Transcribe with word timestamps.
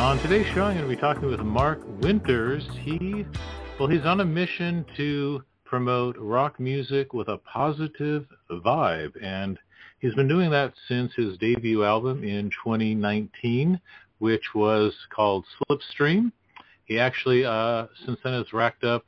On 0.00 0.18
today's 0.20 0.46
show, 0.54 0.62
I'm 0.62 0.78
going 0.78 0.88
to 0.88 0.96
be 0.96 0.98
talking 0.98 1.28
with 1.28 1.40
Mark 1.40 1.82
Winters. 2.00 2.66
He, 2.80 3.26
well, 3.78 3.86
he's 3.86 4.06
on 4.06 4.20
a 4.20 4.24
mission 4.24 4.84
to 4.96 5.44
promote 5.62 6.16
rock 6.18 6.58
music 6.58 7.12
with 7.12 7.28
a 7.28 7.36
positive 7.36 8.24
vibe, 8.50 9.12
and 9.22 9.58
he's 9.98 10.14
been 10.14 10.26
doing 10.26 10.50
that 10.52 10.72
since 10.88 11.12
his 11.14 11.36
debut 11.36 11.84
album 11.84 12.24
in 12.24 12.50
2019, 12.64 13.78
which 14.20 14.54
was 14.54 14.94
called 15.14 15.44
Slipstream. 15.68 16.32
He 16.86 16.98
actually, 16.98 17.44
uh, 17.44 17.86
since 18.06 18.18
then, 18.24 18.32
has 18.32 18.54
racked 18.54 18.84
up 18.84 19.04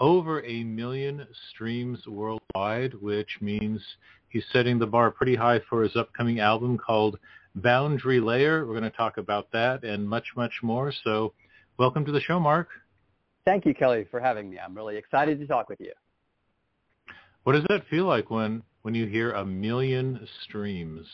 over 0.00 0.44
a 0.44 0.64
million 0.64 1.24
streams 1.50 2.04
worldwide, 2.08 2.94
which 2.94 3.38
means 3.40 3.80
he's 4.28 4.44
setting 4.52 4.80
the 4.80 4.86
bar 4.88 5.12
pretty 5.12 5.36
high 5.36 5.60
for 5.70 5.84
his 5.84 5.94
upcoming 5.94 6.40
album 6.40 6.78
called 6.78 7.16
Boundary 7.54 8.20
Layer. 8.20 8.66
We're 8.66 8.78
going 8.78 8.90
to 8.90 8.96
talk 8.96 9.18
about 9.18 9.50
that 9.52 9.84
and 9.84 10.08
much, 10.08 10.28
much 10.36 10.52
more. 10.62 10.92
So 11.04 11.34
welcome 11.78 12.04
to 12.04 12.12
the 12.12 12.20
show, 12.20 12.40
Mark. 12.40 12.68
Thank 13.44 13.66
you, 13.66 13.74
Kelly, 13.74 14.06
for 14.10 14.20
having 14.20 14.48
me. 14.50 14.58
I'm 14.58 14.74
really 14.74 14.96
excited 14.96 15.38
to 15.40 15.46
talk 15.46 15.68
with 15.68 15.80
you. 15.80 15.92
What 17.44 17.54
does 17.54 17.64
that 17.68 17.82
feel 17.90 18.04
like 18.04 18.30
when, 18.30 18.62
when 18.82 18.94
you 18.94 19.06
hear 19.06 19.32
a 19.32 19.44
million 19.44 20.26
streams? 20.44 21.06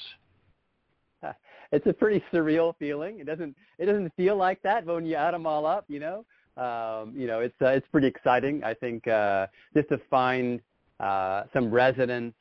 It's 1.71 1.87
a 1.87 1.93
pretty 1.93 2.25
surreal 2.33 2.75
feeling. 2.79 3.21
It 3.21 3.27
doesn't 3.27 3.55
it 3.77 3.85
doesn't 3.85 4.11
feel 4.17 4.37
like 4.39 4.63
that, 4.63 4.87
but 4.87 4.95
when 4.95 5.05
you 5.05 5.17
add 5.17 5.35
them 5.35 5.47
all 5.47 5.67
up, 5.67 5.85
you 5.89 6.01
know, 6.01 6.25
um, 6.57 7.13
you 7.15 7.27
know, 7.27 7.41
it's 7.41 7.61
uh, 7.61 7.67
it's 7.67 7.87
pretty 7.93 8.07
exciting. 8.07 8.65
I 8.65 8.73
think 8.73 9.07
uh, 9.07 9.49
just 9.75 9.91
to 9.91 10.01
find 10.09 10.63
uh, 10.99 11.43
some 11.53 11.71
resonance 11.71 12.35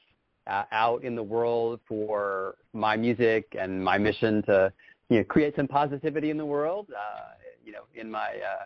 uh, 0.47 0.63
out 0.71 1.03
in 1.03 1.15
the 1.15 1.23
world 1.23 1.79
for 1.87 2.55
my 2.73 2.95
music 2.95 3.55
and 3.59 3.83
my 3.83 3.97
mission 3.97 4.41
to 4.43 4.71
you 5.09 5.19
know 5.19 5.23
create 5.25 5.55
some 5.55 5.67
positivity 5.67 6.29
in 6.29 6.37
the 6.37 6.45
world. 6.45 6.87
Uh, 6.91 7.31
you 7.63 7.71
know, 7.71 7.83
in 7.95 8.09
my 8.09 8.27
uh, 8.27 8.65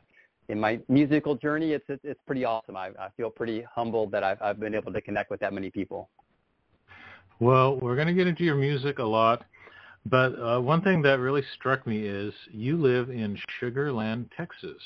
in 0.50 0.60
my 0.60 0.80
musical 0.90 1.36
journey, 1.36 1.72
it's 1.72 1.86
it's, 1.88 2.02
it's 2.04 2.20
pretty 2.26 2.46
awesome. 2.46 2.76
I, 2.76 2.88
I 3.00 3.10
feel 3.18 3.30
pretty 3.30 3.64
humbled 3.74 4.12
that 4.12 4.24
I've, 4.24 4.42
I've 4.42 4.60
been 4.60 4.76
able 4.76 4.94
to 4.94 5.02
connect 5.02 5.32
with 5.32 5.40
that 5.40 5.54
many 5.54 5.70
people. 5.70 6.10
Well, 7.40 7.80
we're 7.80 7.96
going 7.96 8.08
to 8.08 8.14
get 8.14 8.28
into 8.28 8.44
your 8.44 8.56
music 8.56 9.00
a 9.00 9.04
lot, 9.04 9.46
but 10.06 10.34
uh, 10.40 10.60
one 10.60 10.82
thing 10.82 11.02
that 11.02 11.20
really 11.20 11.44
struck 11.56 11.88
me 11.88 12.06
is 12.06 12.34
you 12.52 12.78
live 12.78 13.10
in 13.10 13.36
Sugar 13.60 13.92
Land, 13.92 14.30
Texas. 14.38 14.78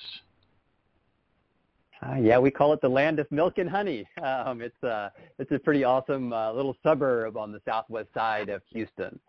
Uh, 2.05 2.15
yeah, 2.15 2.37
we 2.37 2.51
call 2.51 2.71
it 2.73 2.81
the 2.81 2.89
land 2.89 3.19
of 3.19 3.31
milk 3.31 3.57
and 3.57 3.69
honey. 3.69 4.07
Um, 4.25 4.61
it's 4.61 4.83
uh, 4.83 5.09
it's 5.39 5.51
a 5.51 5.59
pretty 5.59 5.83
awesome 5.83 6.33
uh, 6.33 6.51
little 6.51 6.75
suburb 6.83 7.37
on 7.37 7.51
the 7.51 7.61
southwest 7.63 8.09
side 8.13 8.49
of 8.49 8.61
Houston, 8.71 9.19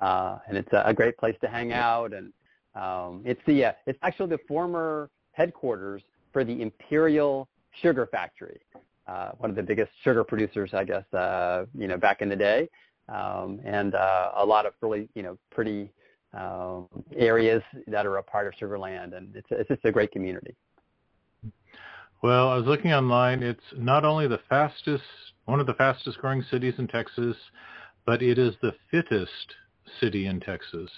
uh, 0.00 0.38
and 0.48 0.56
it's 0.56 0.72
a, 0.72 0.82
a 0.86 0.94
great 0.94 1.16
place 1.16 1.36
to 1.40 1.48
hang 1.48 1.72
out. 1.72 2.12
And 2.12 2.32
um, 2.74 3.22
it's 3.24 3.40
the 3.46 3.66
uh, 3.66 3.72
it's 3.86 3.98
actually 4.02 4.30
the 4.30 4.40
former 4.48 5.08
headquarters 5.32 6.02
for 6.32 6.44
the 6.44 6.62
Imperial 6.62 7.48
Sugar 7.80 8.08
Factory, 8.10 8.60
uh, 9.06 9.30
one 9.38 9.50
of 9.50 9.56
the 9.56 9.62
biggest 9.62 9.92
sugar 10.02 10.24
producers, 10.24 10.70
I 10.74 10.84
guess, 10.84 11.04
uh, 11.14 11.66
you 11.74 11.86
know, 11.86 11.96
back 11.96 12.22
in 12.22 12.28
the 12.28 12.36
day, 12.36 12.68
um, 13.08 13.60
and 13.64 13.94
uh, 13.94 14.32
a 14.36 14.44
lot 14.44 14.66
of 14.66 14.72
really 14.80 15.08
you 15.14 15.22
know 15.22 15.38
pretty 15.50 15.92
um, 16.34 16.88
areas 17.16 17.62
that 17.86 18.04
are 18.04 18.16
a 18.16 18.22
part 18.22 18.46
of 18.48 18.54
Sugar 18.58 18.78
Land, 18.78 19.14
and 19.14 19.34
it's 19.36 19.48
it's 19.50 19.68
just 19.68 19.84
a 19.84 19.92
great 19.92 20.10
community. 20.10 20.56
Well, 22.22 22.50
I 22.50 22.56
was 22.56 22.66
looking 22.66 22.92
online. 22.92 23.42
It's 23.42 23.64
not 23.76 24.04
only 24.04 24.28
the 24.28 24.40
fastest, 24.48 25.04
one 25.46 25.58
of 25.58 25.66
the 25.66 25.74
fastest 25.74 26.18
growing 26.18 26.42
cities 26.50 26.74
in 26.76 26.86
Texas, 26.86 27.36
but 28.04 28.22
it 28.22 28.38
is 28.38 28.54
the 28.60 28.74
fittest 28.90 29.54
city 30.00 30.26
in 30.26 30.38
Texas. 30.40 30.90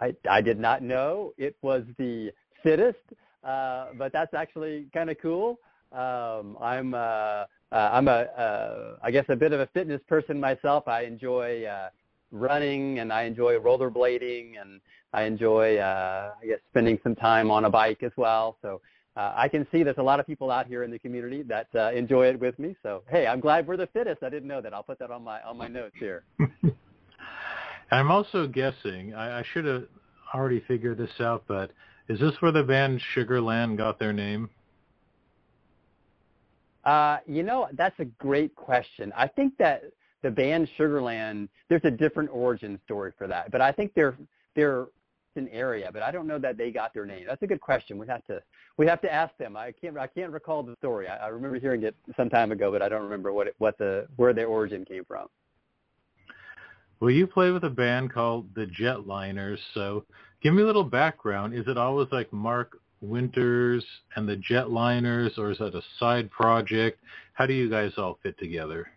I, 0.00 0.14
I 0.30 0.40
did 0.40 0.58
not 0.58 0.82
know 0.82 1.34
it 1.36 1.56
was 1.60 1.82
the 1.98 2.30
fittest, 2.62 2.98
uh, 3.44 3.88
but 3.98 4.12
that's 4.12 4.32
actually 4.32 4.88
kind 4.94 5.10
of 5.10 5.16
cool. 5.20 5.58
Um, 5.92 6.56
I'm 6.60 6.94
uh, 6.94 6.96
uh, 6.96 7.46
I'm 7.72 8.08
a 8.08 8.10
uh, 8.10 8.96
I 9.02 9.10
guess 9.10 9.24
a 9.28 9.36
bit 9.36 9.52
of 9.52 9.60
a 9.60 9.66
fitness 9.68 10.00
person 10.08 10.40
myself. 10.40 10.86
I 10.88 11.02
enjoy 11.02 11.64
uh, 11.64 11.90
running 12.30 12.98
and 13.00 13.12
I 13.12 13.22
enjoy 13.24 13.58
rollerblading 13.58 14.60
and 14.60 14.80
I 15.12 15.22
enjoy 15.24 15.78
uh, 15.78 16.32
I 16.42 16.46
guess 16.46 16.58
spending 16.70 16.98
some 17.02 17.14
time 17.14 17.50
on 17.50 17.64
a 17.64 17.70
bike 17.70 18.02
as 18.02 18.12
well. 18.16 18.56
So 18.62 18.80
uh, 19.18 19.32
I 19.34 19.48
can 19.48 19.66
see 19.72 19.82
there's 19.82 19.98
a 19.98 20.02
lot 20.02 20.20
of 20.20 20.26
people 20.26 20.48
out 20.48 20.68
here 20.68 20.84
in 20.84 20.92
the 20.92 20.98
community 20.98 21.42
that 21.42 21.66
uh, 21.74 21.90
enjoy 21.90 22.28
it 22.28 22.38
with 22.38 22.56
me. 22.56 22.76
So 22.84 23.02
hey, 23.10 23.26
I'm 23.26 23.40
glad 23.40 23.66
we're 23.66 23.76
the 23.76 23.88
fittest. 23.88 24.22
I 24.22 24.28
didn't 24.28 24.48
know 24.48 24.60
that. 24.60 24.72
I'll 24.72 24.84
put 24.84 25.00
that 25.00 25.10
on 25.10 25.24
my 25.24 25.42
on 25.42 25.56
my 25.56 25.66
notes 25.66 25.96
here. 25.98 26.22
I'm 27.90 28.12
also 28.12 28.46
guessing. 28.46 29.14
I, 29.14 29.40
I 29.40 29.44
should 29.52 29.64
have 29.64 29.84
already 30.32 30.60
figured 30.68 30.98
this 30.98 31.10
out, 31.18 31.42
but 31.48 31.72
is 32.08 32.20
this 32.20 32.34
where 32.40 32.52
the 32.52 32.62
band 32.62 33.00
Sugarland 33.16 33.76
got 33.76 33.98
their 33.98 34.12
name? 34.12 34.50
Uh, 36.84 37.18
you 37.26 37.42
know, 37.42 37.66
that's 37.72 37.98
a 37.98 38.04
great 38.04 38.54
question. 38.54 39.12
I 39.16 39.26
think 39.26 39.58
that 39.58 39.82
the 40.22 40.30
band 40.30 40.68
Sugarland, 40.78 41.48
there's 41.68 41.84
a 41.84 41.90
different 41.90 42.30
origin 42.32 42.78
story 42.84 43.12
for 43.18 43.26
that, 43.26 43.50
but 43.50 43.60
I 43.60 43.72
think 43.72 43.94
they're 43.94 44.16
they're 44.54 44.86
an 45.36 45.48
area, 45.48 45.90
but 45.92 46.02
I 46.02 46.10
don't 46.10 46.26
know 46.26 46.38
that 46.38 46.56
they 46.56 46.70
got 46.70 46.92
their 46.94 47.06
name. 47.06 47.24
That's 47.26 47.42
a 47.42 47.46
good 47.46 47.60
question. 47.60 47.98
We 47.98 48.06
have 48.08 48.24
to 48.26 48.42
we 48.76 48.86
have 48.86 49.00
to 49.02 49.12
ask 49.12 49.36
them. 49.38 49.56
I 49.56 49.72
can't 49.72 49.96
I 49.96 50.06
can't 50.06 50.32
recall 50.32 50.62
the 50.62 50.74
story. 50.76 51.08
I, 51.08 51.16
I 51.16 51.28
remember 51.28 51.58
hearing 51.58 51.82
it 51.82 51.94
some 52.16 52.28
time 52.28 52.52
ago, 52.52 52.70
but 52.70 52.82
I 52.82 52.88
don't 52.88 53.02
remember 53.02 53.32
what 53.32 53.48
it, 53.48 53.54
what 53.58 53.78
the 53.78 54.06
where 54.16 54.32
their 54.32 54.46
origin 54.46 54.84
came 54.84 55.04
from. 55.04 55.28
Well, 57.00 57.10
you 57.10 57.26
play 57.26 57.50
with 57.50 57.64
a 57.64 57.70
band 57.70 58.12
called 58.12 58.52
the 58.54 58.66
Jetliners, 58.66 59.58
so 59.72 60.04
give 60.42 60.52
me 60.52 60.62
a 60.62 60.66
little 60.66 60.84
background. 60.84 61.54
Is 61.54 61.68
it 61.68 61.78
always 61.78 62.08
like 62.10 62.32
Mark 62.32 62.80
Winters 63.00 63.84
and 64.16 64.28
the 64.28 64.36
Jetliners, 64.36 65.38
or 65.38 65.52
is 65.52 65.58
that 65.58 65.76
a 65.76 65.82
side 66.00 66.28
project? 66.30 67.00
How 67.34 67.46
do 67.46 67.52
you 67.52 67.70
guys 67.70 67.92
all 67.96 68.18
fit 68.22 68.36
together? 68.38 68.88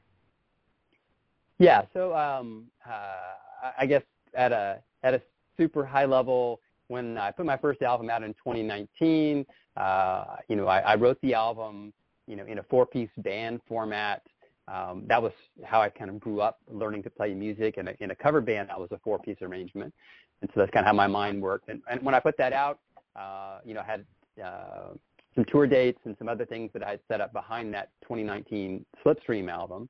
Yeah, 1.60 1.84
so 1.94 2.16
um, 2.16 2.66
uh, 2.90 3.74
I 3.78 3.86
guess 3.86 4.02
at 4.34 4.52
a 4.52 4.82
at 5.04 5.14
a 5.14 5.22
super 5.62 5.86
high 5.86 6.06
level. 6.06 6.60
When 6.88 7.18
I 7.18 7.32
put 7.32 7.46
my 7.46 7.58
first 7.58 7.82
album 7.84 8.10
out 8.10 8.24
in 8.24 8.34
2019, 8.34 9.46
uh, 9.78 10.26
you 10.48 10.56
know, 10.56 10.68
I, 10.68 10.80
I 10.80 10.96
wrote 10.96 11.20
the 11.22 11.34
album, 11.34 11.94
you 12.28 12.36
know, 12.36 12.46
in 12.46 12.58
a 12.58 12.64
four-piece 12.64 13.10
band 13.18 13.62
format. 13.68 14.24
Um, 14.68 15.04
that 15.08 15.22
was 15.22 15.32
how 15.64 15.82
I 15.82 15.90
kind 15.90 16.10
of 16.10 16.20
grew 16.20 16.42
up 16.42 16.60
learning 16.68 17.04
to 17.04 17.10
play 17.10 17.34
music 17.34 17.78
in 17.78 17.88
a, 17.90 17.94
in 18.00 18.12
a 18.12 18.16
cover 18.16 18.42
band. 18.42 18.70
That 18.70 18.80
was 18.80 18.90
a 18.92 19.00
four-piece 19.00 19.38
arrangement, 19.42 19.94
and 20.42 20.50
so 20.54 20.60
that's 20.60 20.72
kind 20.72 20.86
of 20.86 20.88
how 20.88 20.94
my 20.94 21.08
mind 21.08 21.42
worked. 21.42 21.70
And, 21.70 21.82
and 21.90 22.02
when 22.02 22.16
I 22.16 22.20
put 22.20 22.38
that 22.38 22.54
out, 22.54 22.80
uh, 23.16 23.60
you 23.64 23.74
know, 23.74 23.82
I 23.82 23.86
had 23.86 24.06
uh, 24.44 24.94
some 25.36 25.46
tour 25.46 25.68
dates 25.68 26.00
and 26.06 26.16
some 26.18 26.28
other 26.28 26.46
things 26.46 26.72
that 26.74 26.84
I 26.84 26.92
had 26.92 27.00
set 27.08 27.22
up 27.22 27.34
behind 27.34 27.74
that 27.74 27.90
2019 28.04 28.86
Slipstream 29.06 29.50
album, 29.50 29.88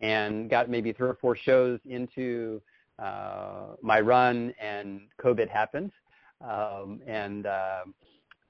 and 0.00 0.50
got 0.50 0.68
maybe 0.68 0.92
three 0.92 1.08
or 1.08 1.18
four 1.20 1.36
shows 1.36 1.78
into 1.84 2.60
uh, 2.98 3.74
my 3.82 4.00
run 4.00 4.54
and 4.60 5.02
COVID 5.22 5.48
happened. 5.48 5.92
Um, 6.40 7.00
and 7.06 7.46
uh, 7.46 7.84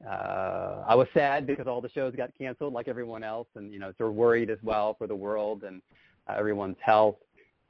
uh, 0.08 0.84
I 0.88 0.94
was 0.94 1.06
sad 1.14 1.47
because 1.47 1.66
all 1.66 1.80
the 1.80 1.91
shows 1.91 2.14
got 2.16 2.30
canceled 2.36 2.72
like 2.72 2.88
everyone 2.88 3.22
else 3.22 3.48
and, 3.54 3.72
you 3.72 3.78
know, 3.78 3.92
sort 3.98 4.10
of 4.10 4.16
worried 4.16 4.50
as 4.50 4.58
well 4.62 4.94
for 4.94 5.06
the 5.06 5.14
world 5.14 5.64
and 5.64 5.81
uh, 6.28 6.34
everyone's 6.36 6.76
health. 6.81 7.16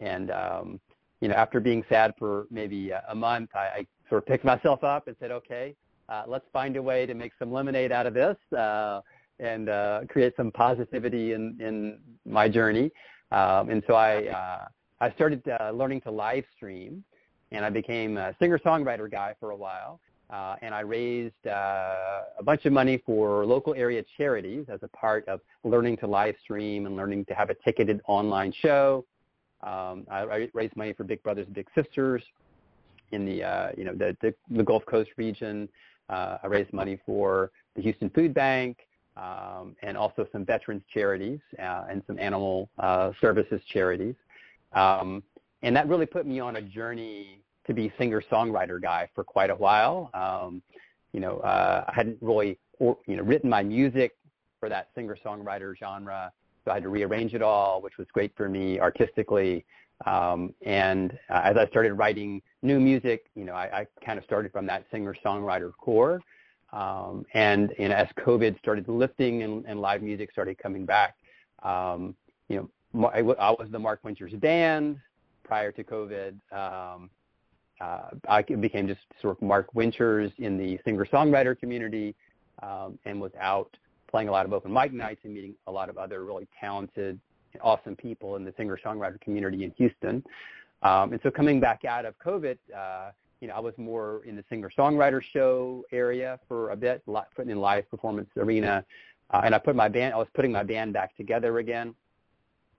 And, 0.00 0.31
um, 0.31 0.81
you 1.21 1.28
know, 1.28 1.34
after 1.34 1.61
being 1.61 1.84
sad 1.88 2.15
for 2.19 2.47
maybe 2.50 2.91
a 2.91 3.15
month, 3.15 3.50
I, 3.55 3.59
I 3.59 3.87
sort 4.09 4.22
of 4.22 4.27
picked 4.27 4.44
myself 4.44 4.82
up 4.82 5.09
and 5.09 5.17
said, 5.20 5.31
okay, 5.31 5.75
uh, 6.08 6.25
let's 6.26 6.44
find 6.52 6.76
a 6.76 6.82
way 6.82 7.06
to 7.06 7.14
make 7.14 7.32
some 7.38 7.52
lemonade 7.52 7.93
out 7.93 8.06
of 8.06 8.14
this 8.14 8.37
uh, 8.56 9.00
and 9.38 9.69
uh, 9.69 10.00
create 10.08 10.35
some 10.37 10.50
positivity 10.50 11.32
in, 11.32 11.56
in 11.61 11.99
my 12.25 12.49
journey. 12.49 12.91
Um, 13.31 13.70
and 13.70 13.82
so 13.87 13.94
I, 13.94 14.26
uh, 14.26 14.64
I 15.02 15.10
started 15.14 15.43
uh, 15.49 15.72
learning 15.72 16.00
to 16.02 16.12
live 16.12 16.44
stream, 16.54 17.02
and 17.50 17.64
I 17.64 17.70
became 17.70 18.16
a 18.16 18.37
singer-songwriter 18.38 19.10
guy 19.10 19.34
for 19.40 19.50
a 19.50 19.56
while. 19.56 19.99
Uh, 20.31 20.54
and 20.62 20.72
I 20.72 20.81
raised 20.81 21.44
uh, 21.44 22.20
a 22.38 22.43
bunch 22.44 22.64
of 22.66 22.72
money 22.72 23.02
for 23.04 23.44
local 23.44 23.75
area 23.75 24.04
charities 24.16 24.66
as 24.69 24.78
a 24.82 24.88
part 24.88 25.26
of 25.26 25.40
learning 25.64 25.96
to 25.99 26.06
live 26.06 26.37
stream 26.40 26.87
and 26.87 26.94
learning 26.94 27.25
to 27.25 27.34
have 27.34 27.50
a 27.50 27.54
ticketed 27.64 28.00
online 28.06 28.54
show. 28.62 29.04
Um, 29.64 30.06
I, 30.08 30.20
I 30.20 30.49
raised 30.54 30.76
money 30.76 30.93
for 30.93 31.02
Big 31.02 31.20
Brothers 31.25 31.49
Big 31.52 31.66
Sisters 31.75 32.22
in 33.10 33.26
the 33.26 33.43
uh, 33.43 33.70
you 33.76 33.82
know 33.82 33.94
the, 33.94 34.16
the, 34.22 34.32
the 34.50 34.62
Gulf 34.62 34.87
Coast 34.87 35.10
region. 35.16 35.69
Uh, 36.10 36.38
I 36.44 36.46
raised 36.46 36.72
money 36.72 37.00
for 37.04 37.50
the 37.75 37.82
Houston 37.82 38.08
Food 38.10 38.34
Bank 38.34 38.78
um, 39.16 39.75
and 39.82 39.96
also 39.96 40.26
some 40.31 40.44
veterans 40.44 40.82
charities 40.94 41.40
uh, 41.58 41.87
and 41.90 42.02
some 42.06 42.20
animal 42.20 42.70
uh, 42.78 43.10
services 43.20 43.60
charities. 43.72 44.14
Um, 44.75 45.23
and 45.63 45.77
that 45.77 45.89
really 45.89 46.07
put 46.07 46.27
me 46.27 46.41
on 46.41 46.57
a 46.57 46.63
journey 46.63 47.39
to 47.67 47.75
be 47.75 47.93
singer-songwriter 47.99 48.81
guy 48.83 49.09
for 49.15 49.23
quite 49.23 49.51
a 49.51 49.55
while. 49.55 50.11
Um, 50.15 50.63
you 51.13 51.21
know, 51.21 51.39
uh, 51.39 51.85
I 51.89 51.93
hadn't 51.95 52.19
really, 52.21 52.59
or, 52.79 52.97
you 53.07 53.17
know, 53.17 53.23
written 53.23 53.49
my 53.49 53.63
music 53.63 54.17
for 54.59 54.69
that 54.69 54.89
singer-songwriter 54.95 55.77
genre, 55.79 56.33
so 56.65 56.71
I 56.71 56.75
had 56.75 56.83
to 56.85 56.89
rearrange 56.89 57.35
it 57.35 57.43
all, 57.43 57.81
which 57.83 57.99
was 57.99 58.07
great 58.13 58.33
for 58.37 58.49
me 58.49 58.81
artistically. 58.81 59.65
Um, 60.07 60.55
and 60.63 61.13
uh, 61.31 61.43
as 61.45 61.57
I 61.57 61.67
started 61.69 61.93
writing 61.95 62.43
new 62.63 62.81
music, 62.81 63.27
you 63.37 63.45
know, 63.45 63.53
I, 63.53 63.81
I 63.81 63.87
kind 64.05 64.19
of 64.19 64.25
started 64.25 64.51
from 64.51 64.67
that 64.67 64.85
singer-songwriter 64.91 65.73
core. 65.79 66.21
Um, 66.73 67.27
and, 67.35 67.73
as 67.79 68.09
COVID 68.27 68.59
started 68.59 68.89
lifting 68.89 69.43
and, 69.43 69.65
and 69.67 69.81
live 69.81 70.03
music 70.03 70.33
started 70.33 70.57
coming 70.59 70.87
back, 70.87 71.15
um, 71.63 72.17
you 72.49 72.57
know, 72.57 72.71
I, 72.94 73.21
I 73.21 73.50
was 73.50 73.69
the 73.71 73.79
Mark 73.79 74.00
Winters 74.05 74.33
band 74.35 74.99
prior 75.44 75.73
to 75.73 75.85
COVID. 75.85 76.33
Um, 76.53 77.11
uh, 77.81 78.11
I 78.29 78.43
became 78.43 78.87
just 78.87 79.00
sort 79.21 79.37
of 79.37 79.43
Mark 79.43 79.75
Winters 79.75 80.31
in 80.39 80.56
the 80.56 80.79
singer-songwriter 80.85 81.59
community 81.59 82.15
um, 82.62 82.99
and 83.05 83.21
was 83.21 83.33
out 83.41 83.77
playing 84.11 84.29
a 84.29 84.33
lot 84.33 84.47
of 84.47 84.53
open 84.53 84.73
mic 84.73 84.93
nights 84.93 85.21
and 85.25 85.35
meeting 85.35 85.55
a 85.67 85.73
lot 85.73 85.89
of 85.89 85.99
other 85.99 86.25
really 86.25 86.47
talented, 86.61 87.19
awesome 87.61 87.97
people 87.97 88.37
in 88.37 88.44
the 88.44 88.55
singer-songwriter 88.56 89.21
community 89.21 89.65
in 89.65 89.73
Houston. 89.73 90.23
Um, 90.83 91.12
and 91.12 91.21
so 91.23 91.31
coming 91.31 91.61
back 91.61 91.85
out 91.85 92.05
of 92.05 92.15
COVID, 92.19 92.59
uh, 92.77 93.11
you 93.41 93.49
know, 93.49 93.55
I 93.55 93.61
was 93.61 93.75
more 93.79 94.23
in 94.25 94.37
the 94.37 94.45
singer-songwriter 94.49 95.21
show 95.33 95.85
area 95.91 96.38
for 96.47 96.71
a 96.71 96.77
bit, 96.77 97.03
putting 97.35 97.50
in 97.50 97.59
live 97.59 97.91
performance 97.91 98.29
arena, 98.37 98.85
uh, 99.31 99.41
and 99.45 99.55
I 99.55 99.59
put 99.59 99.75
my 99.75 99.88
band. 99.88 100.15
I 100.15 100.19
was 100.19 100.29
putting 100.35 100.53
my 100.53 100.62
band 100.62 100.93
back 100.93 101.17
together 101.17 101.59
again, 101.59 101.95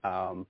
um, 0.04 0.46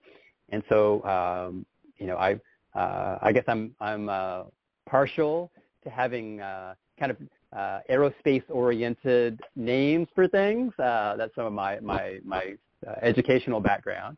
and 0.50 0.62
so 0.68 1.02
um, 1.04 1.66
you 1.98 2.06
know, 2.06 2.16
I 2.16 2.38
uh, 2.78 3.18
I 3.22 3.32
guess 3.32 3.44
I'm 3.46 3.74
I'm 3.80 4.08
uh, 4.08 4.44
partial 4.88 5.50
to 5.84 5.90
having 5.90 6.40
uh, 6.40 6.74
kind 6.98 7.10
of 7.12 7.16
uh, 7.56 7.80
aerospace-oriented 7.90 9.40
names 9.54 10.08
for 10.14 10.26
things. 10.26 10.72
Uh, 10.78 11.16
that's 11.16 11.34
some 11.34 11.46
of 11.46 11.52
my 11.52 11.80
my 11.80 12.18
my 12.24 12.54
uh, 12.86 12.94
educational 13.02 13.60
background, 13.60 14.16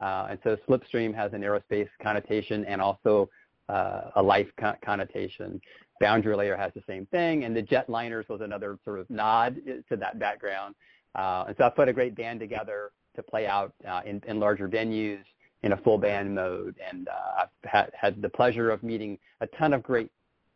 uh, 0.00 0.28
and 0.30 0.38
so 0.44 0.56
Slipstream 0.68 1.14
has 1.14 1.32
an 1.32 1.42
aerospace 1.42 1.88
connotation 2.02 2.64
and 2.64 2.80
also 2.80 3.28
uh, 3.68 4.10
a 4.16 4.22
life 4.22 4.48
con- 4.58 4.76
connotation. 4.84 5.60
Boundary 5.98 6.36
Layer 6.36 6.56
has 6.56 6.72
the 6.74 6.82
same 6.86 7.06
thing, 7.06 7.44
and 7.44 7.56
the 7.56 7.62
Jetliners 7.62 8.28
was 8.28 8.40
another 8.42 8.78
sort 8.84 9.00
of 9.00 9.08
nod 9.08 9.56
to 9.88 9.96
that 9.96 10.18
background. 10.18 10.74
Uh, 11.14 11.46
and 11.48 11.56
so 11.56 11.64
I 11.64 11.70
put 11.70 11.88
a 11.88 11.92
great 11.92 12.14
band 12.14 12.38
together 12.38 12.92
to 13.16 13.22
play 13.22 13.46
out 13.46 13.72
uh, 13.88 14.00
in, 14.04 14.22
in 14.26 14.38
larger 14.38 14.68
venues 14.68 15.22
in 15.62 15.72
a 15.72 15.76
full 15.78 15.98
band 15.98 16.34
mode. 16.34 16.76
And 16.90 17.08
uh, 17.08 17.42
I've 17.42 17.70
had, 17.70 17.90
had 17.98 18.22
the 18.22 18.28
pleasure 18.28 18.70
of 18.70 18.82
meeting 18.82 19.18
a 19.40 19.46
ton 19.58 19.72
of 19.72 19.82
great 19.82 20.10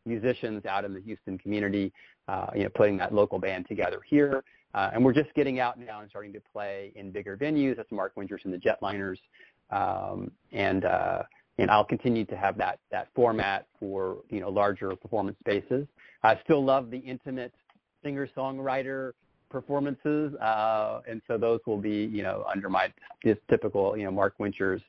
musicians 0.07 0.65
out 0.67 0.85
in 0.85 0.95
the 0.95 1.01
Houston 1.01 1.37
community, 1.39 1.93
uh, 2.29 2.47
you 2.55 2.62
know, 2.62 2.71
putting 2.75 2.97
that 2.99 3.15
local 3.15 3.39
band 3.39 3.67
together 3.69 4.01
here. 4.09 4.45
Uh, 4.73 4.91
and 4.95 5.05
we're 5.05 5.12
just 5.12 5.35
getting 5.35 5.59
out 5.59 5.79
now 5.79 6.01
and 6.01 6.09
starting 6.09 6.33
to 6.33 6.41
play 6.53 6.93
in 6.95 7.11
bigger 7.11 7.37
venues. 7.37 7.77
That's 7.77 7.91
Mark 7.91 8.12
Winters 8.17 8.43
and 8.45 8.55
the 8.55 8.59
Jetliners. 8.59 9.19
Um, 9.71 10.31
and, 10.53 10.85
uh, 10.85 11.23
and 11.59 11.71
I'll 11.71 11.85
continue 11.85 12.25
to 12.27 12.37
have 12.37 12.57
that, 12.59 12.79
that 12.91 13.09
format 13.15 13.67
for, 13.79 14.19
you 14.31 14.41
know, 14.41 14.49
larger 14.49 14.95
performance 14.95 15.39
spaces. 15.41 15.87
I 16.23 16.39
still 16.45 16.65
love 16.65 16.91
the 16.91 16.99
intimate 16.99 17.53
singer-songwriter 18.05 19.12
performances, 19.50 20.35
uh, 20.37 21.00
and 21.08 21.20
so 21.26 21.37
those 21.37 21.61
will 21.67 21.76
be, 21.76 22.05
you 22.05 22.23
know, 22.23 22.44
under 22.52 22.69
my 22.69 22.93
typical, 23.50 23.97
you 23.97 24.05
know, 24.05 24.11
Mark 24.11 24.35
Winters 24.38 24.81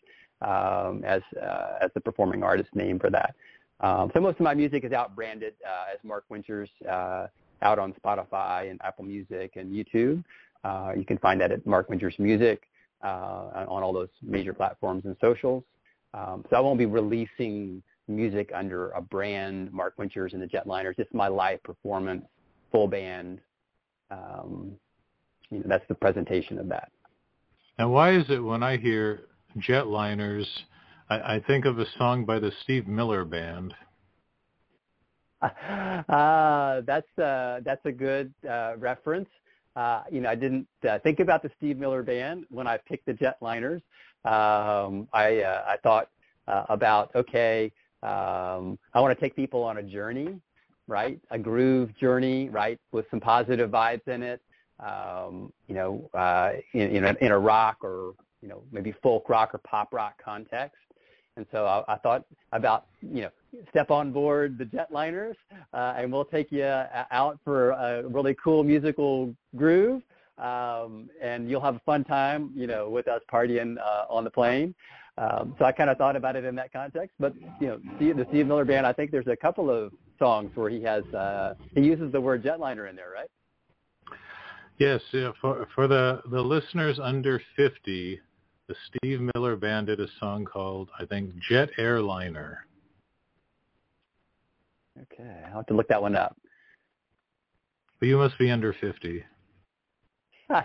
um, 0.42 1.04
as 1.06 1.22
uh, 1.42 1.80
as 1.82 1.92
the 1.94 2.02
performing 2.02 2.44
artist 2.44 2.70
name 2.76 3.00
for 3.00 3.10
that. 3.10 3.36
Um, 3.82 4.12
so 4.14 4.22
most 4.22 4.36
of 4.36 4.42
my 4.42 4.54
music 4.54 4.84
is 4.84 4.92
out 4.92 5.16
branded 5.16 5.56
uh, 5.68 5.94
as 5.94 6.00
Mark 6.04 6.26
Winters 6.30 6.70
out 6.88 7.78
on 7.78 7.94
Spotify 8.04 8.70
and 8.70 8.80
Apple 8.84 9.06
Music 9.06 9.54
and 9.56 9.72
YouTube. 9.72 10.24
You 10.98 11.06
can 11.06 11.18
find 11.18 11.42
that 11.42 11.52
at 11.52 11.66
Mark 11.66 11.90
Winters 11.90 12.16
Music 12.18 12.64
on 13.04 13.84
all 13.84 13.94
those 13.94 14.10
major 14.22 14.54
platforms 14.54 15.06
and 15.06 15.16
socials. 15.20 15.64
Um, 16.14 16.44
so 16.50 16.56
I 16.58 16.60
won't 16.60 16.78
be 16.78 16.86
releasing 16.86 17.82
music 18.08 18.52
under 18.54 18.92
a 18.92 19.02
brand, 19.02 19.72
Mark 19.72 19.94
Winters 19.98 20.34
and 20.34 20.42
the 20.42 20.48
Jetliners. 20.48 20.98
just 20.98 21.14
my 21.14 21.28
live 21.28 21.64
performance, 21.64 22.26
full 22.72 22.88
band. 22.88 23.40
Um, 24.12 24.74
you 25.50 25.60
know, 25.60 25.66
that's 25.68 25.88
the 25.88 25.96
presentation 25.96 26.60
of 26.60 26.68
that. 26.70 26.92
Now, 27.80 27.90
why 27.90 28.14
is 28.14 28.26
it 28.30 28.40
when 28.40 28.64
I 28.64 28.78
hear 28.78 29.28
Jetliners, 29.58 30.46
I, 31.10 31.36
I 31.36 31.44
think 31.46 31.66
of 31.66 31.80
a 31.80 31.86
song 31.98 32.26
by 32.26 32.40
the 32.40 32.52
Steve 32.64 32.88
Miller 32.88 33.26
Band? 33.26 33.74
Uh, 35.42 36.82
that's 36.86 37.20
uh, 37.20 37.62
that's 37.64 37.86
a 37.86 37.92
good 37.92 38.34
uh, 38.50 38.74
reference. 38.78 39.30
Uh, 39.76 40.04
you 40.12 40.22
know, 40.22 40.30
I 40.30 40.36
didn't 40.36 40.68
uh, 40.88 41.00
think 41.00 41.20
about 41.20 41.42
the 41.44 41.50
Steve 41.58 41.78
Miller 41.78 42.04
Band 42.04 42.46
when 42.50 42.68
I 42.68 42.78
picked 42.78 43.06
the 43.06 43.14
Jetliners. 43.14 43.82
Um, 44.26 45.08
I 45.14 45.42
uh, 45.42 45.64
I 45.68 45.78
thought 45.82 46.10
uh, 46.48 46.66
about 46.70 47.16
okay, 47.16 47.72
um, 48.04 48.78
I 48.94 49.00
want 49.00 49.18
to 49.18 49.20
take 49.20 49.36
people 49.36 49.64
on 49.64 49.78
a 49.78 49.84
journey, 49.84 50.40
right? 50.92 51.20
A 51.32 51.40
groove 51.40 51.98
journey, 51.98 52.50
right, 52.50 52.80
with 52.92 53.06
some 53.10 53.20
positive 53.20 53.72
vibes 53.72 54.08
in 54.08 54.22
it. 54.22 54.42
Um, 54.80 55.54
you 55.68 55.76
know, 55.76 56.10
uh, 56.14 56.54
in, 56.74 56.96
in, 56.96 57.06
a, 57.06 57.16
in 57.22 57.32
a 57.32 57.40
rock 57.40 57.78
or 57.82 58.14
you 58.42 58.50
know 58.50 58.64
maybe 58.72 58.94
folk 59.04 59.30
rock 59.30 59.54
or 59.54 59.60
pop 59.60 59.94
rock 59.94 60.22
context. 60.24 60.78
And 61.38 61.46
so 61.52 61.66
I, 61.66 61.94
I 61.94 61.98
thought 61.98 62.26
about, 62.52 62.88
you 63.02 63.22
know, 63.22 63.30
step 63.70 63.90
on 63.90 64.12
board 64.12 64.58
the 64.58 64.66
jetliners, 64.66 65.36
uh, 65.74 65.94
and 65.96 66.12
we'll 66.12 66.26
take 66.26 66.52
you 66.52 66.64
uh, 66.64 67.06
out 67.10 67.40
for 67.46 67.70
a 67.72 68.06
really 68.08 68.36
cool 68.44 68.64
musical 68.64 69.34
groove 69.56 70.02
um, 70.42 71.10
and 71.22 71.50
you'll 71.50 71.62
have 71.62 71.76
a 71.76 71.82
fun 71.86 72.04
time, 72.04 72.52
you 72.56 72.68
know, 72.68 72.90
with 72.90 73.08
us 73.08 73.22
partying 73.32 73.78
uh, 73.78 74.06
on 74.10 74.24
the 74.24 74.30
plane. 74.30 74.74
Um, 75.18 75.56
so 75.60 75.66
I 75.66 75.72
kind 75.72 75.90
of 75.90 75.98
thought 75.98 76.16
about 76.16 76.36
it 76.36 76.46
in 76.46 76.56
that 76.56 76.74
context. 76.74 77.16
But 77.20 77.34
you 77.60 77.68
know, 77.68 77.80
the 78.00 78.26
Steve 78.30 78.48
Miller 78.48 78.66
Band, 78.66 78.88
I 78.88 78.94
think 78.94 79.12
there's 79.12 79.28
a 79.28 79.36
couple 79.36 79.70
of 79.70 79.92
songs 80.22 80.52
where 80.54 80.70
he 80.70 80.82
has 80.84 81.04
uh, 81.14 81.56
he 81.74 81.82
uses 81.82 82.12
the 82.12 82.22
word 82.22 82.44
jetliner 82.44 82.90
in 82.90 82.96
there, 82.96 83.12
right? 83.14 83.30
Yes, 84.78 85.02
yeah, 85.12 85.32
for 85.42 85.68
for 85.74 85.88
the 85.88 86.22
the 86.32 86.42
listeners 86.42 87.00
under 87.02 87.42
50, 87.58 88.22
the 88.68 88.76
Steve 88.88 89.20
Miller 89.34 89.56
Band 89.56 89.88
did 89.88 90.00
a 90.00 90.08
song 90.20 90.46
called 90.46 90.90
I 90.98 91.06
think 91.06 91.32
Jet 91.50 91.70
Airliner. 91.78 92.66
Okay, 95.02 95.44
I'll 95.48 95.58
have 95.58 95.66
to 95.68 95.74
look 95.74 95.88
that 95.88 96.02
one 96.02 96.16
up. 96.16 96.38
But 98.00 98.08
you 98.08 98.18
must 98.18 98.38
be 98.38 98.52
under 98.52 98.74
50. 98.74 99.24
uh, 100.52 100.64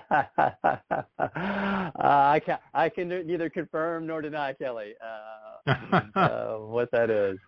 I 1.18 2.40
can 2.44 2.58
I 2.74 2.88
can 2.88 3.08
neither 3.08 3.48
confirm 3.48 4.06
nor 4.06 4.20
deny, 4.20 4.52
Kelly, 4.52 4.94
uh, 5.66 5.70
uh, 6.18 6.56
what 6.58 6.90
that 6.90 7.08
is. 7.08 7.38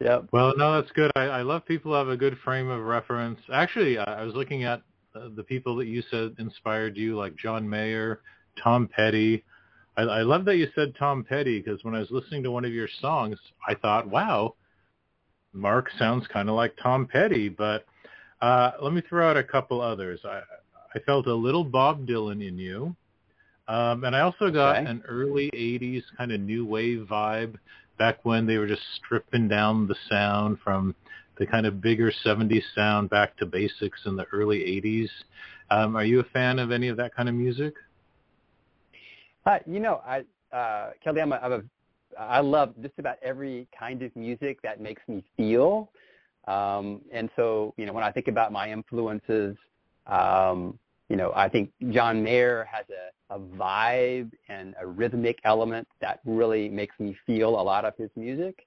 Yep. 0.00 0.28
Well, 0.32 0.54
no, 0.56 0.80
that's 0.80 0.92
good. 0.92 1.10
I, 1.16 1.22
I 1.22 1.42
love 1.42 1.66
people 1.66 1.90
who 1.92 1.98
have 1.98 2.08
a 2.08 2.16
good 2.16 2.38
frame 2.44 2.68
of 2.68 2.82
reference. 2.82 3.40
Actually, 3.52 3.98
I 3.98 4.22
was 4.22 4.34
looking 4.34 4.62
at 4.64 4.82
uh, 5.14 5.28
the 5.34 5.42
people 5.42 5.74
that 5.76 5.86
you 5.86 6.02
said 6.10 6.36
inspired 6.38 6.96
you, 6.96 7.16
like 7.16 7.36
John 7.36 7.68
Mayer, 7.68 8.20
Tom 8.62 8.88
Petty. 8.94 9.44
I, 9.96 10.02
I 10.02 10.22
love 10.22 10.44
that 10.44 10.56
you 10.56 10.68
said 10.76 10.94
Tom 10.96 11.24
Petty 11.28 11.60
because 11.60 11.82
when 11.82 11.96
I 11.96 11.98
was 11.98 12.10
listening 12.12 12.44
to 12.44 12.50
one 12.52 12.64
of 12.64 12.72
your 12.72 12.88
songs, 13.00 13.38
I 13.66 13.74
thought, 13.74 14.08
wow, 14.08 14.54
Mark 15.52 15.90
sounds 15.98 16.26
kind 16.32 16.48
of 16.48 16.54
like 16.54 16.76
Tom 16.80 17.08
Petty. 17.10 17.48
But 17.48 17.84
uh, 18.40 18.72
let 18.80 18.92
me 18.92 19.02
throw 19.08 19.28
out 19.28 19.36
a 19.36 19.42
couple 19.42 19.80
others. 19.80 20.20
I, 20.24 20.42
I 20.94 21.00
felt 21.00 21.26
a 21.26 21.34
little 21.34 21.64
Bob 21.64 22.06
Dylan 22.06 22.46
in 22.46 22.56
you. 22.56 22.94
Um, 23.66 24.04
and 24.04 24.16
I 24.16 24.20
also 24.20 24.50
got 24.50 24.76
okay. 24.76 24.86
an 24.88 25.02
early 25.06 25.50
80s 25.52 26.02
kind 26.16 26.32
of 26.32 26.40
new 26.40 26.64
wave 26.64 27.06
vibe 27.10 27.56
back 27.98 28.24
when 28.24 28.46
they 28.46 28.58
were 28.58 28.66
just 28.66 28.82
stripping 28.96 29.48
down 29.48 29.86
the 29.86 29.96
sound 30.08 30.58
from 30.62 30.94
the 31.38 31.46
kind 31.46 31.66
of 31.66 31.80
bigger 31.80 32.12
70s 32.24 32.62
sound 32.74 33.10
back 33.10 33.36
to 33.36 33.46
basics 33.46 34.00
in 34.06 34.16
the 34.16 34.24
early 34.32 34.58
80s. 34.60 35.08
Um, 35.70 35.96
are 35.96 36.04
you 36.04 36.20
a 36.20 36.24
fan 36.24 36.58
of 36.58 36.70
any 36.70 36.88
of 36.88 36.96
that 36.96 37.14
kind 37.14 37.28
of 37.28 37.34
music? 37.34 37.74
Uh, 39.46 39.58
you 39.66 39.80
know, 39.80 40.00
I, 40.06 40.24
uh, 40.54 40.90
Kelly, 41.02 41.20
I'm 41.20 41.32
a, 41.32 41.36
I'm 41.36 41.52
a, 41.52 41.62
I 42.18 42.40
love 42.40 42.74
just 42.82 42.94
about 42.98 43.16
every 43.22 43.68
kind 43.78 44.02
of 44.02 44.14
music 44.16 44.60
that 44.62 44.80
makes 44.80 45.02
me 45.08 45.24
feel. 45.36 45.90
Um, 46.46 47.02
and 47.12 47.30
so, 47.36 47.74
you 47.76 47.86
know, 47.86 47.92
when 47.92 48.04
I 48.04 48.10
think 48.10 48.28
about 48.28 48.52
my 48.52 48.70
influences, 48.70 49.56
um, 50.06 50.78
you 51.08 51.16
know, 51.16 51.32
I 51.34 51.48
think 51.48 51.70
John 51.90 52.22
Mayer 52.22 52.68
has 52.70 52.84
a, 52.90 53.34
a 53.34 53.38
vibe 53.38 54.30
and 54.48 54.74
a 54.80 54.86
rhythmic 54.86 55.38
element 55.44 55.88
that 56.00 56.20
really 56.24 56.68
makes 56.68 56.94
me 56.98 57.16
feel 57.26 57.60
a 57.60 57.62
lot 57.62 57.84
of 57.84 57.94
his 57.96 58.10
music. 58.14 58.66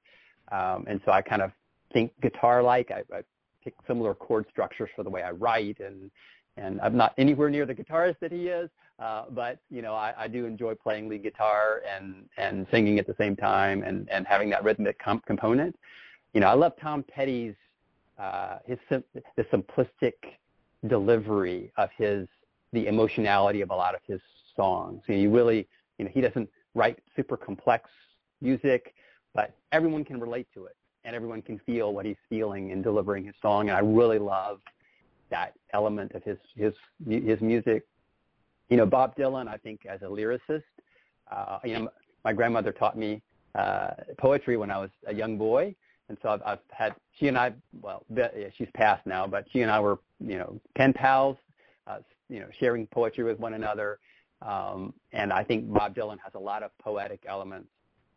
Um, 0.52 0.86
and 0.88 1.00
so 1.06 1.12
I 1.12 1.22
kind 1.22 1.42
of 1.42 1.52
think 1.94 2.12
guitar-like. 2.22 2.92
I, 2.92 3.04
I 3.16 3.22
pick 3.64 3.76
similar 3.88 4.14
chord 4.14 4.46
structures 4.50 4.90
for 4.96 5.04
the 5.04 5.10
way 5.10 5.22
I 5.22 5.32
write, 5.32 5.80
and 5.80 6.10
and 6.58 6.82
I'm 6.82 6.98
not 6.98 7.14
anywhere 7.18 7.50
near 7.50 7.66
the 7.66 7.74
guitarist 7.74 8.20
that 8.20 8.32
he 8.32 8.48
is, 8.48 8.70
uh, 9.00 9.26
but 9.30 9.60
you 9.70 9.82
know 9.82 9.94
I, 9.94 10.14
I 10.18 10.28
do 10.28 10.46
enjoy 10.46 10.76
playing 10.76 11.08
lead 11.10 11.24
guitar 11.24 11.82
and 11.90 12.26
and 12.38 12.68
singing 12.72 13.00
at 13.00 13.08
the 13.08 13.16
same 13.18 13.36
time, 13.36 13.84
and 13.84 14.10
and 14.10 14.26
having 14.28 14.50
that 14.50 14.64
rhythmic 14.64 14.98
com- 15.00 15.22
component. 15.26 15.76
You 16.34 16.42
know, 16.42 16.48
I 16.48 16.54
love 16.54 16.74
Tom 16.82 17.04
Petty's 17.04 17.56
uh, 18.20 18.58
his 18.66 18.78
the 18.90 19.44
simplistic 19.54 20.14
delivery 20.88 21.72
of 21.78 21.90
his 21.98 22.28
the 22.74 22.88
emotionality 22.88 23.62
of 23.62 23.70
a 23.70 23.76
lot 23.76 23.96
of 23.96 24.02
his 24.08 24.22
songs. 24.56 25.02
You, 25.08 25.16
know, 25.16 25.22
you 25.22 25.30
really, 25.30 25.68
you 25.98 26.06
know, 26.06 26.12
he 26.14 26.22
doesn't 26.22 26.50
write 26.74 27.00
super 27.16 27.36
complex 27.36 27.90
music, 28.40 28.94
but 29.34 29.54
everyone 29.72 30.06
can 30.06 30.20
relate 30.20 30.48
to 30.54 30.66
it 30.66 30.76
and 31.04 31.16
everyone 31.16 31.42
can 31.42 31.60
feel 31.60 31.94
what 31.94 32.06
he's 32.06 32.16
feeling 32.30 32.70
in 32.70 32.82
delivering 32.82 33.26
his 33.26 33.36
song. 33.42 33.70
And 33.70 33.78
I 33.78 33.82
really 33.82 34.20
love 34.20 34.60
that 35.30 35.54
element 35.74 36.14
of 36.14 36.24
his 36.24 36.38
his 36.56 36.74
his 37.08 37.42
music. 37.42 37.86
You 38.70 38.78
know, 38.78 38.86
Bob 38.86 39.16
Dylan, 39.16 39.48
I 39.48 39.58
think 39.58 39.86
as 39.86 40.02
a 40.02 40.06
lyricist, 40.06 40.64
uh, 41.32 41.60
you 41.64 41.74
know, 41.74 41.90
my 42.24 42.34
grandmother 42.34 42.72
taught 42.72 42.98
me 42.98 43.22
uh, 43.56 43.92
poetry 44.18 44.56
when 44.58 44.72
I 44.72 44.78
was 44.78 44.90
a 45.08 45.14
young 45.14 45.38
boy, 45.38 45.76
and 46.10 46.18
so 46.22 46.30
I've, 46.30 46.42
I've 46.46 46.60
had 46.72 46.96
she 47.20 47.28
and 47.28 47.38
I. 47.38 47.54
Well, 47.82 48.04
yeah, 48.14 48.28
she's 48.58 48.68
passed 48.74 49.06
now, 49.06 49.28
but 49.28 49.46
she 49.52 49.62
and 49.62 49.72
I 49.72 49.80
were 49.80 50.00
you 50.20 50.38
know 50.38 50.60
pen 50.76 50.94
pals, 50.94 51.38
uh, 51.88 52.00
you 52.30 52.40
know, 52.40 52.48
sharing 52.60 52.88
poetry 52.88 53.24
with 53.24 53.40
one 53.40 53.54
another. 53.54 54.00
Um, 54.42 54.94
and 55.14 55.32
I 55.32 55.44
think 55.44 55.72
Bob 55.72 55.96
Dylan 55.96 56.18
has 56.24 56.34
a 56.34 56.40
lot 56.40 56.64
of 56.64 56.72
poetic 56.80 57.24
elements 57.28 57.70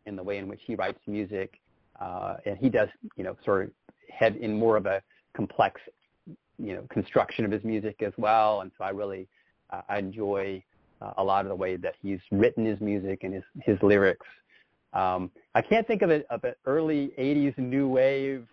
in 0.05 0.15
the 0.15 0.23
way 0.23 0.37
in 0.37 0.47
which 0.47 0.61
he 0.65 0.75
writes 0.75 0.99
music, 1.07 1.59
uh, 1.99 2.37
and 2.45 2.57
he 2.57 2.69
does 2.69 2.89
you 3.15 3.23
know 3.23 3.37
sort 3.45 3.65
of 3.65 3.71
head 4.09 4.35
in 4.37 4.57
more 4.57 4.77
of 4.77 4.85
a 4.85 5.01
complex 5.35 5.79
you 6.57 6.73
know 6.73 6.85
construction 6.89 7.45
of 7.45 7.51
his 7.51 7.63
music 7.63 8.01
as 8.01 8.13
well. 8.17 8.61
And 8.61 8.71
so 8.77 8.83
I 8.83 8.89
really 8.89 9.27
uh, 9.69 9.81
I 9.87 9.99
enjoy 9.99 10.63
uh, 11.01 11.13
a 11.17 11.23
lot 11.23 11.45
of 11.45 11.49
the 11.49 11.55
way 11.55 11.75
that 11.77 11.95
he's 12.01 12.19
written 12.31 12.65
his 12.65 12.79
music 12.81 13.23
and 13.23 13.33
his 13.33 13.43
his 13.63 13.77
lyrics. 13.81 14.25
Um, 14.95 15.29
I 15.53 15.61
can't 15.61 15.85
think 15.85 16.01
of, 16.01 16.09
a, 16.09 16.23
of 16.33 16.43
an 16.43 16.55
early 16.65 17.11
'80s 17.19 17.57
new 17.57 17.87
wave 17.87 18.47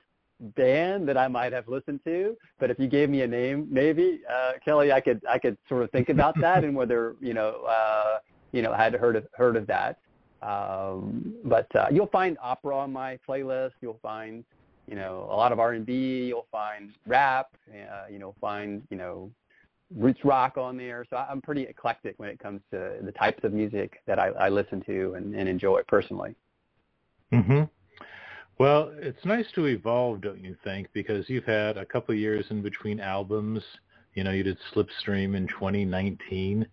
band 0.57 1.09
that 1.09 1.17
I 1.17 1.29
might 1.29 1.53
have 1.53 1.69
listened 1.69 2.01
to, 2.05 2.37
but 2.59 2.71
if 2.71 2.79
you 2.79 2.89
gave 2.89 3.09
me 3.09 3.23
a 3.23 3.27
name, 3.27 3.69
maybe 3.71 4.21
uh, 4.31 4.53
Kelly, 4.65 4.93
I 4.93 5.01
could 5.01 5.23
I 5.29 5.39
could 5.39 5.57
sort 5.69 5.83
of 5.83 5.91
think 5.91 6.09
about 6.09 6.39
that 6.41 6.65
and 6.65 6.75
whether 6.75 7.15
you 7.21 7.35
know 7.35 7.65
uh, 7.69 8.19
you 8.53 8.63
know 8.63 8.73
I 8.73 8.83
had 8.83 8.95
heard 8.95 9.17
of 9.17 9.27
heard 9.35 9.57
of 9.57 9.67
that. 9.69 9.99
Um, 10.43 11.35
but 11.45 11.75
uh, 11.77 11.87
you'll 11.93 12.09
find 12.09 12.37
opera 12.43 12.77
on 12.77 12.93
my 12.93 13.19
playlist. 13.29 13.73
You'll 13.81 14.01
find 14.03 14.45
you 14.89 14.97
know 14.97 15.29
a 15.31 15.37
lot 15.37 15.53
of 15.53 15.61
R&B. 15.61 16.27
You'll 16.27 16.49
find 16.51 16.91
rap. 17.07 17.55
Uh, 17.71 18.07
you 18.11 18.19
know 18.19 18.35
find 18.41 18.83
you 18.91 18.97
know 18.97 19.31
roots 19.97 20.21
rock 20.25 20.57
on 20.57 20.77
there. 20.77 21.05
So 21.09 21.17
I'm 21.17 21.41
pretty 21.41 21.63
eclectic 21.63 22.15
when 22.19 22.29
it 22.29 22.39
comes 22.39 22.61
to 22.71 22.95
the 23.03 23.13
types 23.13 23.45
of 23.45 23.53
music 23.53 24.01
that 24.07 24.19
I, 24.19 24.29
I 24.29 24.49
listen 24.49 24.83
to 24.87 25.15
and, 25.15 25.35
and 25.35 25.49
enjoy 25.49 25.83
personally. 25.89 26.35
Mm-hmm. 27.33 27.63
Well, 28.59 28.93
it's 28.97 29.25
nice 29.25 29.47
to 29.55 29.67
evolve, 29.67 30.21
don't 30.21 30.43
you 30.43 30.57
think? 30.63 30.89
Because 30.93 31.29
you've 31.29 31.45
had 31.45 31.77
a 31.77 31.85
couple 31.85 32.15
years 32.15 32.45
in 32.51 32.63
between 32.63 33.01
albums. 33.01 33.63
You 34.15 34.25
know, 34.25 34.31
you 34.31 34.43
did 34.43 34.59
Slipstream 34.75 35.35
in 35.37 35.49
2019. 35.49 36.67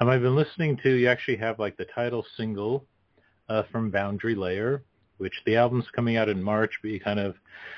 Um, 0.00 0.08
I've 0.08 0.22
been 0.22 0.34
listening 0.34 0.78
to, 0.82 0.90
you 0.90 1.08
actually 1.08 1.36
have 1.36 1.58
like 1.58 1.76
the 1.76 1.84
title 1.94 2.24
single 2.36 2.86
uh, 3.48 3.64
from 3.70 3.90
Boundary 3.90 4.34
Layer, 4.34 4.82
which 5.20 5.34
the 5.44 5.56
album's 5.56 5.84
coming 5.94 6.16
out 6.16 6.28
in 6.28 6.42
March, 6.42 6.72
but 6.82 6.90
you 6.90 6.98
kind 6.98 7.20
of 7.20 7.36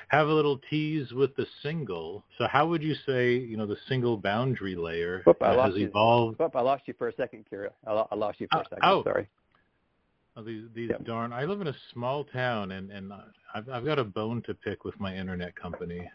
have 0.09 0.29
a 0.29 0.33
little 0.33 0.59
tease 0.71 1.13
with 1.13 1.35
the 1.37 1.47
single. 1.63 2.25
So 2.39 2.47
how 2.47 2.67
would 2.69 2.83
you 2.83 2.95
say, 3.07 3.35
you 3.35 3.57
know, 3.57 3.67
the 3.67 3.77
single 3.89 4.17
Boundary 4.17 4.77
Layer 4.77 5.23
uh, 5.27 5.63
has 5.63 5.75
you. 5.75 5.89
evolved? 5.89 6.39
Whoop, 6.39 6.55
I 6.55 6.61
lost 6.61 6.85
you 6.87 6.95
for 6.97 7.09
a 7.09 7.15
second, 7.15 7.45
Kira. 7.53 7.71
I 7.87 8.15
lost 8.15 8.41
you 8.41 8.47
for 8.51 8.59
a 8.59 8.61
uh, 8.61 8.65
second. 8.65 8.85
Oh. 8.85 9.03
Sorry. 9.05 9.29
Oh, 10.35 10.43
these 10.43 10.65
these 10.75 10.89
yep. 10.89 11.05
darn! 11.05 11.31
I 11.31 11.45
live 11.45 11.61
in 11.61 11.67
a 11.67 11.75
small 11.93 12.25
town, 12.25 12.73
and 12.73 12.91
and 12.91 13.13
I've 13.55 13.69
I've 13.69 13.85
got 13.85 13.99
a 13.99 14.05
bone 14.05 14.43
to 14.47 14.55
pick 14.55 14.83
with 14.83 14.99
my 14.99 15.15
internet 15.15 15.55
company. 15.55 16.09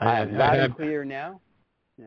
I, 0.00 0.20
am 0.20 0.38
loud 0.38 0.58
and 0.58 0.76
clear 0.76 1.04
now. 1.04 1.40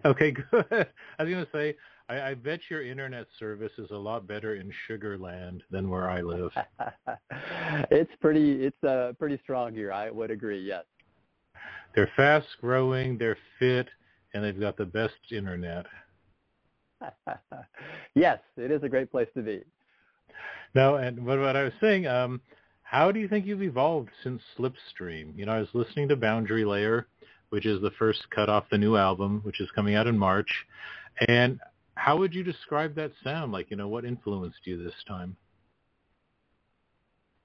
Okay, 0.05 0.31
good. 0.51 0.65
I 0.71 1.23
was 1.23 1.31
going 1.31 1.45
to 1.45 1.51
say, 1.53 1.75
I, 2.11 2.31
I 2.31 2.33
bet 2.33 2.59
your 2.69 2.83
internet 2.83 3.25
service 3.39 3.71
is 3.77 3.89
a 3.91 3.95
lot 3.95 4.27
better 4.27 4.55
in 4.55 4.69
Sugar 4.85 5.17
Land 5.17 5.63
than 5.71 5.89
where 5.89 6.09
I 6.09 6.19
live. 6.19 6.51
it's 7.89 8.11
pretty, 8.19 8.65
it's 8.65 8.83
uh, 8.83 9.13
pretty 9.17 9.39
strong 9.43 9.73
here. 9.73 9.93
I 9.93 10.11
would 10.11 10.29
agree. 10.29 10.59
Yes. 10.59 10.83
They're 11.95 12.11
fast 12.17 12.47
growing. 12.59 13.17
They're 13.17 13.37
fit, 13.59 13.87
and 14.33 14.43
they've 14.43 14.59
got 14.59 14.75
the 14.75 14.85
best 14.85 15.13
internet. 15.31 15.85
yes, 18.15 18.39
it 18.57 18.71
is 18.71 18.83
a 18.83 18.89
great 18.89 19.09
place 19.09 19.29
to 19.35 19.41
be. 19.41 19.63
No, 20.75 20.95
and 20.95 21.25
what, 21.25 21.39
what 21.39 21.55
I 21.55 21.63
was 21.63 21.73
saying, 21.79 22.07
um, 22.07 22.41
how 22.83 23.13
do 23.13 23.21
you 23.21 23.29
think 23.29 23.45
you've 23.45 23.63
evolved 23.63 24.09
since 24.21 24.41
Slipstream? 24.59 25.37
You 25.37 25.45
know, 25.45 25.53
I 25.53 25.59
was 25.59 25.69
listening 25.73 26.09
to 26.09 26.17
Boundary 26.17 26.65
Layer, 26.65 27.07
which 27.51 27.65
is 27.65 27.81
the 27.81 27.91
first 27.91 28.19
cut 28.35 28.49
off 28.49 28.65
the 28.69 28.77
new 28.77 28.97
album, 28.97 29.39
which 29.43 29.61
is 29.61 29.69
coming 29.73 29.95
out 29.95 30.07
in 30.07 30.17
March. 30.17 30.49
And 31.27 31.59
how 32.01 32.17
would 32.17 32.33
you 32.33 32.43
describe 32.43 32.95
that 32.95 33.11
sound? 33.23 33.51
Like, 33.51 33.69
you 33.69 33.77
know, 33.77 33.87
what 33.87 34.05
influenced 34.05 34.57
you 34.63 34.83
this 34.83 34.93
time? 35.07 35.35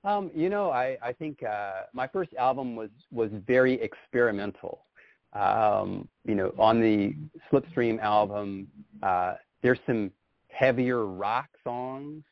Um, 0.03 0.31
you 0.35 0.49
know, 0.49 0.71
I, 0.71 0.97
I 1.03 1.13
think 1.13 1.43
uh, 1.43 1.83
my 1.93 2.07
first 2.09 2.33
album 2.39 2.75
was 2.75 2.89
was 3.13 3.31
very 3.47 3.75
experimental. 3.83 4.87
Um, 5.35 6.09
you 6.25 6.35
know, 6.35 6.55
on 6.59 6.81
the 6.81 7.15
Slipstream 7.53 8.01
album, 8.01 8.69
uh, 9.03 9.35
there's 9.63 9.81
some 9.85 10.11
heavier 10.49 11.05
rock 11.05 11.49
songs 11.63 12.23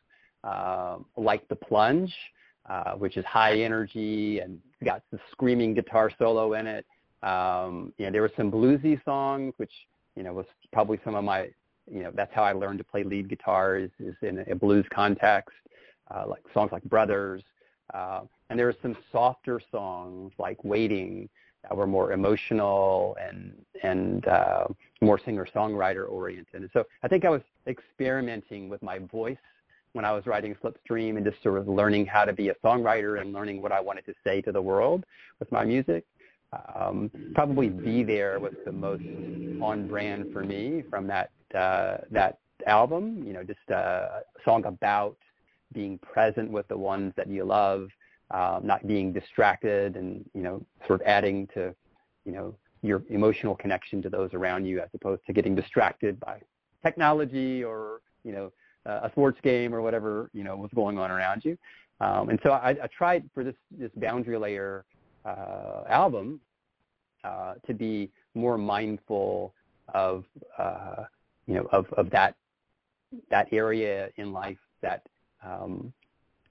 uh, 0.45 0.97
like 1.19 1.47
The 1.49 1.57
Plunge, 1.57 2.15
uh, 2.71 2.93
which 2.93 3.19
is 3.19 3.25
high 3.27 3.59
energy 3.61 4.39
and 4.39 4.59
got 4.83 5.03
the 5.13 5.19
screaming 5.31 5.75
guitar 5.75 6.11
solo 6.19 6.55
in 6.55 6.67
it. 6.67 6.87
Um, 7.23 7.93
you 7.99 8.07
know, 8.07 8.13
there 8.13 8.23
were 8.23 8.33
some 8.35 8.51
bluesy 8.51 9.05
songs, 9.05 9.53
which 9.59 9.73
you 10.17 10.23
know 10.23 10.33
was 10.33 10.47
probably 10.73 10.99
some 11.05 11.15
of 11.17 11.25
my, 11.25 11.51
you 11.91 12.03
know, 12.03 12.11
that's 12.15 12.33
how 12.35 12.43
I 12.43 12.53
learned 12.53 12.79
to 12.79 12.85
play 12.85 13.05
lead 13.05 13.29
guitar 13.29 13.77
is, 13.77 13.91
in 14.23 14.45
a 14.51 14.55
blues 14.55 14.87
context, 14.93 15.57
uh, 16.15 16.25
like 16.27 16.43
songs 16.53 16.73
like 16.73 16.83
Brothers. 16.85 17.43
Uh, 17.93 18.23
and 18.49 18.59
there 18.59 18.67
were 18.67 18.77
some 18.83 18.97
softer 19.13 19.61
songs 19.71 20.33
like 20.39 20.63
Waiting 20.65 21.29
that 21.63 21.77
were 21.77 21.87
more 21.87 22.13
emotional 22.13 23.17
and 23.21 23.55
and 23.83 24.27
uh, 24.27 24.67
more 25.01 25.19
singer-songwriter 25.25 26.09
oriented. 26.09 26.63
And 26.63 26.71
so 26.73 26.85
I 27.03 27.09
think 27.09 27.25
I 27.25 27.31
was 27.31 27.43
experimenting 27.67 28.69
with 28.69 28.83
my 28.83 28.99
voice 28.99 29.37
when 29.93 30.05
I 30.05 30.13
was 30.13 30.27
writing 30.27 30.57
Slipstream 30.63 31.17
and 31.17 31.25
just 31.25 31.43
sort 31.43 31.59
of 31.59 31.69
learning 31.69 32.07
how 32.07 32.25
to 32.25 32.33
be 32.33 32.49
a 32.49 32.55
songwriter 32.65 33.21
and 33.21 33.33
learning 33.33 33.63
what 33.63 33.73
I 33.73 33.81
wanted 33.81 34.05
to 34.07 34.15
say 34.25 34.41
to 34.43 34.53
the 34.53 34.61
world 34.61 35.05
with 35.39 35.51
my 35.53 35.65
music. 35.65 36.05
Um, 36.75 37.11
probably 37.35 37.69
Be 37.69 38.03
There 38.03 38.39
was 38.39 38.55
the 38.65 38.73
most 38.73 39.05
on 39.63 39.87
brand 39.89 40.33
for 40.33 40.43
me 40.43 40.83
from 40.91 41.07
that 41.09 41.31
uh, 41.55 41.99
that 42.11 42.39
album. 42.67 43.23
You 43.27 43.33
know, 43.33 43.43
just 43.43 43.69
a 43.69 44.23
song 44.45 44.65
about 44.65 45.17
being 45.73 45.99
present 45.99 46.51
with 46.51 46.67
the 46.69 46.77
ones 46.79 47.13
that 47.17 47.29
you 47.29 47.45
love 47.45 47.89
um, 48.31 48.61
not 48.65 48.87
being 48.87 49.13
distracted 49.13 49.97
and, 49.97 50.25
you 50.35 50.43
know, 50.43 50.65
sort 50.87 51.01
of 51.01 51.07
adding 51.07 51.47
to, 51.55 51.75
you 52.25 52.33
know, 52.33 52.55
your 52.83 53.03
emotional 53.11 53.55
connection 53.55 54.03
to 54.03 54.09
those 54.11 54.33
around 54.35 54.65
you 54.65 54.81
as 54.81 54.89
opposed 54.95 55.23
to 55.27 55.33
getting 55.33 55.55
distracted 55.55 56.19
by 56.21 56.41
technology 56.83 57.63
or, 57.63 58.01
you 58.25 58.33
know, 58.33 58.53
uh, 58.87 59.01
a 59.05 59.11
sports 59.11 59.39
game 59.43 59.75
or 59.75 59.81
whatever, 59.81 60.31
you 60.35 60.45
know, 60.45 60.57
was 60.57 60.71
going 60.75 60.99
on 60.99 61.11
around 61.11 61.45
you. 61.45 61.57
Um, 62.01 62.29
and 62.29 62.39
so 62.43 62.51
I, 62.51 62.71
I 62.71 62.89
tried 62.97 63.29
for 63.33 63.45
this, 63.45 63.55
this 63.71 63.91
boundary 63.97 64.37
layer 64.37 64.85
uh, 65.25 65.85
album 65.89 66.41
uh, 67.25 67.55
to 67.67 67.75
be 67.75 68.11
more 68.35 68.59
mindful 68.59 69.55
of, 69.95 70.25
uh, 70.59 71.05
you 71.47 71.55
know, 71.55 71.67
of, 71.73 71.87
of 71.95 72.11
that, 72.11 72.35
that 73.31 73.49
area 73.53 74.11
in 74.17 74.33
life 74.33 74.59
that, 74.83 75.03
um, 75.45 75.93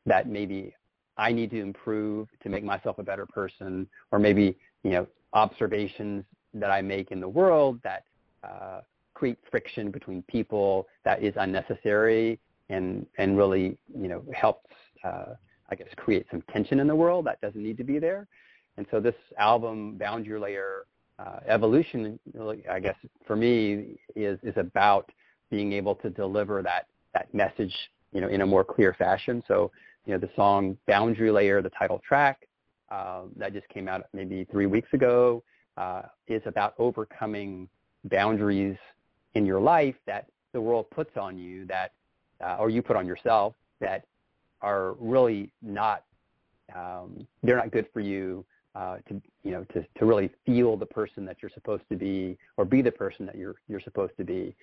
that 0.06 0.28
maybe 0.28 0.74
I 1.18 1.32
need 1.32 1.52
to 1.52 1.62
improve 1.62 2.28
to 2.42 2.50
make 2.50 2.64
myself 2.64 2.98
a 2.98 3.04
better 3.04 3.26
person, 3.26 3.88
or 4.12 4.20
maybe 4.20 4.58
you 4.84 4.92
know 4.92 5.08
observations 5.34 6.24
that 6.54 6.70
I 6.70 6.82
make 6.82 7.12
in 7.12 7.20
the 7.20 7.30
world 7.30 7.80
that 7.84 8.04
uh, 8.44 8.82
create 9.14 9.38
friction 9.50 9.92
between 9.92 10.24
people 10.24 10.88
that 11.06 11.24
is 11.24 11.34
unnecessary 11.38 12.40
and 12.70 13.06
and 13.18 13.38
really 13.38 13.78
you 13.96 14.08
know 14.08 14.24
helps 14.34 14.72
uh, 15.04 15.36
I 15.70 15.76
guess 15.76 15.88
create 15.98 16.26
some 16.32 16.44
tension 16.52 16.80
in 16.80 16.88
the 16.88 16.96
world 16.96 17.26
that 17.26 17.40
doesn't 17.42 17.62
need 17.62 17.78
to 17.78 17.84
be 17.84 18.00
there. 18.00 18.28
And 18.78 18.86
so 18.90 19.00
this 19.00 19.16
album, 19.38 19.98
Boundary 19.98 20.40
Layer 20.40 20.86
uh, 21.20 21.40
Evolution, 21.48 22.20
I 22.70 22.80
guess 22.80 22.96
for 23.26 23.36
me 23.36 24.00
is 24.16 24.40
is 24.44 24.56
about 24.58 25.12
being 25.50 25.74
able 25.74 25.96
to 25.96 26.10
deliver 26.10 26.62
that 26.64 26.88
that 27.14 27.32
message 27.34 27.76
you 28.12 28.22
know 28.22 28.28
in 28.28 28.42
a 28.42 28.46
more 28.46 28.64
clear 28.64 28.94
fashion. 28.94 29.44
So 29.48 29.72
you 30.06 30.14
know, 30.14 30.20
the 30.20 30.30
song 30.36 30.78
Boundary 30.88 31.32
Layer, 31.32 31.62
the 31.62 31.70
title 31.70 32.02
track 32.08 32.48
uh, 32.92 33.24
that 33.38 33.54
just 33.54 33.68
came 33.70 33.88
out 33.88 34.06
maybe 34.14 34.46
three 34.52 34.66
weeks 34.66 34.90
ago, 34.94 35.44
uh, 35.78 36.04
is 36.28 36.42
about 36.46 36.74
overcoming 36.78 37.68
boundaries 38.06 38.78
in 39.36 39.46
your 39.46 39.60
life 39.60 39.96
that 40.06 40.28
the 40.52 40.62
world 40.62 40.90
puts 40.92 41.16
on 41.18 41.38
you 41.38 41.66
that, 41.66 41.92
uh, 42.44 42.58
or 42.60 42.70
you 42.70 42.82
put 42.82 42.96
on 42.96 43.08
yourself 43.08 43.56
that 43.80 44.06
are 44.62 44.94
really 45.00 45.52
not, 45.62 46.04
um, 46.76 47.26
they're 47.42 47.58
not 47.58 47.72
good 47.72 47.88
for 47.94 48.02
you 48.02 48.46
uh, 48.76 48.98
to, 49.08 49.22
you 49.44 49.52
know, 49.52 49.64
to, 49.74 49.86
to 49.98 50.06
really 50.06 50.30
feel 50.46 50.76
the 50.76 50.86
person 50.86 51.26
that 51.26 51.38
you're 51.42 51.52
supposed 51.54 51.84
to 51.90 51.96
be 51.96 52.38
or 52.58 52.66
be 52.66 52.82
the 52.82 52.92
person 52.92 53.26
that 53.26 53.36
you're, 53.36 53.56
you're 53.68 53.82
supposed 53.82 54.14
to 54.18 54.24
be. 54.24 54.56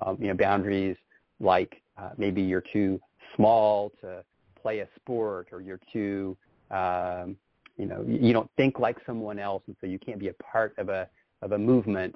Um, 0.00 0.16
you 0.20 0.28
know, 0.28 0.34
boundaries 0.34 0.96
like 1.38 1.82
uh, 1.98 2.10
maybe 2.16 2.40
you're 2.40 2.64
too 2.72 3.00
small 3.36 3.92
to 4.00 4.24
play 4.60 4.80
a 4.80 4.88
sport 4.96 5.48
or 5.52 5.60
you're 5.60 5.80
too 5.92 6.36
um, 6.70 7.36
you 7.76 7.86
know 7.86 8.04
you 8.06 8.32
don't 8.32 8.50
think 8.56 8.78
like 8.78 8.96
someone 9.04 9.38
else 9.38 9.62
and 9.66 9.76
so 9.80 9.86
you 9.86 9.98
can't 9.98 10.18
be 10.18 10.28
a 10.28 10.34
part 10.34 10.74
of 10.78 10.88
a 10.88 11.08
of 11.42 11.52
a 11.52 11.58
movement 11.58 12.14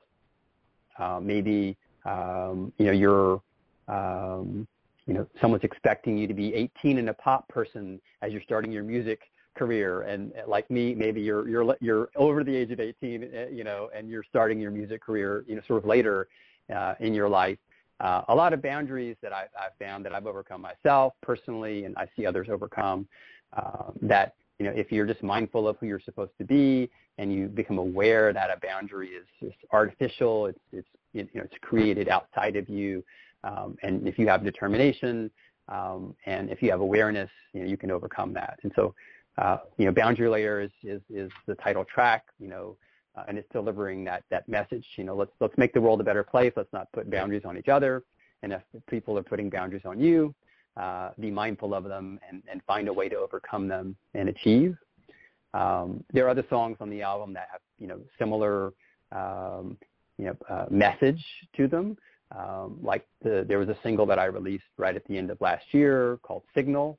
uh, 0.99 1.21
maybe 1.21 1.77
um, 2.05 2.73
you 2.79 2.87
know 2.87 2.93
you're 2.93 3.41
um, 3.89 4.67
you 5.07 5.15
know 5.15 5.27
someone's 5.41 5.65
expecting 5.65 6.17
you 6.17 6.27
to 6.27 6.35
be 6.35 6.55
18 6.55 6.99
and 6.99 7.09
a 7.09 7.15
pop 7.15 7.49
person 7.49 8.01
as 8.23 8.33
you're 8.33 8.43
starting 8.43 8.71
your 8.71 8.85
music 8.85 9.21
career 9.57 10.03
and 10.03 10.33
like 10.47 10.71
me 10.71 10.95
maybe 10.95 11.21
you're 11.21 11.49
you're 11.49 11.77
you're 11.81 12.09
over 12.17 12.45
the 12.45 12.55
age 12.55 12.71
of 12.71 12.81
18 12.81 13.23
uh, 13.23 13.47
you 13.51 13.65
know 13.65 13.89
and 13.95 14.09
you're 14.09 14.25
starting 14.25 14.61
your 14.61 14.71
music 14.71 15.03
career 15.03 15.45
you 15.49 15.57
know 15.57 15.63
sort 15.67 15.83
of 15.83 15.89
later 15.89 16.29
uh, 16.75 16.95
in 17.01 17.15
your 17.15 17.29
life. 17.29 17.59
Uh, 18.01 18.23
a 18.29 18.35
lot 18.35 18.53
of 18.53 18.61
boundaries 18.61 19.17
that 19.23 19.33
I, 19.33 19.45
I've 19.59 19.77
found 19.79 20.05
that 20.05 20.15
I've 20.15 20.27
overcome 20.27 20.61
myself 20.61 21.15
personally 21.23 21.85
and 21.85 21.97
I 21.97 22.07
see 22.17 22.27
others 22.27 22.49
overcome 22.51 23.09
uh, 23.57 23.91
that 24.03 24.35
you 24.59 24.67
know 24.67 24.73
if 24.73 24.93
you're 24.93 25.07
just 25.07 25.23
mindful 25.23 25.67
of 25.67 25.77
who 25.79 25.87
you're 25.87 26.01
supposed 26.01 26.33
to 26.39 26.45
be 26.45 26.91
and 27.19 27.33
you 27.33 27.47
become 27.47 27.79
aware 27.79 28.33
that 28.35 28.51
a 28.51 28.59
boundary 28.61 29.09
is, 29.09 29.27
is 29.41 29.53
artificial 29.73 30.47
it's 30.47 30.59
it's 30.73 30.89
you 31.15 31.23
know 31.35 31.43
it's 31.43 31.55
created 31.63 32.09
outside 32.09 32.57
of 32.57 32.69
you 32.69 33.03
um, 33.45 33.77
and 33.83 34.07
if 34.07 34.19
you 34.19 34.29
have 34.29 34.45
determination 34.45 35.31
um, 35.69 36.15
and 36.27 36.51
if 36.51 36.63
you 36.63 36.71
have 36.71 36.81
awareness 36.81 37.31
you 37.55 37.63
know 37.63 37.67
you 37.67 37.77
can 37.79 37.91
overcome 37.91 38.35
that. 38.35 38.59
And 38.63 38.73
so 38.77 38.95
uh, 39.39 39.59
you 39.77 39.85
know, 39.85 39.93
boundary 39.93 40.29
layer 40.29 40.61
is, 40.61 40.71
is, 40.83 41.01
is 41.11 41.31
the 41.47 41.55
title 41.57 41.85
track, 41.85 42.25
you 42.39 42.49
know, 42.49 42.77
uh, 43.17 43.25
and 43.29 43.39
it's 43.39 43.49
delivering 43.53 44.05
that, 44.05 44.25
that 44.31 44.49
message, 44.49 44.87
you 44.97 45.05
know, 45.05 45.15
let's, 45.15 45.33
let's 45.41 45.57
make 45.57 45.73
the 45.73 45.81
world 45.81 46.01
a 46.01 46.05
better 46.05 46.23
place. 46.23 46.53
Let's 46.57 46.73
not 46.73 46.91
put 46.93 47.11
boundaries 47.11 47.45
on 47.45 47.57
each 47.57 47.69
other. 47.69 48.03
And 48.43 48.53
if 48.53 48.63
people 48.89 49.19
are 49.19 49.23
putting 49.23 49.49
boundaries 49.49 49.85
on 49.85 50.01
you, 50.01 50.35
uh, 50.77 51.11
be 51.19 51.31
mindful 51.31 51.75
of 51.75 51.85
them 51.85 52.21
and, 52.29 52.43
and 52.51 52.63
find 52.67 52.89
a 52.89 52.93
way 52.93 53.09
to 53.09 53.17
overcome 53.17 53.67
them 53.67 53.97
and 54.15 54.29
achieve. 54.29 54.77
Um, 55.55 56.05
there 56.13 56.27
are 56.27 56.29
other 56.29 56.45
songs 56.51 56.77
on 56.81 56.91
the 56.91 57.01
album 57.03 57.33
that 57.33 57.49
have, 57.51 57.63
you 57.79 57.87
know, 57.87 57.99
similar, 58.19 58.73
um, 59.13 59.79
you 60.19 60.27
know, 60.27 60.37
uh, 60.51 60.67
message 60.71 61.25
to 61.57 61.67
them. 61.67 61.97
Um, 62.37 62.79
like 62.83 63.07
the, 63.23 63.45
there 63.49 63.59
was 63.59 63.69
a 63.69 63.77
single 63.83 64.05
that 64.07 64.19
I 64.19 64.27
released 64.27 64.65
right 64.77 64.95
at 64.95 65.07
the 65.07 65.17
end 65.17 65.31
of 65.31 65.41
last 65.41 65.65
year 65.73 66.19
called 66.23 66.43
Signal. 66.55 66.99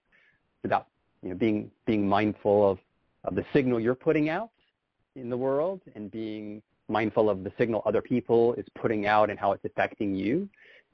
It's 0.57 0.65
about 0.65 0.87
you 1.21 1.29
know, 1.29 1.35
being 1.35 1.71
being 1.85 2.07
mindful 2.07 2.69
of, 2.69 2.79
of 3.23 3.35
the 3.35 3.45
signal 3.53 3.79
you're 3.79 3.95
putting 3.95 4.29
out 4.29 4.49
in 5.15 5.29
the 5.29 5.37
world 5.37 5.81
and 5.95 6.11
being 6.11 6.61
mindful 6.89 7.29
of 7.29 7.43
the 7.43 7.51
signal 7.57 7.81
other 7.85 8.01
people 8.01 8.53
is 8.53 8.65
putting 8.79 9.07
out 9.07 9.29
and 9.29 9.39
how 9.39 9.51
it's 9.51 9.65
affecting 9.65 10.15
you. 10.15 10.47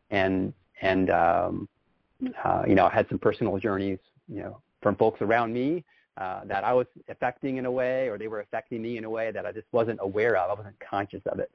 And 0.09 0.53
and 0.81 1.09
um, 1.09 1.69
uh, 2.43 2.63
you 2.67 2.75
know, 2.75 2.85
I 2.85 2.93
had 2.93 3.07
some 3.09 3.19
personal 3.19 3.57
journeys, 3.57 3.99
you 4.27 4.41
know, 4.41 4.61
from 4.81 4.95
folks 4.95 5.21
around 5.21 5.53
me 5.53 5.83
uh, 6.17 6.45
that 6.45 6.63
I 6.63 6.73
was 6.73 6.87
affecting 7.09 7.57
in 7.57 7.65
a 7.65 7.71
way, 7.71 8.07
or 8.07 8.17
they 8.17 8.27
were 8.27 8.41
affecting 8.41 8.81
me 8.81 8.97
in 8.97 9.03
a 9.03 9.09
way 9.09 9.31
that 9.31 9.45
I 9.45 9.51
just 9.51 9.67
wasn't 9.71 9.99
aware 10.01 10.37
of. 10.37 10.49
I 10.49 10.53
wasn't 10.53 10.79
conscious 10.79 11.21
of 11.25 11.39
it. 11.39 11.51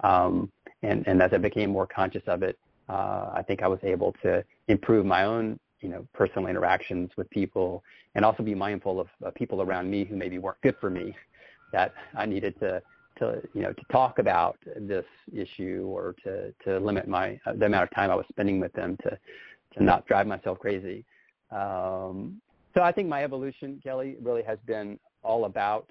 Um, 0.00 0.50
and 0.82 1.06
and 1.06 1.22
as 1.22 1.30
I 1.32 1.38
became 1.38 1.70
more 1.70 1.86
conscious 1.86 2.22
of 2.26 2.42
it, 2.42 2.58
uh, 2.88 3.30
I 3.34 3.42
think 3.46 3.62
I 3.62 3.68
was 3.68 3.80
able 3.82 4.14
to 4.22 4.44
improve 4.68 5.04
my 5.04 5.24
own 5.24 5.58
you 5.80 5.88
know 5.88 6.06
personal 6.12 6.48
interactions 6.48 7.10
with 7.16 7.28
people 7.30 7.82
and 8.14 8.24
also 8.24 8.42
be 8.42 8.54
mindful 8.54 9.00
of 9.00 9.34
people 9.34 9.62
around 9.62 9.90
me 9.90 10.04
who 10.04 10.16
maybe 10.16 10.38
weren't 10.38 10.60
good 10.62 10.76
for 10.80 10.90
me 10.90 11.14
that 11.72 11.92
I 12.16 12.26
needed 12.26 12.58
to 12.60 12.82
to 13.18 13.42
you 13.54 13.62
know 13.62 13.72
to 13.72 13.82
talk 13.90 14.18
about 14.18 14.58
this 14.76 15.04
issue 15.32 15.84
or 15.88 16.14
to 16.24 16.52
to 16.64 16.78
limit 16.78 17.08
my 17.08 17.38
uh, 17.46 17.52
the 17.54 17.66
amount 17.66 17.84
of 17.84 17.90
time 17.94 18.10
I 18.10 18.14
was 18.14 18.26
spending 18.30 18.60
with 18.60 18.72
them 18.72 18.96
to 19.02 19.18
to 19.76 19.84
not 19.84 20.06
drive 20.06 20.26
myself 20.26 20.58
crazy. 20.58 21.04
Um, 21.50 22.40
so 22.74 22.82
I 22.82 22.92
think 22.92 23.08
my 23.08 23.24
evolution, 23.24 23.80
Kelly, 23.82 24.16
really 24.22 24.42
has 24.42 24.58
been 24.66 24.98
all 25.22 25.44
about 25.44 25.88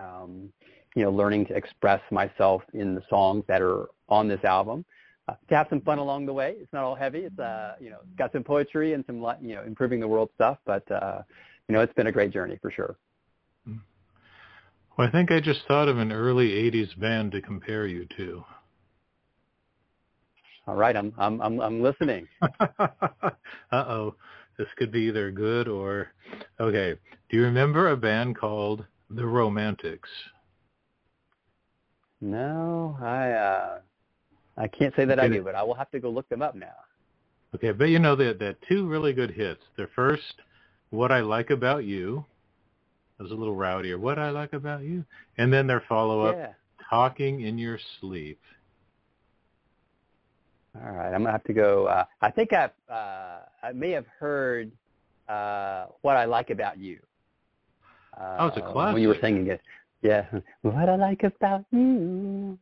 um, 0.00 0.52
you 0.94 1.02
know 1.04 1.10
learning 1.10 1.46
to 1.46 1.54
express 1.54 2.00
myself 2.10 2.62
in 2.74 2.94
the 2.94 3.02
songs 3.08 3.44
that 3.48 3.62
are 3.62 3.86
on 4.08 4.28
this 4.28 4.42
album 4.44 4.84
to 5.48 5.54
have 5.54 5.66
some 5.70 5.80
fun 5.80 5.98
along 5.98 6.26
the 6.26 6.32
way. 6.32 6.56
It's 6.58 6.72
not 6.72 6.84
all 6.84 6.94
heavy. 6.94 7.20
It's 7.20 7.38
uh, 7.38 7.74
you 7.80 7.90
know, 7.90 7.98
got 8.16 8.32
some 8.32 8.44
poetry 8.44 8.94
and 8.94 9.04
some 9.06 9.24
you 9.40 9.54
know, 9.54 9.62
improving 9.62 10.00
the 10.00 10.08
world 10.08 10.30
stuff. 10.34 10.58
But 10.64 10.90
uh, 10.90 11.22
you 11.68 11.74
know, 11.74 11.80
it's 11.80 11.92
been 11.94 12.06
a 12.06 12.12
great 12.12 12.32
journey 12.32 12.58
for 12.60 12.70
sure. 12.70 12.96
Hmm. 13.66 13.76
Well, 14.96 15.08
I 15.08 15.10
think 15.10 15.30
I 15.30 15.40
just 15.40 15.60
thought 15.66 15.88
of 15.88 15.98
an 15.98 16.12
early 16.12 16.50
'80s 16.50 16.98
band 16.98 17.32
to 17.32 17.40
compare 17.40 17.86
you 17.86 18.06
to. 18.16 18.44
All 20.66 20.76
right, 20.76 20.96
I'm 20.96 21.12
I'm 21.18 21.40
I'm, 21.40 21.60
I'm 21.60 21.82
listening. 21.82 22.28
uh 22.40 23.30
oh, 23.72 24.14
this 24.58 24.68
could 24.76 24.92
be 24.92 25.00
either 25.02 25.30
good 25.30 25.68
or 25.68 26.12
okay. 26.60 26.98
Do 27.28 27.36
you 27.36 27.42
remember 27.44 27.90
a 27.90 27.96
band 27.96 28.36
called 28.36 28.84
The 29.10 29.26
Romantics? 29.26 30.08
No, 32.20 32.96
I 33.02 33.30
uh 33.30 33.78
I 34.56 34.68
can't 34.68 34.94
say 34.96 35.04
that. 35.06 35.18
I 35.18 35.28
do, 35.28 35.42
but 35.42 35.54
I 35.54 35.62
will 35.62 35.74
have 35.74 35.90
to 35.92 36.00
go 36.00 36.10
look 36.10 36.28
them 36.28 36.42
up 36.42 36.54
now. 36.54 36.74
Okay, 37.54 37.72
but 37.72 37.84
you 37.84 37.98
know 37.98 38.16
that 38.16 38.38
that 38.38 38.56
two 38.68 38.86
really 38.88 39.12
good 39.12 39.30
hits. 39.30 39.62
The 39.76 39.88
first, 39.94 40.34
"What 40.90 41.10
I 41.10 41.20
Like 41.20 41.50
About 41.50 41.84
You," 41.84 42.24
was 43.18 43.30
a 43.30 43.34
little 43.34 43.56
rowdier. 43.56 43.98
"What 43.98 44.18
I 44.18 44.30
Like 44.30 44.52
About 44.52 44.82
You," 44.82 45.04
and 45.38 45.52
then 45.52 45.66
their 45.66 45.82
follow-up, 45.88 46.36
yeah. 46.36 46.52
"Talking 46.88 47.42
in 47.42 47.58
Your 47.58 47.78
Sleep." 48.00 48.40
All 50.74 50.90
right, 50.92 51.12
I'm 51.12 51.22
gonna 51.22 51.32
have 51.32 51.44
to 51.44 51.52
go. 51.52 51.86
Uh, 51.86 52.04
I 52.20 52.30
think 52.30 52.52
I 52.52 52.70
uh, 52.90 53.40
I 53.62 53.72
may 53.72 53.90
have 53.90 54.06
heard 54.18 54.70
uh, 55.28 55.86
"What 56.02 56.16
I 56.16 56.24
Like 56.24 56.50
About 56.50 56.78
You." 56.78 56.98
oh, 58.18 58.48
it's 58.48 58.56
a 58.56 58.60
classic. 58.60 58.76
Uh, 58.76 58.92
when 58.92 59.02
you 59.02 59.08
were 59.08 59.18
singing 59.20 59.46
it, 59.48 59.60
yeah. 60.02 60.26
What 60.62 60.88
I 60.88 60.96
like 60.96 61.22
about 61.22 61.64
you 61.70 62.58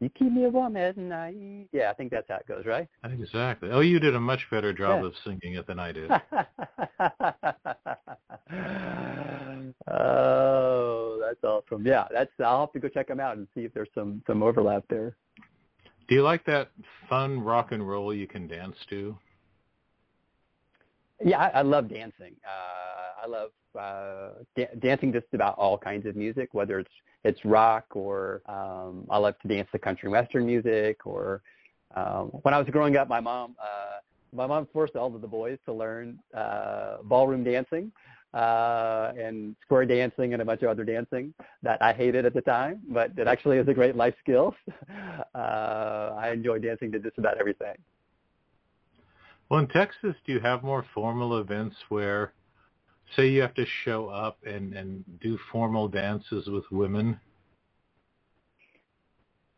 you 0.00 0.08
keep 0.10 0.32
me 0.32 0.46
warm 0.46 0.76
at 0.76 0.96
night. 0.96 1.68
Yeah, 1.72 1.90
I 1.90 1.94
think 1.94 2.12
that's 2.12 2.28
how 2.28 2.36
it 2.36 2.46
goes, 2.46 2.64
right? 2.66 2.88
Exactly. 3.20 3.70
Oh, 3.70 3.80
you 3.80 3.98
did 3.98 4.14
a 4.14 4.20
much 4.20 4.46
better 4.50 4.72
job 4.72 5.00
yeah. 5.00 5.08
of 5.08 5.14
singing 5.24 5.54
it 5.54 5.66
than 5.66 5.78
I 5.78 5.92
did. 5.92 6.10
oh, 9.90 11.20
that's 11.20 11.42
awesome. 11.42 11.84
Yeah, 11.84 12.06
that's. 12.12 12.30
I'll 12.38 12.60
have 12.60 12.72
to 12.72 12.80
go 12.80 12.88
check 12.88 13.08
them 13.08 13.20
out 13.20 13.36
and 13.36 13.48
see 13.54 13.62
if 13.62 13.74
there's 13.74 13.88
some 13.94 14.22
some 14.26 14.42
overlap 14.42 14.84
there. 14.88 15.16
Do 16.08 16.14
you 16.14 16.22
like 16.22 16.44
that 16.46 16.70
fun 17.08 17.40
rock 17.40 17.72
and 17.72 17.86
roll 17.86 18.14
you 18.14 18.26
can 18.26 18.46
dance 18.46 18.76
to? 18.90 19.16
Yeah, 21.24 21.38
I, 21.38 21.48
I 21.48 21.62
love 21.62 21.88
dancing. 21.88 22.36
Uh, 22.46 23.24
I 23.24 23.26
love 23.26 23.50
uh, 23.78 24.30
da- 24.56 24.74
dancing 24.78 25.12
just 25.12 25.26
about 25.32 25.56
all 25.58 25.76
kinds 25.78 26.06
of 26.06 26.16
music, 26.16 26.50
whether 26.52 26.78
it's 26.78 26.90
it's 27.24 27.44
rock 27.44 27.84
or 27.90 28.42
um, 28.46 29.04
I 29.10 29.18
love 29.18 29.34
to 29.40 29.48
dance 29.48 29.68
to 29.72 29.78
country 29.78 30.08
western 30.08 30.46
music. 30.46 31.04
Or 31.04 31.42
um, 31.96 32.28
when 32.42 32.54
I 32.54 32.58
was 32.58 32.68
growing 32.70 32.96
up, 32.96 33.08
my 33.08 33.20
mom 33.20 33.56
uh, 33.60 33.98
my 34.32 34.46
mom 34.46 34.68
forced 34.72 34.96
all 34.96 35.14
of 35.14 35.20
the 35.20 35.28
boys 35.28 35.58
to 35.64 35.72
learn 35.72 36.18
uh, 36.34 36.98
ballroom 37.02 37.44
dancing 37.44 37.90
uh, 38.34 39.12
and 39.18 39.56
square 39.62 39.86
dancing 39.86 40.32
and 40.32 40.42
a 40.42 40.44
bunch 40.44 40.62
of 40.62 40.68
other 40.68 40.84
dancing 40.84 41.32
that 41.62 41.80
I 41.82 41.92
hated 41.92 42.26
at 42.26 42.34
the 42.34 42.42
time, 42.42 42.80
but 42.90 43.12
it 43.16 43.26
actually 43.26 43.58
is 43.58 43.68
a 43.68 43.74
great 43.74 43.96
life 43.96 44.14
skill. 44.20 44.54
uh, 45.34 45.38
I 46.18 46.30
enjoy 46.32 46.58
dancing 46.58 46.92
to 46.92 46.98
just 46.98 47.18
about 47.18 47.38
everything. 47.38 47.76
Well, 49.48 49.60
in 49.60 49.68
Texas, 49.68 50.14
do 50.26 50.32
you 50.32 50.40
have 50.40 50.62
more 50.62 50.84
formal 50.94 51.40
events 51.40 51.76
where, 51.88 52.34
say, 53.16 53.28
you 53.28 53.40
have 53.42 53.54
to 53.54 53.66
show 53.84 54.08
up 54.08 54.38
and, 54.46 54.74
and 54.74 55.04
do 55.20 55.38
formal 55.50 55.88
dances 55.88 56.46
with 56.46 56.64
women? 56.70 57.18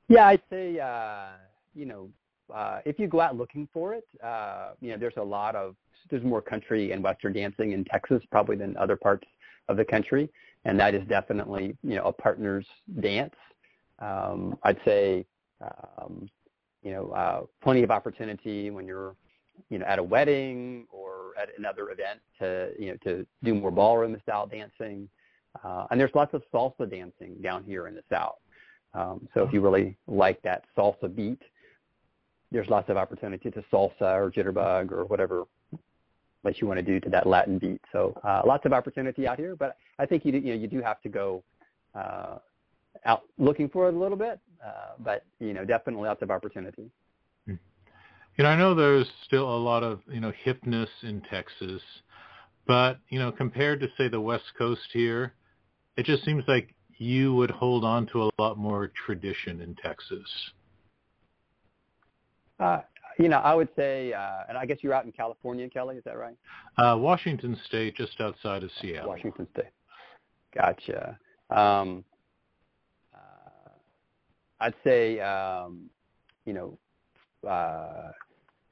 Yeah, 0.08 0.26
I'd 0.26 0.42
say, 0.50 0.78
uh, 0.78 1.28
you 1.74 1.86
know, 1.86 2.08
uh, 2.52 2.80
if 2.84 2.98
you 2.98 3.06
go 3.06 3.20
out 3.20 3.36
looking 3.36 3.68
for 3.72 3.94
it, 3.94 4.06
uh, 4.24 4.70
you 4.80 4.90
know, 4.90 4.96
there's 4.98 5.16
a 5.16 5.22
lot 5.22 5.54
of, 5.54 5.76
there's 6.10 6.24
more 6.24 6.42
country 6.42 6.92
and 6.92 7.02
Western 7.02 7.32
dancing 7.32 7.72
in 7.72 7.84
Texas 7.84 8.22
probably 8.30 8.56
than 8.56 8.76
other 8.76 8.96
parts 8.96 9.26
of 9.68 9.76
the 9.76 9.84
country. 9.84 10.28
And 10.64 10.78
that 10.80 10.94
is 10.94 11.06
definitely, 11.08 11.76
you 11.82 11.94
know, 11.94 12.04
a 12.04 12.12
partner's 12.12 12.66
dance. 13.00 13.34
Um, 14.00 14.58
I'd 14.64 14.78
say, 14.84 15.24
um, 15.62 16.28
you 16.82 16.92
know, 16.92 17.10
uh, 17.10 17.42
plenty 17.62 17.82
of 17.82 17.90
opportunity 17.90 18.70
when 18.70 18.86
you're 18.86 19.14
you 19.68 19.78
know, 19.78 19.86
at 19.86 19.98
a 19.98 20.02
wedding 20.02 20.86
or 20.90 21.19
at 21.40 21.48
another 21.58 21.90
event 21.90 22.20
to, 22.38 22.70
you 22.78 22.90
know, 22.90 22.96
to 23.04 23.26
do 23.42 23.54
more 23.54 23.70
ballroom 23.70 24.16
style 24.22 24.46
dancing. 24.46 25.08
Uh, 25.64 25.86
and 25.90 26.00
there's 26.00 26.14
lots 26.14 26.32
of 26.34 26.42
salsa 26.52 26.88
dancing 26.90 27.34
down 27.42 27.64
here 27.64 27.86
in 27.88 27.94
the 27.94 28.02
South. 28.10 28.36
Um, 28.94 29.28
so 29.34 29.42
if 29.42 29.52
you 29.52 29.60
really 29.60 29.96
like 30.06 30.42
that 30.42 30.64
salsa 30.76 31.14
beat, 31.14 31.40
there's 32.52 32.68
lots 32.68 32.88
of 32.88 32.96
opportunity 32.96 33.50
to 33.50 33.64
salsa 33.72 34.00
or 34.00 34.30
jitterbug 34.30 34.90
or 34.90 35.04
whatever 35.04 35.44
what 36.42 36.60
you 36.60 36.66
want 36.66 36.78
to 36.78 36.82
do 36.82 36.98
to 37.00 37.10
that 37.10 37.26
Latin 37.26 37.58
beat. 37.58 37.80
So 37.92 38.18
uh, 38.24 38.42
lots 38.46 38.64
of 38.64 38.72
opportunity 38.72 39.26
out 39.28 39.38
here, 39.38 39.54
but 39.54 39.76
I 39.98 40.06
think 40.06 40.24
you, 40.24 40.32
you 40.32 40.54
know, 40.54 40.54
you 40.54 40.66
do 40.66 40.80
have 40.80 41.00
to 41.02 41.08
go 41.08 41.42
uh, 41.94 42.38
out 43.04 43.22
looking 43.38 43.68
for 43.68 43.88
it 43.88 43.94
a 43.94 43.98
little 43.98 44.16
bit, 44.16 44.40
uh, 44.64 44.92
but 44.98 45.24
you 45.38 45.52
know, 45.52 45.64
definitely 45.64 46.06
lots 46.06 46.22
of 46.22 46.30
opportunity. 46.30 46.90
You 48.40 48.44
know, 48.44 48.52
I 48.52 48.56
know 48.56 48.74
there's 48.74 49.06
still 49.26 49.54
a 49.54 49.60
lot 49.60 49.82
of, 49.82 50.00
you 50.10 50.18
know, 50.18 50.32
hipness 50.46 50.88
in 51.02 51.20
Texas, 51.30 51.82
But, 52.70 53.00
you 53.08 53.18
know, 53.18 53.32
compared 53.32 53.80
to 53.80 53.88
say 53.98 54.06
the 54.06 54.20
West 54.20 54.44
Coast 54.56 54.82
here, 54.92 55.34
it 55.96 56.06
just 56.06 56.24
seems 56.24 56.44
like 56.46 56.72
you 56.98 57.34
would 57.34 57.50
hold 57.50 57.84
on 57.84 58.06
to 58.12 58.22
a 58.22 58.30
lot 58.38 58.58
more 58.58 58.92
tradition 59.06 59.60
in 59.60 59.74
Texas. 59.74 60.52
Uh, 62.60 62.82
you 63.18 63.28
know, 63.28 63.38
I 63.38 63.54
would 63.54 63.70
say, 63.74 64.12
uh, 64.12 64.42
and 64.48 64.56
I 64.56 64.66
guess 64.66 64.78
you're 64.82 64.94
out 64.94 65.04
in 65.04 65.10
California, 65.10 65.68
Kelly. 65.68 65.96
Is 65.96 66.04
that 66.04 66.16
right? 66.16 66.36
Uh, 66.78 66.96
Washington 66.96 67.58
State, 67.66 67.96
just 67.96 68.20
outside 68.20 68.62
of 68.62 68.70
Seattle. 68.80 69.08
Washington 69.08 69.48
State. 69.52 69.72
Gotcha. 70.54 71.18
Um, 71.50 72.04
uh, 73.12 73.70
I'd 74.60 74.74
say, 74.84 75.18
um, 75.18 75.90
you 76.44 76.52
know, 76.52 76.78
uh, 77.48 78.12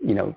you 0.01 0.15
know, 0.15 0.37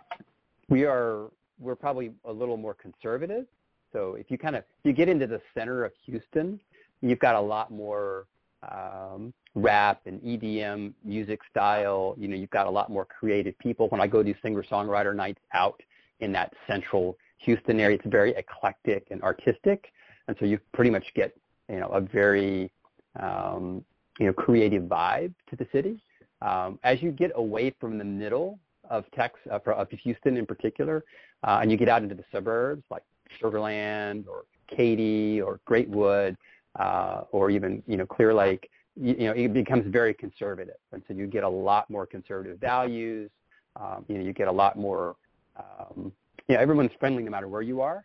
we 0.70 0.86
are 0.86 1.28
we're 1.60 1.76
probably 1.76 2.12
a 2.26 2.32
little 2.32 2.58
more 2.58 2.74
conservative. 2.74 3.46
So 3.94 4.16
if 4.16 4.32
you 4.32 4.38
kind 4.38 4.56
of 4.56 4.64
you 4.84 4.94
get 4.94 5.10
into 5.10 5.28
the 5.28 5.42
center 5.54 5.84
of 5.84 5.92
Houston, 6.06 6.60
you've 7.02 7.20
got 7.20 7.36
a 7.36 7.42
lot 7.42 7.72
more 7.72 8.26
um, 8.70 9.34
rap 9.56 10.02
and 10.06 10.22
EDM 10.22 10.94
music 11.04 11.42
style. 11.50 12.16
You 12.18 12.28
know, 12.28 12.36
you've 12.36 12.50
got 12.52 12.68
a 12.68 12.70
lot 12.70 12.90
more 12.90 13.06
creative 13.06 13.58
people. 13.60 13.88
When 13.90 14.02
I 14.02 14.08
go 14.08 14.24
to 14.24 14.34
singer-songwriter 14.42 15.16
nights 15.16 15.42
out 15.54 15.82
in 16.20 16.32
that 16.34 16.54
central 16.68 17.18
Houston 17.40 17.80
area, 17.80 17.98
it's 17.98 18.08
very 18.08 18.32
eclectic 18.36 19.08
and 19.12 19.22
artistic, 19.24 19.92
and 20.28 20.38
so 20.40 20.46
you 20.46 20.60
pretty 20.74 20.92
much 20.92 21.06
get 21.16 21.36
you 21.70 21.80
know 21.80 21.88
a 21.88 22.02
very 22.02 22.72
um, 23.20 23.84
you 24.20 24.28
know 24.28 24.34
creative 24.34 24.84
vibe 24.84 25.34
to 25.50 25.56
the 25.56 25.68
city. 25.72 26.02
Um, 26.42 26.80
as 26.84 27.02
you 27.04 27.12
get 27.12 27.32
away 27.36 27.74
from 27.80 27.98
the 27.98 28.04
middle 28.04 28.60
of 28.92 29.06
Texas, 29.16 29.42
uh, 29.52 29.60
of 29.72 29.90
Houston 29.90 30.38
in 30.38 30.46
particular, 30.46 31.04
uh, 31.44 31.60
and 31.62 31.72
you 31.72 31.78
get 31.78 31.90
out 31.90 32.04
into 32.04 32.14
the 32.14 32.26
suburbs 32.32 32.84
like 32.92 33.04
Sugar 33.40 33.60
Land 33.60 34.26
or 34.28 34.44
Katy 34.68 35.42
or 35.42 35.60
Greatwood, 35.68 36.36
uh, 36.80 37.22
or 37.32 37.50
even 37.50 37.82
you 37.88 37.98
know 37.98 38.06
Clear 38.06 38.34
Lake, 38.34 38.70
you, 38.96 39.16
you, 39.18 39.26
know 39.26 39.32
it 39.32 39.54
becomes 39.54 39.86
very 39.92 40.14
conservative, 40.14 40.76
and 40.92 41.02
so 41.08 41.14
you 41.14 41.26
get 41.26 41.44
a 41.44 41.50
lot 41.50 41.90
more 41.90 42.06
conservative 42.06 42.60
values. 42.60 43.32
Um, 43.80 44.06
you 44.08 44.18
know 44.18 44.24
you 44.24 44.34
get 44.34 44.48
a 44.48 44.52
lot 44.52 44.78
more. 44.78 45.16
Um, 45.58 46.12
you 46.48 46.56
know 46.56 46.62
everyone's 46.62 46.92
friendly 47.00 47.24
no 47.24 47.32
matter 47.32 47.48
where 47.48 47.62
you 47.62 47.82
are, 47.82 48.04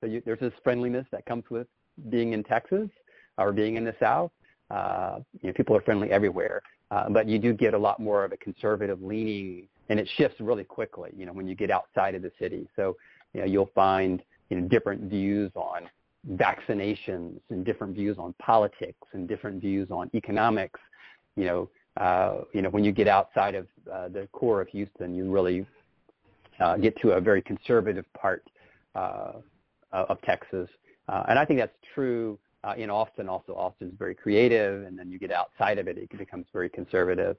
so 0.00 0.06
you, 0.06 0.20
there's 0.26 0.40
this 0.40 0.52
friendliness 0.64 1.06
that 1.12 1.24
comes 1.26 1.44
with 1.48 1.68
being 2.08 2.32
in 2.32 2.42
Texas 2.42 2.88
or 3.38 3.52
being 3.52 3.76
in 3.76 3.84
the 3.84 3.94
South. 4.00 4.32
Uh, 4.70 5.20
you 5.40 5.48
know 5.48 5.52
people 5.52 5.76
are 5.76 5.82
friendly 5.82 6.10
everywhere, 6.10 6.60
uh, 6.90 7.08
but 7.08 7.28
you 7.28 7.38
do 7.38 7.52
get 7.52 7.74
a 7.74 7.78
lot 7.78 8.00
more 8.00 8.24
of 8.24 8.32
a 8.32 8.36
conservative 8.36 9.00
leaning, 9.00 9.68
and 9.88 10.00
it 10.00 10.08
shifts 10.16 10.40
really 10.40 10.64
quickly. 10.64 11.10
You 11.16 11.26
know 11.26 11.32
when 11.32 11.46
you 11.46 11.54
get 11.54 11.70
outside 11.70 12.14
of 12.14 12.22
the 12.22 12.32
city, 12.38 12.68
so 12.76 12.96
you 13.32 13.40
know 13.40 13.46
you'll 13.46 13.70
find 13.74 14.22
you 14.50 14.60
know 14.60 14.68
different 14.68 15.02
views 15.02 15.50
on 15.54 15.88
vaccinations 16.32 17.40
and 17.50 17.64
different 17.64 17.94
views 17.94 18.16
on 18.18 18.34
politics 18.38 19.06
and 19.12 19.28
different 19.28 19.60
views 19.60 19.90
on 19.90 20.10
economics. 20.14 20.80
You 21.36 21.44
know, 21.44 21.70
uh, 21.96 22.40
you 22.52 22.62
know, 22.62 22.70
when 22.70 22.84
you 22.84 22.92
get 22.92 23.08
outside 23.08 23.54
of 23.54 23.66
uh, 23.92 24.08
the 24.08 24.28
core 24.32 24.60
of 24.60 24.68
Houston, 24.68 25.14
you 25.14 25.30
really 25.30 25.66
uh, 26.60 26.76
get 26.76 26.96
to 27.02 27.12
a 27.12 27.20
very 27.20 27.42
conservative 27.42 28.04
part 28.14 28.44
uh, 28.94 29.32
of 29.92 30.20
Texas, 30.22 30.68
uh, 31.08 31.24
and 31.28 31.38
I 31.38 31.44
think 31.44 31.60
that's 31.60 31.76
true 31.94 32.38
uh, 32.64 32.74
in 32.76 32.90
Austin. 32.90 33.28
Also, 33.28 33.52
Austin's 33.52 33.94
very 33.98 34.14
creative, 34.14 34.86
and 34.86 34.98
then 34.98 35.10
you 35.10 35.18
get 35.18 35.30
outside 35.30 35.78
of 35.78 35.88
it, 35.88 35.98
it 35.98 36.16
becomes 36.16 36.46
very 36.52 36.68
conservative. 36.68 37.36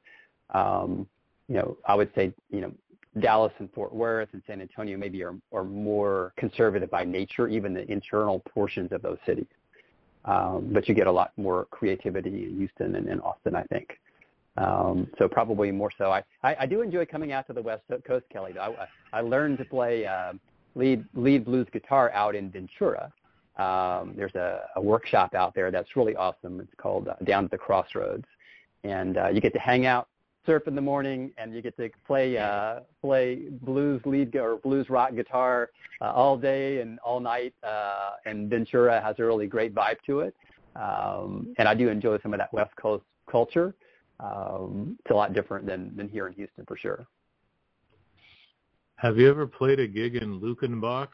Um, 0.54 1.08
you 1.48 1.56
know, 1.56 1.78
I 1.86 1.96
would 1.96 2.12
say, 2.16 2.34
you 2.50 2.62
know, 2.62 2.72
Dallas 3.20 3.54
and 3.60 3.72
Fort 3.72 3.94
Worth 3.94 4.30
and 4.34 4.42
San 4.46 4.62
Antonio 4.62 4.98
maybe 4.98 5.24
are, 5.24 5.36
are 5.54 5.64
more 5.64 6.34
conservative 6.38 6.92
by 6.92 7.06
nature, 7.06 7.48
even 7.48 7.74
the 7.74 7.90
internal 7.90 8.40
portions 8.54 8.92
of 8.92 9.02
those 9.02 9.18
cities. 9.26 9.48
Um, 10.26 10.70
but 10.74 10.90
you 10.90 10.96
get 10.96 11.08
a 11.08 11.12
lot 11.12 11.32
more 11.38 11.66
creativity 11.72 12.46
in 12.46 12.58
Houston 12.58 12.96
and 12.96 13.08
in 13.08 13.20
Austin, 13.22 13.56
I 13.56 13.64
think. 13.64 14.00
Um, 14.58 15.08
so 15.18 15.28
probably 15.28 15.72
more 15.72 15.92
so. 15.98 16.12
I, 16.12 16.24
I, 16.44 16.56
I 16.62 16.66
do 16.66 16.82
enjoy 16.82 17.06
coming 17.06 17.32
out 17.32 17.46
to 17.48 17.54
the 17.54 17.62
West 17.62 17.84
Coast, 18.06 18.26
Kelly. 18.32 18.54
I, 18.60 18.88
I 19.14 19.22
learned 19.22 19.60
to 19.60 19.66
play 19.66 20.06
uh, 20.06 20.34
lead 20.76 21.06
lead 21.14 21.46
blues 21.46 21.68
guitar 21.72 22.12
out 22.12 22.36
in 22.36 22.50
Ventura. 22.50 23.12
Um, 23.58 24.14
there's 24.18 24.36
a, 24.36 24.62
a 24.76 24.82
workshop 24.82 25.34
out 25.36 25.54
there 25.56 25.72
that's 25.72 25.96
really 25.96 26.16
awesome. 26.16 26.60
It's 26.60 26.74
called 26.78 27.08
uh, 27.08 27.16
Down 27.24 27.46
at 27.46 27.52
the 27.52 27.58
Crossroads, 27.58 28.26
and 28.84 29.18
uh, 29.18 29.30
you 29.30 29.42
get 29.42 29.54
to 29.54 29.60
hang 29.60 29.86
out 29.86 30.08
surf 30.46 30.64
in 30.68 30.76
the 30.76 30.82
morning 30.82 31.32
and 31.38 31.54
you 31.54 31.62
get 31.62 31.76
to 31.78 31.90
play 32.06 32.38
uh, 32.38 32.82
play 33.02 33.44
blues 33.62 34.02
lead 34.06 34.36
or 34.36 34.58
blues 34.58 34.90
rock 34.90 35.16
guitar 35.16 35.70
uh, 36.02 36.12
all 36.12 36.38
day 36.38 36.82
and 36.82 37.00
all 37.00 37.20
night. 37.20 37.54
Uh, 37.64 38.12
and 38.26 38.50
Ventura 38.50 39.02
has 39.02 39.16
a 39.20 39.24
really 39.24 39.48
great 39.48 39.74
vibe 39.74 39.98
to 40.06 40.22
it. 40.22 40.36
Um, 40.76 41.54
and 41.58 41.68
I 41.68 41.74
do 41.74 41.90
enjoy 41.90 42.20
some 42.22 42.34
of 42.34 42.40
that 42.40 42.52
West 42.54 42.76
Coast 42.76 43.06
culture. 43.30 43.74
Um, 44.20 44.98
it's 45.00 45.12
a 45.12 45.14
lot 45.14 45.34
different 45.34 45.66
than, 45.66 45.96
than 45.96 46.08
here 46.08 46.28
in 46.28 46.34
Houston 46.34 46.66
for 46.66 46.78
sure. 46.78 47.06
Have 48.98 49.18
you 49.18 49.30
ever 49.30 49.46
played 49.46 49.80
a 49.80 49.88
gig 49.88 50.16
in 50.16 50.40
Luckenbach? 50.40 51.10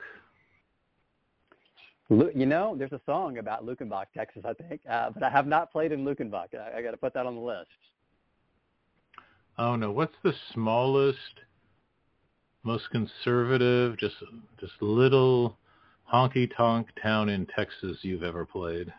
You 2.10 2.46
know, 2.46 2.76
there's 2.78 2.92
a 2.92 3.02
song 3.06 3.38
about 3.38 3.66
Luckenbach, 3.66 4.08
Texas, 4.14 4.44
I 4.46 4.54
think, 4.54 4.82
uh, 4.90 5.12
but 5.12 5.24
I 5.24 5.30
have 5.30 5.48
not 5.48 5.72
played 5.72 5.92
in 5.92 6.04
Luckenbach. 6.04 6.54
I, 6.54 6.80
I 6.80 6.82
got 6.82 6.92
to 6.92 6.98
put 6.98 7.14
that 7.14 7.26
on 7.26 7.36
the 7.36 7.42
list. 7.42 7.70
Oh 9.58 9.76
no, 9.76 9.92
what's 9.92 10.16
the 10.24 10.34
smallest, 10.54 11.18
most 12.64 12.90
conservative, 12.92 13.98
just 13.98 14.16
just 14.60 14.74
little 14.82 15.58
honky 16.12 16.50
tonk 16.56 16.88
town 17.02 17.30
in 17.30 17.46
Texas 17.56 17.98
you've 18.02 18.24
ever 18.24 18.46
played? 18.46 18.94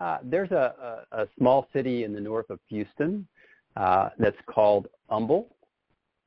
Uh, 0.00 0.18
there's 0.22 0.52
a, 0.52 1.04
a, 1.12 1.22
a, 1.22 1.28
small 1.36 1.66
city 1.72 2.04
in 2.04 2.12
the 2.12 2.20
north 2.20 2.48
of 2.50 2.60
Houston 2.68 3.26
uh, 3.76 4.10
that's 4.16 4.36
called 4.46 4.86
Humble, 5.10 5.48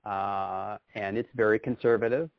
uh, 0.05 0.77
and 0.95 1.17
it's 1.17 1.29
very 1.35 1.57
conservative. 1.57 2.29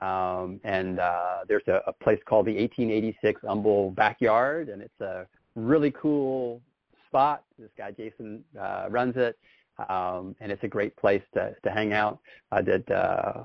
Um, 0.00 0.60
and 0.64 1.00
uh, 1.00 1.44
there's 1.48 1.66
a, 1.68 1.82
a, 1.86 1.92
place 1.92 2.18
called 2.26 2.46
the 2.46 2.56
1886 2.56 3.40
Humble 3.42 3.90
Backyard, 3.92 4.68
and 4.68 4.82
it's 4.82 5.00
a 5.00 5.26
really 5.54 5.90
cool 5.90 6.60
spot. 7.08 7.44
This 7.58 7.70
guy 7.76 7.90
Jason 7.90 8.42
uh, 8.58 8.86
runs 8.88 9.14
it, 9.16 9.38
um, 9.88 10.36
and 10.40 10.52
it's 10.52 10.64
a 10.64 10.68
great 10.68 10.96
place 10.96 11.22
to, 11.34 11.54
to 11.62 11.70
hang 11.70 11.92
out. 11.92 12.18
I 12.50 12.62
did 12.62 12.90
uh, 12.90 13.44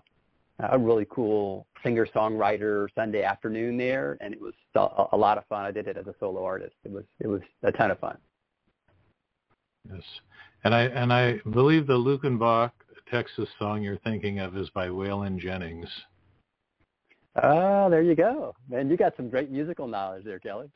a 0.59 0.77
really 0.77 1.05
cool 1.09 1.67
singer-songwriter 1.83 2.87
Sunday 2.95 3.23
afternoon 3.23 3.77
there, 3.77 4.17
and 4.21 4.33
it 4.33 4.41
was 4.41 4.53
a, 4.75 5.15
a 5.15 5.17
lot 5.17 5.37
of 5.37 5.45
fun. 5.47 5.65
I 5.65 5.71
did 5.71 5.87
it 5.87 5.97
as 5.97 6.07
a 6.07 6.15
solo 6.19 6.43
artist. 6.43 6.75
It 6.83 6.91
was 6.91 7.03
it 7.19 7.27
was 7.27 7.41
a 7.63 7.71
ton 7.71 7.91
of 7.91 7.99
fun. 7.99 8.17
Yes, 9.91 10.03
and 10.63 10.73
I 10.73 10.83
and 10.83 11.13
I 11.13 11.39
believe 11.51 11.87
the 11.87 11.93
Luckenbach, 11.93 12.71
Texas 13.11 13.47
song 13.59 13.81
you're 13.83 13.99
thinking 13.99 14.39
of 14.39 14.57
is 14.57 14.69
by 14.71 14.87
Waylon 14.87 15.39
Jennings. 15.39 15.89
Oh, 17.41 17.89
there 17.89 18.01
you 18.01 18.15
go. 18.15 18.55
Man, 18.67 18.89
you 18.89 18.97
got 18.97 19.15
some 19.15 19.29
great 19.29 19.51
musical 19.51 19.87
knowledge 19.87 20.25
there, 20.25 20.39
Kelly. 20.39 20.69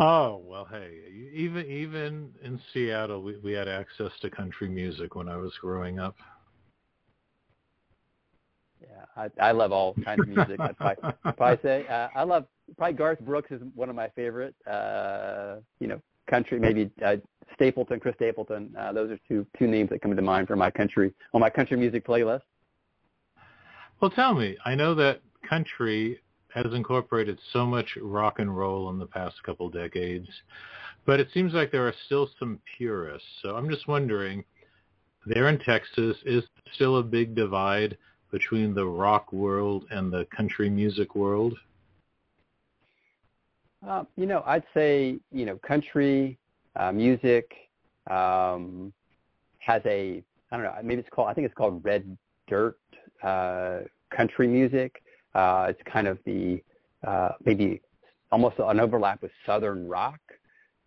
Oh 0.00 0.40
well, 0.44 0.64
hey, 0.70 0.92
even 1.34 1.66
even 1.66 2.30
in 2.42 2.60
Seattle, 2.72 3.22
we 3.22 3.36
we 3.38 3.52
had 3.52 3.66
access 3.66 4.12
to 4.22 4.30
country 4.30 4.68
music 4.68 5.16
when 5.16 5.28
I 5.28 5.36
was 5.36 5.52
growing 5.60 5.98
up. 5.98 6.14
Yeah, 8.80 9.04
I 9.16 9.48
I 9.48 9.52
love 9.52 9.72
all 9.72 9.96
kinds 10.04 10.22
of 10.22 10.28
music. 10.28 10.60
I'd 10.60 10.78
probably, 10.78 11.04
probably 11.36 11.58
say 11.62 11.86
uh, 11.88 12.08
I 12.14 12.22
love 12.22 12.46
probably 12.76 12.94
Garth 12.94 13.18
Brooks 13.20 13.50
is 13.50 13.60
one 13.74 13.90
of 13.90 13.96
my 13.96 14.08
favorite. 14.10 14.54
Uh, 14.70 15.56
you 15.80 15.88
know, 15.88 16.00
country 16.30 16.60
maybe 16.60 16.90
uh, 17.04 17.16
Stapleton, 17.54 17.98
Chris 17.98 18.14
Stapleton. 18.14 18.72
Uh, 18.78 18.92
those 18.92 19.10
are 19.10 19.18
two 19.26 19.44
two 19.58 19.66
names 19.66 19.90
that 19.90 20.00
come 20.00 20.14
to 20.14 20.22
mind 20.22 20.46
for 20.46 20.54
my 20.54 20.70
country 20.70 21.12
on 21.34 21.40
my 21.40 21.50
country 21.50 21.76
music 21.76 22.06
playlist. 22.06 22.42
Well, 24.00 24.12
tell 24.12 24.34
me, 24.34 24.56
I 24.64 24.76
know 24.76 24.94
that 24.94 25.22
country 25.48 26.20
has 26.54 26.72
incorporated 26.72 27.38
so 27.52 27.66
much 27.66 27.98
rock 28.00 28.38
and 28.38 28.56
roll 28.56 28.90
in 28.90 28.98
the 28.98 29.06
past 29.06 29.42
couple 29.42 29.68
decades, 29.68 30.28
but 31.04 31.20
it 31.20 31.28
seems 31.32 31.52
like 31.52 31.70
there 31.70 31.86
are 31.86 31.94
still 32.06 32.28
some 32.38 32.60
purists. 32.76 33.28
So 33.42 33.56
I'm 33.56 33.68
just 33.68 33.86
wondering, 33.88 34.44
there 35.26 35.48
in 35.48 35.58
Texas, 35.58 36.16
is 36.24 36.44
still 36.74 36.98
a 36.98 37.02
big 37.02 37.34
divide 37.34 37.96
between 38.30 38.74
the 38.74 38.84
rock 38.84 39.32
world 39.32 39.84
and 39.90 40.12
the 40.12 40.26
country 40.36 40.68
music 40.68 41.14
world? 41.14 41.54
Uh, 43.86 44.04
you 44.16 44.26
know, 44.26 44.42
I'd 44.46 44.64
say 44.74 45.18
you 45.30 45.46
know 45.46 45.56
country 45.58 46.38
uh, 46.76 46.92
music 46.92 47.50
um, 48.10 48.92
has 49.58 49.82
a 49.86 50.22
I 50.50 50.56
don't 50.56 50.64
know 50.64 50.74
maybe 50.82 51.00
it's 51.00 51.08
called 51.10 51.28
I 51.28 51.34
think 51.34 51.44
it's 51.44 51.54
called 51.54 51.84
red 51.84 52.16
dirt 52.48 52.78
uh, 53.22 53.80
country 54.10 54.48
music. 54.48 55.02
Uh, 55.38 55.66
it's 55.68 55.80
kind 55.84 56.08
of 56.08 56.18
the 56.24 56.60
uh, 57.06 57.30
maybe 57.44 57.80
almost 58.32 58.56
an 58.58 58.80
overlap 58.80 59.22
with 59.22 59.30
southern 59.46 59.86
rock, 59.86 60.18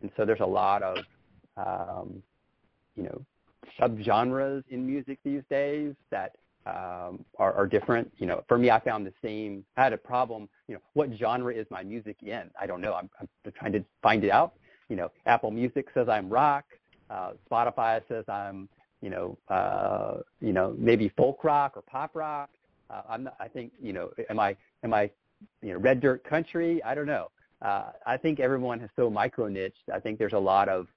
and 0.02 0.12
so 0.18 0.26
there's 0.26 0.42
a 0.42 0.46
lot 0.46 0.84
of 0.84 0.98
um, 1.56 2.22
you 2.98 3.04
know 3.04 3.26
subgenres 3.80 4.64
in 4.70 4.86
music 4.86 5.20
these 5.24 5.42
days 5.50 5.94
that 6.10 6.36
um, 6.66 7.24
are, 7.40 7.54
are 7.54 7.66
different. 7.66 8.12
You 8.18 8.26
know, 8.26 8.44
for 8.50 8.58
me, 8.58 8.70
I 8.70 8.82
found 8.82 9.06
the 9.06 9.14
same. 9.24 9.64
I 9.78 9.84
had 9.86 9.94
a 9.94 9.98
problem. 9.98 10.50
You 10.68 10.76
know, 10.76 10.82
what 10.96 11.10
genre 11.18 11.54
is 11.54 11.66
my 11.70 11.84
music 11.84 12.18
in? 12.22 12.50
I 12.60 12.68
don't 12.68 12.82
know. 12.82 12.94
I'm, 12.94 13.10
I'm 13.22 13.30
trying 13.54 13.72
to 13.72 13.86
find 14.04 14.22
it 14.26 14.32
out. 14.32 14.56
You 14.90 14.98
know, 14.98 15.12
Apple 15.28 15.52
Music 15.52 15.88
says 15.94 16.10
I'm 16.10 16.30
rock. 16.30 16.66
Uh, 17.10 17.32
Spotify 17.50 18.02
says 18.10 18.26
I'm, 18.28 18.68
you 19.02 19.12
know, 19.12 19.38
uh, 19.48 20.18
you 20.42 20.52
know, 20.52 20.76
maybe 20.78 21.08
folk 21.16 21.42
rock 21.46 21.78
or 21.78 21.84
pop 21.84 22.16
rock. 22.16 22.50
Uh, 22.92 23.02
I'm 23.10 23.24
not, 23.24 23.36
I 23.40 23.48
think, 23.48 23.72
you 23.82 23.94
know, 23.94 24.10
am 24.30 24.40
I, 24.40 24.56
am 24.84 24.94
I, 24.94 25.10
you 25.62 25.74
know, 25.74 25.80
red 25.80 26.02
dirt 26.02 26.24
country? 26.24 26.84
I 26.84 26.94
don't 26.94 27.06
know. 27.06 27.30
Uh, 27.62 27.92
I 28.06 28.18
think 28.18 28.40
everyone 28.40 28.80
has 28.80 28.90
so 28.96 29.10
micro 29.10 29.48
niched. 29.48 29.84
I 29.94 30.00
think 30.00 30.18
there's 30.18 30.34
a 30.34 30.40
lot 30.40 30.68
of 30.68 30.88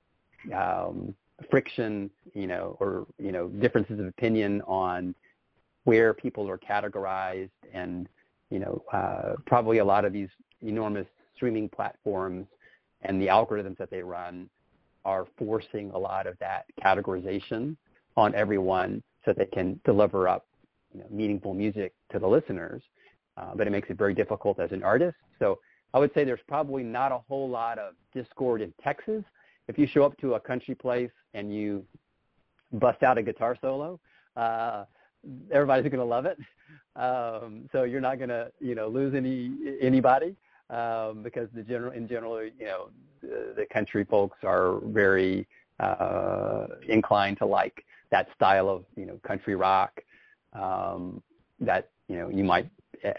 um, 0.54 1.14
friction, 1.50 2.10
you 2.32 2.46
know, 2.46 2.76
or 2.80 3.06
you 3.18 3.32
know, 3.32 3.48
differences 3.48 4.00
of 4.00 4.06
opinion 4.06 4.62
on 4.62 5.14
where 5.84 6.14
people 6.14 6.48
are 6.48 6.58
categorized, 6.58 7.50
and 7.72 8.08
you 8.50 8.58
know, 8.58 8.82
uh, 8.92 9.34
probably 9.46 9.78
a 9.78 9.84
lot 9.84 10.04
of 10.04 10.12
these 10.12 10.28
enormous 10.62 11.06
streaming 11.36 11.68
platforms 11.68 12.46
and 13.02 13.20
the 13.20 13.26
algorithms 13.26 13.76
that 13.76 13.90
they 13.90 14.02
run 14.02 14.48
are 15.04 15.26
forcing 15.36 15.90
a 15.90 15.98
lot 15.98 16.26
of 16.26 16.38
that 16.38 16.64
categorization 16.82 17.76
on 18.16 18.34
everyone 18.34 19.02
so 19.24 19.34
they 19.34 19.44
can 19.46 19.78
deliver 19.84 20.28
up 20.28 20.46
you 20.94 21.00
know, 21.00 21.06
meaningful 21.10 21.52
music 21.54 21.92
to 22.12 22.18
the 22.18 22.26
listeners. 22.26 22.82
Uh, 23.36 23.52
but 23.54 23.66
it 23.66 23.70
makes 23.70 23.90
it 23.90 23.98
very 23.98 24.14
difficult 24.14 24.60
as 24.60 24.70
an 24.70 24.82
artist. 24.84 25.16
So 25.40 25.58
I 25.92 25.98
would 25.98 26.12
say 26.14 26.24
there's 26.24 26.40
probably 26.46 26.84
not 26.84 27.10
a 27.10 27.18
whole 27.28 27.48
lot 27.48 27.78
of 27.78 27.94
discord 28.12 28.62
in 28.62 28.72
Texas. 28.82 29.24
If 29.66 29.76
you 29.76 29.86
show 29.86 30.04
up 30.04 30.16
to 30.18 30.34
a 30.34 30.40
country 30.40 30.74
place 30.74 31.10
and 31.34 31.52
you 31.54 31.84
bust 32.72 33.02
out 33.02 33.18
a 33.18 33.22
guitar 33.22 33.56
solo, 33.60 33.98
uh, 34.36 34.84
everybody's 35.50 35.84
going 35.84 35.98
to 35.98 36.04
love 36.04 36.26
it. 36.26 36.38
Um, 36.96 37.68
so 37.72 37.82
you're 37.82 38.00
not 38.00 38.18
going 38.18 38.28
to, 38.28 38.52
you 38.60 38.76
know, 38.76 38.86
lose 38.86 39.14
any 39.14 39.52
anybody 39.80 40.36
um, 40.70 41.22
because 41.22 41.48
the 41.54 41.62
general, 41.62 41.92
in 41.92 42.06
general, 42.06 42.44
you 42.44 42.66
know, 42.66 42.90
the, 43.20 43.54
the 43.56 43.66
country 43.72 44.04
folks 44.04 44.38
are 44.44 44.78
very 44.84 45.46
uh, 45.80 46.66
inclined 46.88 47.38
to 47.38 47.46
like 47.46 47.84
that 48.10 48.28
style 48.36 48.68
of, 48.68 48.84
you 48.96 49.06
know, 49.06 49.18
country 49.26 49.56
rock 49.56 49.92
um, 50.54 51.22
that, 51.60 51.90
you 52.08 52.16
know, 52.16 52.28
you 52.28 52.44
might 52.44 52.68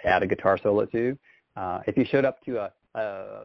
add 0.03 0.23
a 0.23 0.27
guitar 0.27 0.57
solo 0.61 0.85
to. 0.85 1.17
Uh, 1.55 1.81
if 1.87 1.97
you 1.97 2.05
showed 2.05 2.25
up 2.25 2.43
to 2.45 2.57
a, 2.57 2.71
a, 2.95 3.41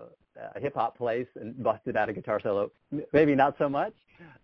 a 0.54 0.60
hip 0.60 0.74
hop 0.74 0.96
place 0.96 1.26
and 1.36 1.62
busted 1.62 1.96
out 1.96 2.08
a 2.08 2.12
guitar 2.12 2.40
solo, 2.42 2.70
maybe 3.12 3.34
not 3.34 3.54
so 3.58 3.68
much. 3.68 3.94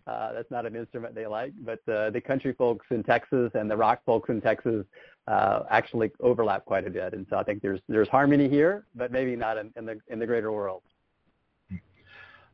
Uh, 0.06 0.32
that's 0.32 0.50
not 0.50 0.64
an 0.64 0.74
instrument 0.74 1.14
they 1.14 1.26
like, 1.26 1.52
but 1.64 1.80
uh, 1.92 2.10
the 2.10 2.20
country 2.20 2.54
folks 2.54 2.86
in 2.90 3.02
Texas 3.02 3.50
and 3.54 3.70
the 3.70 3.76
rock 3.76 4.00
folks 4.06 4.30
in 4.30 4.40
Texas 4.40 4.86
uh, 5.26 5.64
actually 5.70 6.10
overlap 6.20 6.64
quite 6.64 6.86
a 6.86 6.90
bit, 6.90 7.12
and 7.12 7.26
so 7.28 7.36
I 7.36 7.42
think 7.42 7.60
there's 7.60 7.80
there's 7.88 8.08
harmony 8.08 8.48
here, 8.48 8.86
but 8.94 9.12
maybe 9.12 9.36
not 9.36 9.58
in, 9.58 9.72
in 9.76 9.84
the 9.84 9.98
in 10.08 10.18
the 10.18 10.26
greater 10.26 10.52
world. 10.52 10.82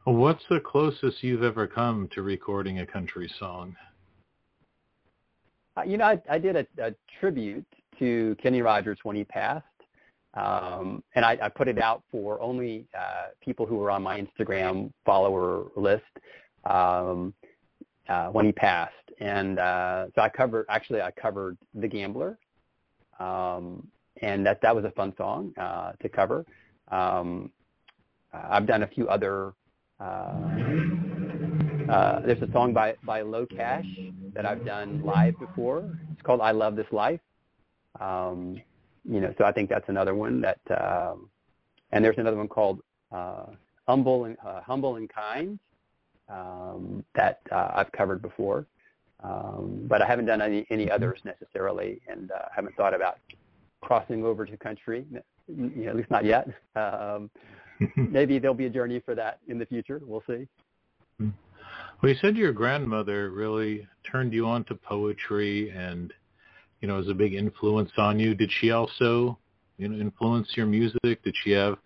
What's 0.05 0.43
the 0.51 0.59
closest 0.59 1.23
you've 1.23 1.45
ever 1.45 1.69
come 1.69 2.09
to 2.15 2.23
recording 2.23 2.81
a 2.81 2.87
country 2.87 3.31
song? 3.39 3.77
Uh, 5.77 5.83
you 5.83 5.97
know, 5.97 6.05
I, 6.05 6.21
I 6.29 6.39
did 6.39 6.57
a, 6.57 6.67
a 6.79 6.95
tribute 7.21 7.67
to 7.99 8.37
Kenny 8.43 8.63
Rogers 8.63 8.99
when 9.03 9.17
he 9.17 9.25
passed, 9.25 9.65
um, 10.35 11.03
and 11.15 11.25
I, 11.25 11.39
I 11.43 11.49
put 11.49 11.69
it 11.69 11.81
out 11.81 12.03
for 12.11 12.41
only 12.41 12.87
uh, 12.99 13.29
people 13.43 13.67
who 13.67 13.77
were 13.77 13.91
on 13.91 14.03
my 14.03 14.21
Instagram 14.21 14.93
follower 15.05 15.67
list 15.77 16.03
um, 16.65 17.35
uh, 18.09 18.29
when 18.29 18.47
he 18.47 18.53
passed. 18.53 18.93
And 19.21 19.59
uh, 19.59 20.07
so 20.15 20.23
I 20.23 20.29
covered, 20.29 20.67
actually 20.69 21.01
I 21.01 21.11
covered 21.11 21.57
The 21.75 21.89
Gambler. 21.89 22.39
Um, 23.21 23.87
and 24.21 24.45
that, 24.47 24.61
that 24.63 24.75
was 24.75 24.85
a 24.85 24.91
fun 24.91 25.13
song 25.17 25.53
uh, 25.59 25.93
to 26.01 26.09
cover. 26.09 26.45
Um, 26.91 27.51
I've 28.33 28.67
done 28.67 28.83
a 28.83 28.87
few 28.87 29.09
other, 29.09 29.53
uh, 31.89 32.21
there's 32.21 32.43
a 32.43 32.51
song 32.53 32.73
by, 32.73 32.95
by 33.05 33.23
LoCash 33.23 34.35
that 34.35 34.47
I've 34.47 34.65
done 34.65 35.03
live 35.03 35.39
before. 35.39 35.91
It's 36.13 36.23
called 36.23 36.41
I 36.41 36.51
Love 36.53 36.77
This 36.77 36.87
Life. 36.93 37.21
Um, 38.01 38.61
you 39.09 39.21
know, 39.21 39.35
so 39.39 39.45
I 39.45 39.53
think 39.53 39.69
that's 39.69 39.89
another 39.89 40.15
one 40.15 40.41
that, 40.41 40.61
um, 40.71 41.29
and 41.91 42.05
there's 42.05 42.19
another 42.19 42.37
one 42.37 42.49
called 42.49 42.81
uh, 43.11 43.47
Humble 43.87 44.25
and 44.27 44.37
uh, 44.47 44.61
Humble 44.63 44.97
and 44.97 45.09
Kind 45.13 45.59
um, 46.29 47.05
that 47.15 47.41
uh, 47.51 47.73
I've 47.75 47.93
covered 47.93 48.23
before, 48.23 48.67
um, 49.23 49.85
but 49.89 50.01
I 50.01 50.07
haven't 50.07 50.27
done 50.27 50.41
any 50.41 50.67
any 50.71 50.91
others 50.91 51.21
necessarily, 51.25 52.01
and 52.09 52.31
uh, 52.31 52.45
haven't 52.55 52.77
thought 52.77 52.95
about 52.95 53.19
crossing 53.81 54.25
over 54.25 54.47
to 54.47 54.57
country, 54.57 55.05
you 55.11 55.23
know, 55.49 55.91
at 55.91 55.97
least 55.97 56.11
not 56.11 56.25
yet. 56.25 56.49
Um, 56.75 57.31
maybe 57.97 58.39
there'll 58.39 58.55
be 58.55 58.67
a 58.67 58.71
journey 58.71 59.01
for 59.05 59.15
that 59.15 59.41
in 59.49 59.59
the 59.59 59.67
future. 59.67 60.01
We'll 60.05 60.23
see. 60.27 60.47
Well, 62.03 62.11
you 62.11 62.19
said 62.21 62.37
your 62.37 62.53
grandmother 62.53 63.31
really 63.31 63.87
turned 64.11 64.33
you 64.33 64.47
on 64.47 64.65
to 64.65 64.75
poetry 64.75 65.71
and 65.71 66.13
you 66.83 66.89
know, 66.89 66.97
was 66.97 67.09
a 67.09 67.15
big 67.15 67.33
influence 67.33 67.93
on 67.97 68.19
you. 68.19 68.35
Did 68.35 68.51
she 68.61 68.73
also, 68.73 69.39
you 69.79 69.89
know, 69.89 69.99
influence 69.99 70.49
your 70.57 70.67
music? 70.67 71.23
Did 71.23 71.35
she 71.43 71.53
have 71.53 71.79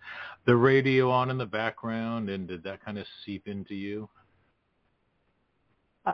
the 0.45 0.55
radio 0.55 1.11
on 1.11 1.29
in 1.29 1.37
the 1.37 1.45
background, 1.45 2.29
and 2.29 2.47
did 2.47 2.63
that 2.63 2.83
kind 2.83 2.97
of 2.97 3.05
seep 3.23 3.47
into 3.47 3.75
you? 3.75 4.09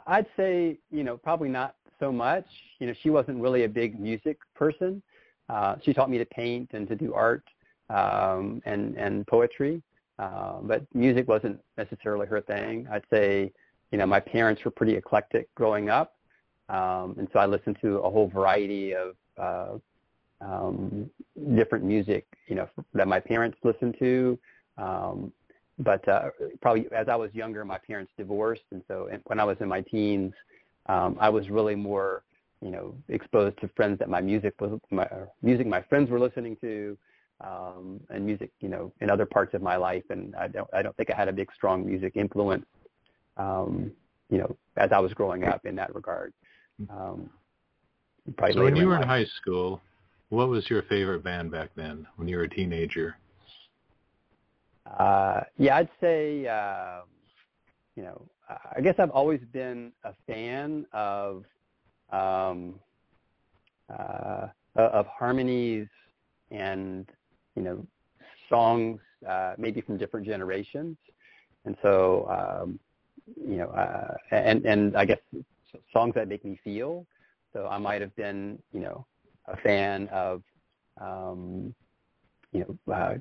I'd 0.05 0.25
say, 0.35 0.77
you 0.91 1.03
know, 1.03 1.15
probably 1.15 1.49
not 1.49 1.75
so 1.99 2.11
much. 2.11 2.45
You 2.79 2.87
know, 2.87 2.93
she 3.01 3.09
wasn't 3.09 3.39
really 3.41 3.63
a 3.63 3.69
big 3.69 3.99
music 3.99 4.37
person. 4.53 5.01
Uh, 5.47 5.75
she 5.83 5.93
taught 5.93 6.09
me 6.09 6.17
to 6.17 6.25
paint 6.25 6.71
and 6.73 6.87
to 6.89 6.95
do 6.95 7.13
art 7.13 7.43
um, 7.89 8.61
and 8.65 8.97
and 8.97 9.25
poetry, 9.27 9.81
uh, 10.19 10.59
but 10.61 10.85
music 10.93 11.27
wasn't 11.29 11.57
necessarily 11.77 12.27
her 12.27 12.41
thing. 12.41 12.85
I'd 12.91 13.03
say, 13.09 13.53
you 13.93 13.99
know, 13.99 14.07
my 14.07 14.19
parents 14.19 14.65
were 14.65 14.71
pretty 14.71 14.95
eclectic 14.95 15.53
growing 15.53 15.87
up. 15.87 16.15
Um, 16.67 17.15
and 17.19 17.27
so 17.31 17.37
I 17.37 17.45
listened 17.45 17.77
to 17.81 17.97
a 17.99 18.09
whole 18.09 18.27
variety 18.27 18.95
of 18.95 19.15
uh, 19.37 19.77
um, 20.41 21.11
different 21.55 21.85
music, 21.85 22.25
you 22.47 22.55
know, 22.55 22.67
that 22.95 23.07
my 23.07 23.19
parents 23.19 23.55
listened 23.63 23.95
to. 23.99 24.39
Um, 24.79 25.31
but 25.77 26.07
uh, 26.07 26.29
probably 26.59 26.87
as 26.91 27.07
I 27.07 27.15
was 27.15 27.29
younger, 27.35 27.63
my 27.65 27.77
parents 27.77 28.11
divorced, 28.17 28.63
and 28.71 28.81
so 28.87 29.09
when 29.25 29.39
I 29.39 29.43
was 29.43 29.57
in 29.59 29.67
my 29.67 29.81
teens, 29.81 30.33
um, 30.87 31.15
I 31.19 31.29
was 31.29 31.51
really 31.51 31.75
more, 31.75 32.23
you 32.61 32.71
know, 32.71 32.95
exposed 33.09 33.59
to 33.61 33.67
friends 33.75 33.99
that 33.99 34.09
my 34.09 34.21
music 34.21 34.59
was 34.59 34.79
my 34.89 35.07
music 35.43 35.67
my 35.67 35.83
friends 35.83 36.09
were 36.09 36.19
listening 36.19 36.57
to, 36.61 36.97
um, 37.41 37.99
and 38.09 38.25
music, 38.25 38.51
you 38.59 38.69
know, 38.69 38.91
in 39.01 39.11
other 39.11 39.25
parts 39.25 39.53
of 39.53 39.61
my 39.61 39.75
life, 39.75 40.03
and 40.09 40.35
I 40.35 40.47
don't 40.47 40.69
I 40.73 40.81
don't 40.81 40.95
think 40.97 41.11
I 41.11 41.15
had 41.15 41.27
a 41.27 41.33
big 41.33 41.49
strong 41.55 41.85
music 41.85 42.13
influence, 42.15 42.65
um, 43.37 43.91
you 44.29 44.37
know, 44.37 44.55
as 44.77 44.89
I 44.91 44.99
was 44.99 45.13
growing 45.13 45.43
up 45.43 45.65
in 45.65 45.75
that 45.75 45.93
regard. 45.93 46.33
Um, 46.89 47.29
so 48.53 48.63
when 48.63 48.75
you 48.75 48.87
were 48.87 48.95
in 48.95 49.03
high 49.07 49.25
school, 49.41 49.81
what 50.29 50.49
was 50.49 50.69
your 50.69 50.83
favorite 50.83 51.23
band 51.23 51.51
back 51.51 51.69
then 51.75 52.07
when 52.15 52.27
you 52.27 52.37
were 52.37 52.43
a 52.43 52.49
teenager? 52.49 53.15
Uh, 54.99 55.41
yeah, 55.57 55.77
I'd 55.77 55.89
say, 56.01 56.47
uh, 56.47 57.01
you 57.95 58.03
know, 58.03 58.25
I 58.75 58.81
guess 58.81 58.95
I've 58.99 59.11
always 59.11 59.39
been 59.51 59.91
a 60.03 60.13
fan 60.27 60.85
of 60.93 61.43
um, 62.11 62.79
uh, 63.89 64.47
of 64.75 65.05
harmonies 65.07 65.87
and 66.51 67.07
you 67.55 67.61
know 67.61 67.85
songs 68.49 68.99
uh, 69.27 69.53
maybe 69.57 69.81
from 69.81 69.97
different 69.97 70.25
generations, 70.25 70.97
and 71.65 71.75
so 71.81 72.27
um, 72.29 72.79
you 73.27 73.57
know, 73.57 73.67
uh, 73.69 74.15
and 74.31 74.65
and 74.65 74.95
I 74.95 75.05
guess 75.05 75.19
songs 75.91 76.13
that 76.15 76.27
make 76.27 76.43
me 76.43 76.59
feel. 76.63 77.05
So 77.53 77.67
I 77.67 77.77
might 77.77 78.01
have 78.01 78.15
been, 78.15 78.59
you 78.71 78.79
know, 78.79 79.05
a 79.47 79.57
fan 79.57 80.07
of, 80.11 80.41
um, 80.99 81.73
you 82.51 82.65
know, 82.87 82.93
uh, 82.93 83.13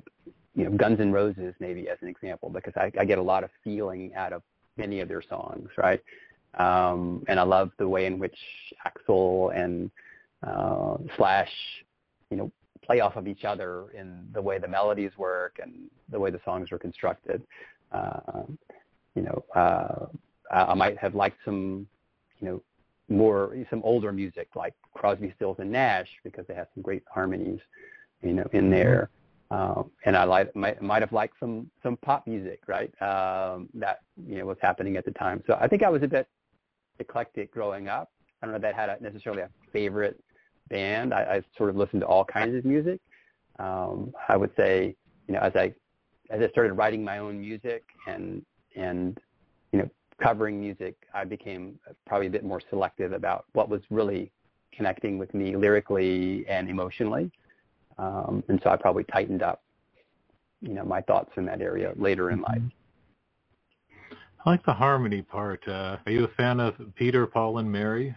you 0.55 0.65
know, 0.65 0.71
Guns 0.71 0.99
N' 0.99 1.11
Roses 1.11 1.53
maybe 1.59 1.89
as 1.89 1.97
an 2.01 2.07
example 2.07 2.49
because 2.49 2.73
I, 2.75 2.91
I 2.99 3.05
get 3.05 3.17
a 3.17 3.21
lot 3.21 3.43
of 3.43 3.49
feeling 3.63 4.13
out 4.15 4.33
of 4.33 4.41
many 4.77 5.01
of 5.01 5.07
their 5.07 5.21
songs, 5.21 5.69
right? 5.77 6.01
Um, 6.55 7.23
and 7.27 7.39
I 7.39 7.43
love 7.43 7.71
the 7.77 7.87
way 7.87 8.05
in 8.05 8.19
which 8.19 8.37
Axl 8.85 9.55
and 9.55 9.89
uh, 10.45 10.97
Slash, 11.17 11.51
you 12.29 12.37
know, 12.37 12.51
play 12.83 12.99
off 12.99 13.15
of 13.15 13.27
each 13.27 13.45
other 13.45 13.85
in 13.91 14.27
the 14.33 14.41
way 14.41 14.59
the 14.59 14.67
melodies 14.67 15.11
work 15.17 15.59
and 15.61 15.89
the 16.09 16.19
way 16.19 16.29
the 16.29 16.41
songs 16.43 16.71
are 16.71 16.77
constructed. 16.77 17.41
Uh, 17.91 18.43
you 19.15 19.21
know, 19.23 19.43
uh, 19.55 20.05
I 20.51 20.73
might 20.73 20.97
have 20.97 21.15
liked 21.15 21.37
some 21.45 21.87
you 22.43 22.49
know, 22.49 22.61
more 23.09 23.55
some 23.69 23.81
older 23.83 24.11
music 24.11 24.49
like 24.55 24.73
Crosby, 24.93 25.33
Stills 25.35 25.57
and 25.59 25.71
Nash 25.71 26.07
because 26.23 26.45
they 26.47 26.53
have 26.53 26.67
some 26.73 26.83
great 26.83 27.03
harmonies, 27.11 27.59
you 28.21 28.33
know, 28.33 28.47
in 28.53 28.69
there. 28.69 29.09
Um, 29.49 29.91
and 30.05 30.17
I 30.17 30.23
like, 30.23 30.55
might, 30.55 30.81
might 30.81 31.01
have 31.01 31.11
liked 31.11 31.35
some 31.39 31.69
some 31.81 31.95
pop 31.97 32.27
music, 32.27 32.61
right? 32.67 32.89
Um, 33.01 33.69
that 33.75 33.99
you 34.27 34.39
know 34.39 34.45
was 34.45 34.57
happening 34.61 34.97
at 34.97 35.05
the 35.05 35.11
time. 35.11 35.43
So 35.47 35.57
I 35.59 35.67
think 35.67 35.83
I 35.83 35.89
was 35.89 36.03
a 36.03 36.07
bit 36.07 36.27
eclectic 36.99 37.51
growing 37.51 37.87
up. 37.87 38.11
I 38.41 38.45
don't 38.45 38.51
know 38.51 38.57
if 38.57 38.61
that 38.63 38.75
had 38.75 38.89
a, 38.89 39.01
necessarily 39.01 39.43
a 39.43 39.49
favorite 39.71 40.19
band. 40.69 41.13
I, 41.13 41.21
I 41.35 41.41
sort 41.57 41.69
of 41.69 41.77
listened 41.77 42.01
to 42.01 42.07
all 42.07 42.25
kinds 42.25 42.55
of 42.55 42.65
music. 42.65 42.99
Um, 43.59 44.13
I 44.27 44.35
would 44.35 44.51
say, 44.57 44.95
you 45.27 45.33
know, 45.33 45.39
as 45.39 45.55
I 45.55 45.73
as 46.29 46.41
I 46.41 46.49
started 46.49 46.73
writing 46.73 47.03
my 47.03 47.19
own 47.19 47.39
music 47.39 47.83
and 48.07 48.43
and 48.75 49.19
you 49.71 49.79
know 49.79 49.89
covering 50.21 50.59
music, 50.59 50.95
I 51.13 51.25
became 51.25 51.79
probably 52.05 52.27
a 52.27 52.29
bit 52.29 52.43
more 52.43 52.61
selective 52.69 53.11
about 53.11 53.45
what 53.53 53.69
was 53.69 53.81
really 53.89 54.31
connecting 54.71 55.17
with 55.17 55.33
me 55.33 55.55
lyrically 55.55 56.45
and 56.47 56.69
emotionally. 56.69 57.31
Um, 57.97 58.43
and 58.47 58.59
so 58.63 58.69
I 58.69 58.77
probably 58.77 59.03
tightened 59.05 59.43
up, 59.43 59.61
you 60.61 60.73
know, 60.73 60.83
my 60.83 61.01
thoughts 61.01 61.31
in 61.37 61.45
that 61.45 61.61
area 61.61 61.93
later 61.95 62.31
in 62.31 62.41
life. 62.41 62.61
I 64.45 64.49
like 64.49 64.65
the 64.65 64.73
harmony 64.73 65.21
part. 65.21 65.65
Uh, 65.67 65.97
are 66.05 66.11
you 66.11 66.25
a 66.25 66.29
fan 66.29 66.59
of 66.59 66.75
Peter, 66.95 67.25
Paul, 67.25 67.59
and 67.59 67.71
Mary? 67.71 68.15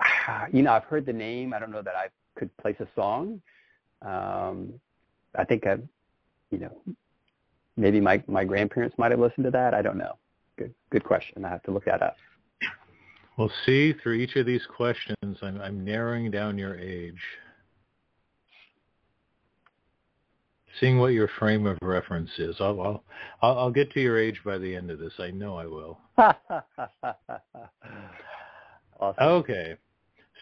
You 0.52 0.62
know, 0.62 0.72
I've 0.72 0.84
heard 0.84 1.04
the 1.04 1.12
name. 1.12 1.52
I 1.52 1.58
don't 1.58 1.70
know 1.70 1.82
that 1.82 1.94
I 1.94 2.08
could 2.38 2.54
place 2.56 2.76
a 2.80 2.86
song. 2.94 3.42
Um, 4.00 4.72
I 5.34 5.44
think 5.44 5.66
I've, 5.66 5.82
you 6.50 6.58
know, 6.58 6.80
maybe 7.76 8.00
my 8.00 8.22
my 8.26 8.44
grandparents 8.44 8.96
might 8.98 9.10
have 9.10 9.20
listened 9.20 9.44
to 9.44 9.50
that. 9.50 9.74
I 9.74 9.82
don't 9.82 9.98
know. 9.98 10.18
Good 10.56 10.74
good 10.90 11.04
question. 11.04 11.44
I 11.44 11.48
have 11.48 11.62
to 11.64 11.70
look 11.70 11.84
that 11.86 12.02
up. 12.02 12.16
Well, 13.36 13.50
see, 13.66 13.92
through 13.92 14.14
each 14.14 14.36
of 14.36 14.46
these 14.46 14.64
questions, 14.76 15.38
I'm, 15.42 15.60
I'm 15.60 15.84
narrowing 15.84 16.30
down 16.30 16.56
your 16.56 16.78
age. 16.78 17.18
Seeing 20.78 20.98
what 20.98 21.08
your 21.08 21.28
frame 21.38 21.66
of 21.66 21.76
reference 21.82 22.30
is. 22.38 22.56
I'll, 22.60 22.80
I'll, 22.80 23.04
I'll, 23.42 23.58
I'll 23.58 23.70
get 23.70 23.92
to 23.92 24.00
your 24.00 24.18
age 24.18 24.40
by 24.44 24.58
the 24.58 24.74
end 24.74 24.90
of 24.90 24.98
this. 24.98 25.12
I 25.18 25.30
know 25.30 25.56
I 25.56 25.66
will. 25.66 25.98
awesome. 29.00 29.14
Okay. 29.20 29.76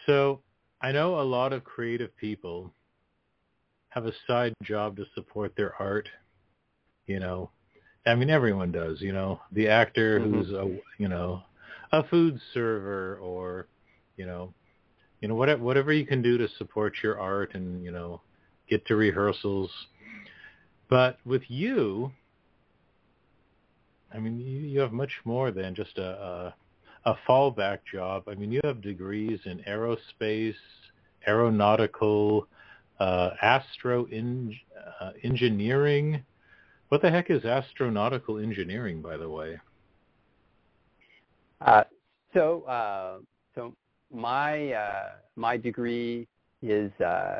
So 0.05 0.41
I 0.81 0.91
know 0.91 1.19
a 1.19 1.23
lot 1.23 1.53
of 1.53 1.63
creative 1.63 2.15
people 2.17 2.73
have 3.89 4.05
a 4.05 4.13
side 4.27 4.53
job 4.63 4.97
to 4.97 5.05
support 5.15 5.53
their 5.55 5.75
art. 5.79 6.09
You 7.07 7.19
know, 7.19 7.49
I 8.05 8.15
mean, 8.15 8.29
everyone 8.29 8.71
does. 8.71 9.01
You 9.01 9.13
know, 9.13 9.39
the 9.51 9.67
actor 9.67 10.19
mm-hmm. 10.19 10.33
who's 10.33 10.51
a 10.51 10.77
you 10.97 11.07
know 11.07 11.43
a 11.91 12.03
food 12.03 12.39
server 12.53 13.17
or 13.21 13.67
you 14.17 14.25
know 14.25 14.53
you 15.21 15.27
know 15.27 15.35
whatever 15.35 15.63
whatever 15.63 15.93
you 15.93 16.05
can 16.05 16.21
do 16.21 16.37
to 16.37 16.47
support 16.57 16.93
your 17.03 17.19
art 17.19 17.55
and 17.55 17.83
you 17.83 17.91
know 17.91 18.21
get 18.69 18.85
to 18.87 18.95
rehearsals. 18.95 19.69
But 20.89 21.17
with 21.25 21.43
you, 21.47 22.11
I 24.13 24.19
mean, 24.19 24.39
you, 24.39 24.59
you 24.59 24.79
have 24.79 24.91
much 24.91 25.11
more 25.25 25.51
than 25.51 25.75
just 25.75 25.97
a, 25.97 26.03
a 26.03 26.55
a 27.05 27.15
fallback 27.27 27.79
job. 27.91 28.23
I 28.27 28.35
mean, 28.35 28.51
you 28.51 28.61
have 28.63 28.81
degrees 28.81 29.39
in 29.45 29.59
aerospace, 29.67 30.55
aeronautical, 31.27 32.47
uh, 32.99 33.31
astro 33.41 34.05
in, 34.05 34.55
uh, 35.01 35.11
engineering. 35.23 36.23
What 36.93 37.01
the 37.01 37.09
heck 37.09 37.31
is 37.31 37.41
astronautical 37.41 38.39
engineering, 38.43 39.01
by 39.01 39.17
the 39.17 39.27
way? 39.27 39.59
Uh, 41.59 41.85
so, 42.35 42.61
uh, 42.65 43.17
so 43.55 43.73
my 44.13 44.73
uh, 44.73 45.09
my 45.35 45.57
degree 45.57 46.27
is 46.61 46.91
uh, 47.01 47.39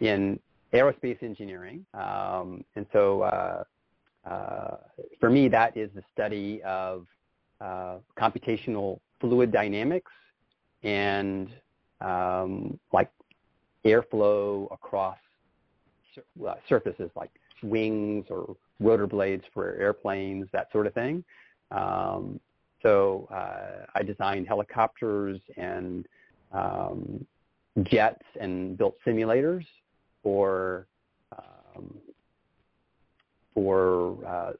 in 0.00 0.38
aerospace 0.72 1.20
engineering, 1.24 1.84
um, 1.94 2.64
and 2.76 2.86
so 2.92 3.64
for 5.18 5.28
me, 5.28 5.48
that 5.48 5.76
is 5.76 5.90
the 5.96 6.04
study 6.12 6.62
of 6.62 7.08
uh, 7.60 7.96
computational 8.16 9.00
fluid 9.20 9.50
dynamics 9.50 10.12
and 10.84 11.48
um, 12.00 12.78
like 12.92 13.10
airflow 13.84 14.72
across 14.72 15.18
sur- 16.14 16.46
uh, 16.46 16.54
surfaces 16.68 17.10
like 17.16 17.30
wings 17.62 18.26
or 18.30 18.56
rotor 18.80 19.06
blades 19.06 19.44
for 19.52 19.74
airplanes, 19.74 20.46
that 20.52 20.70
sort 20.72 20.86
of 20.86 20.94
thing. 20.94 21.24
Um, 21.70 22.40
so 22.82 23.28
uh, 23.32 23.86
I 23.94 24.02
designed 24.02 24.46
helicopters 24.48 25.38
and 25.56 26.06
um, 26.52 27.24
jets 27.84 28.24
and 28.40 28.76
built 28.76 28.96
simulators 29.06 29.64
for 30.22 30.86
um, 31.32 31.94
for 33.54 34.16
uh, 34.26 34.52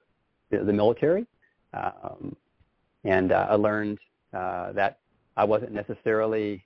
the, 0.51 0.73
military. 0.73 1.27
Um, 1.75 2.37
and 3.05 3.33
uh, 3.33 3.47
I 3.51 3.55
learned 3.55 3.99
uh, 4.35 4.73
that 4.73 4.99
I 5.37 5.45
wasn't 5.45 5.73
necessarily 5.73 6.65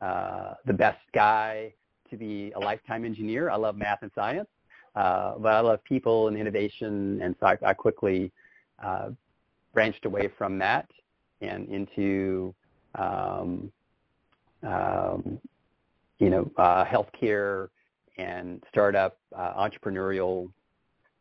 uh, 0.00 0.54
the 0.66 0.72
best 0.72 1.00
guy 1.14 1.72
to 2.10 2.16
be 2.16 2.52
a 2.56 2.58
lifetime 2.58 3.04
engineer. 3.04 3.50
I 3.50 3.56
love 3.56 3.76
math 3.76 3.98
and 4.02 4.10
science, 4.14 4.48
uh, 4.96 5.34
but 5.38 5.52
I 5.52 5.60
love 5.60 5.84
people 5.84 6.28
and 6.28 6.36
innovation, 6.36 7.20
and 7.22 7.34
so 7.38 7.46
I, 7.46 7.58
I 7.66 7.74
quickly 7.74 8.32
uh, 8.82 9.10
branched 9.74 10.06
away 10.06 10.30
from 10.38 10.58
that 10.58 10.90
and 11.42 11.68
into 11.68 12.54
um, 12.94 13.70
um, 14.62 15.38
you 16.18 16.30
know 16.30 16.50
uh, 16.56 16.84
healthcare 16.86 17.68
and 18.16 18.62
startup 18.70 19.18
entrepreneurial 19.38 20.50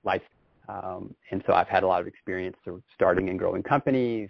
life. 0.06 0.22
Um, 0.70 1.14
and 1.30 1.44
so 1.46 1.54
I've 1.54 1.68
had 1.68 1.84
a 1.84 1.88
lot 1.88 2.00
of 2.02 2.08
experience 2.08 2.56
starting 2.96 3.30
and 3.30 3.38
growing 3.38 3.62
companies, 3.62 4.30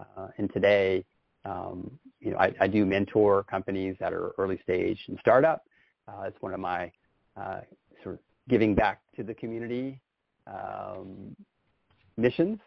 uh, 0.00 0.28
and 0.36 0.52
today, 0.52 1.04
um, 1.44 1.90
you 2.20 2.32
know, 2.32 2.38
I, 2.38 2.52
I, 2.60 2.66
do 2.66 2.84
mentor 2.84 3.44
companies 3.44 3.96
that 4.00 4.12
are 4.12 4.32
early 4.36 4.60
stage 4.62 4.98
and 5.08 5.16
startup. 5.20 5.64
Uh, 6.06 6.24
it's 6.24 6.36
one 6.42 6.52
of 6.52 6.60
my 6.60 6.92
uh, 7.36 7.60
giving 8.50 8.74
back 8.74 9.00
to 9.16 9.22
the 9.22 9.32
community 9.32 10.00
um, 10.46 11.34
missions. 12.16 12.58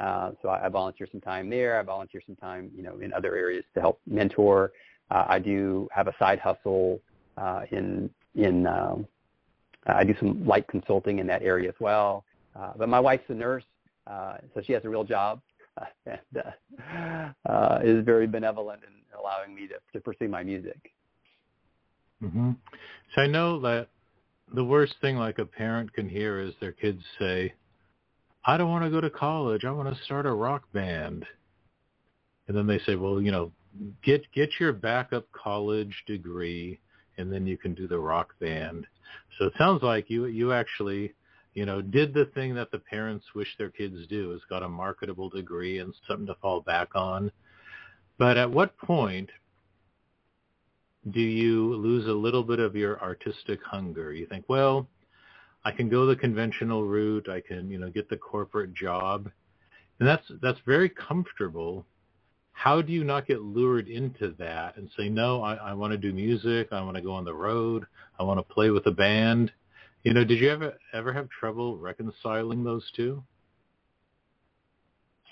Uh, 0.00 0.30
so 0.40 0.48
I, 0.48 0.66
I, 0.66 0.68
volunteer 0.68 1.06
some 1.10 1.20
time 1.20 1.50
there. 1.50 1.78
I 1.78 1.82
volunteer 1.82 2.22
some 2.24 2.36
time, 2.36 2.70
you 2.74 2.82
know, 2.82 2.98
in 2.98 3.12
other 3.12 3.36
areas 3.36 3.64
to 3.74 3.80
help 3.80 4.00
mentor. 4.06 4.72
Uh, 5.10 5.26
I 5.28 5.38
do 5.38 5.88
have 5.92 6.08
a 6.08 6.14
side 6.18 6.38
hustle 6.38 7.00
uh, 7.36 7.62
in 7.70 8.08
in. 8.34 8.66
Um, 8.66 9.06
I 9.86 10.04
do 10.04 10.14
some 10.20 10.46
light 10.46 10.66
consulting 10.68 11.18
in 11.18 11.26
that 11.26 11.42
area 11.42 11.68
as 11.68 11.74
well. 11.80 12.24
but 12.78 12.88
my 12.88 13.00
wife's 13.00 13.28
a 13.28 13.34
nurse, 13.34 13.64
so 14.06 14.62
she 14.64 14.72
has 14.72 14.84
a 14.84 14.88
real 14.88 15.04
job. 15.04 15.40
and 16.06 16.18
uh, 16.36 17.50
uh, 17.50 17.80
is 17.82 18.04
very 18.04 18.26
benevolent 18.26 18.82
in 18.86 19.18
allowing 19.18 19.54
me 19.54 19.66
to, 19.66 19.74
to 19.92 20.00
pursue 20.00 20.28
my 20.28 20.42
music. 20.42 20.92
Mm-hmm. 22.22 22.52
So 23.14 23.22
I 23.22 23.26
know 23.26 23.60
that 23.60 23.88
the 24.54 24.64
worst 24.64 24.94
thing 25.00 25.16
like 25.16 25.38
a 25.38 25.44
parent 25.44 25.92
can 25.92 26.08
hear 26.08 26.40
is 26.40 26.52
their 26.60 26.72
kids 26.72 27.02
say, 27.18 27.54
I 28.44 28.56
don't 28.56 28.70
want 28.70 28.84
to 28.84 28.90
go 28.90 29.00
to 29.00 29.10
college. 29.10 29.64
I 29.64 29.70
want 29.70 29.94
to 29.94 30.04
start 30.04 30.26
a 30.26 30.32
rock 30.32 30.64
band. 30.72 31.24
And 32.48 32.56
then 32.56 32.66
they 32.66 32.80
say, 32.80 32.96
well, 32.96 33.20
you 33.20 33.30
know, 33.30 33.52
get 34.04 34.30
get 34.32 34.50
your 34.58 34.72
backup 34.72 35.26
college 35.32 36.02
degree 36.06 36.80
and 37.16 37.32
then 37.32 37.46
you 37.46 37.56
can 37.56 37.74
do 37.74 37.86
the 37.86 37.98
rock 37.98 38.34
band. 38.40 38.86
So 39.38 39.46
it 39.46 39.52
sounds 39.56 39.82
like 39.82 40.10
you 40.10 40.26
you 40.26 40.52
actually 40.52 41.14
you 41.54 41.66
know, 41.66 41.82
did 41.82 42.14
the 42.14 42.26
thing 42.34 42.54
that 42.54 42.70
the 42.70 42.78
parents 42.78 43.26
wish 43.34 43.48
their 43.58 43.70
kids 43.70 44.06
do, 44.08 44.32
is 44.32 44.40
got 44.48 44.62
a 44.62 44.68
marketable 44.68 45.28
degree 45.28 45.78
and 45.78 45.94
something 46.08 46.26
to 46.26 46.34
fall 46.36 46.60
back 46.60 46.88
on. 46.94 47.30
But 48.18 48.36
at 48.36 48.50
what 48.50 48.76
point 48.78 49.30
do 51.10 51.20
you 51.20 51.74
lose 51.74 52.06
a 52.06 52.12
little 52.12 52.42
bit 52.42 52.60
of 52.60 52.76
your 52.76 53.00
artistic 53.00 53.60
hunger? 53.64 54.12
You 54.12 54.26
think, 54.26 54.44
well, 54.48 54.86
I 55.64 55.72
can 55.72 55.88
go 55.88 56.06
the 56.06 56.16
conventional 56.16 56.84
route. 56.84 57.28
I 57.28 57.40
can, 57.40 57.70
you 57.70 57.78
know, 57.78 57.90
get 57.90 58.08
the 58.08 58.16
corporate 58.16 58.74
job. 58.74 59.30
And 59.98 60.08
that's 60.08 60.24
that's 60.40 60.58
very 60.66 60.88
comfortable. 60.88 61.84
How 62.52 62.82
do 62.82 62.92
you 62.92 63.02
not 63.02 63.26
get 63.26 63.40
lured 63.40 63.88
into 63.88 64.34
that 64.38 64.76
and 64.76 64.88
say, 64.96 65.08
no, 65.08 65.42
I, 65.42 65.54
I 65.54 65.72
want 65.72 65.92
to 65.92 65.98
do 65.98 66.12
music. 66.12 66.68
I 66.70 66.82
want 66.82 66.96
to 66.96 67.02
go 67.02 67.12
on 67.12 67.24
the 67.24 67.34
road. 67.34 67.86
I 68.18 68.22
want 68.22 68.38
to 68.38 68.54
play 68.54 68.70
with 68.70 68.86
a 68.86 68.90
band. 68.92 69.50
You 70.04 70.12
know, 70.14 70.24
did 70.24 70.38
you 70.38 70.50
ever 70.50 70.74
ever 70.92 71.12
have 71.12 71.28
trouble 71.28 71.78
reconciling 71.78 72.62
those 72.62 72.84
two? 72.94 73.22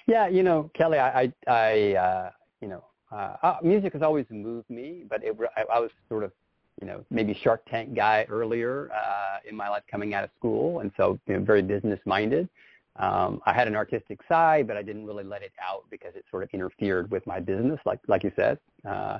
Yeah, 0.06 0.28
you 0.28 0.42
know, 0.42 0.70
Kelly, 0.74 0.98
I, 0.98 1.22
I, 1.22 1.32
I 1.46 1.94
uh, 1.94 2.30
you 2.60 2.68
know, 2.68 2.84
uh, 3.12 3.36
uh, 3.42 3.56
music 3.62 3.92
has 3.92 4.02
always 4.02 4.26
moved 4.30 4.68
me, 4.70 5.04
but 5.08 5.22
it, 5.24 5.36
I, 5.56 5.64
I 5.74 5.80
was 5.80 5.90
sort 6.08 6.24
of, 6.24 6.32
you 6.80 6.86
know, 6.86 7.04
maybe 7.10 7.38
Shark 7.42 7.62
Tank 7.68 7.94
guy 7.94 8.26
earlier 8.28 8.90
uh, 8.92 9.38
in 9.48 9.56
my 9.56 9.68
life 9.68 9.82
coming 9.90 10.14
out 10.14 10.24
of 10.24 10.30
school, 10.38 10.80
and 10.80 10.90
so 10.96 11.18
you 11.26 11.34
know, 11.34 11.44
very 11.44 11.62
business 11.62 11.98
minded. 12.04 12.48
Um, 12.96 13.40
I 13.46 13.52
had 13.52 13.68
an 13.68 13.76
artistic 13.76 14.20
side, 14.28 14.66
but 14.66 14.76
I 14.76 14.82
didn't 14.82 15.06
really 15.06 15.24
let 15.24 15.42
it 15.42 15.52
out 15.62 15.84
because 15.90 16.14
it 16.14 16.24
sort 16.30 16.42
of 16.42 16.50
interfered 16.52 17.10
with 17.10 17.26
my 17.26 17.40
business, 17.40 17.80
like 17.84 18.00
like 18.08 18.24
you 18.24 18.32
said. 18.36 18.58
Uh, 18.88 19.18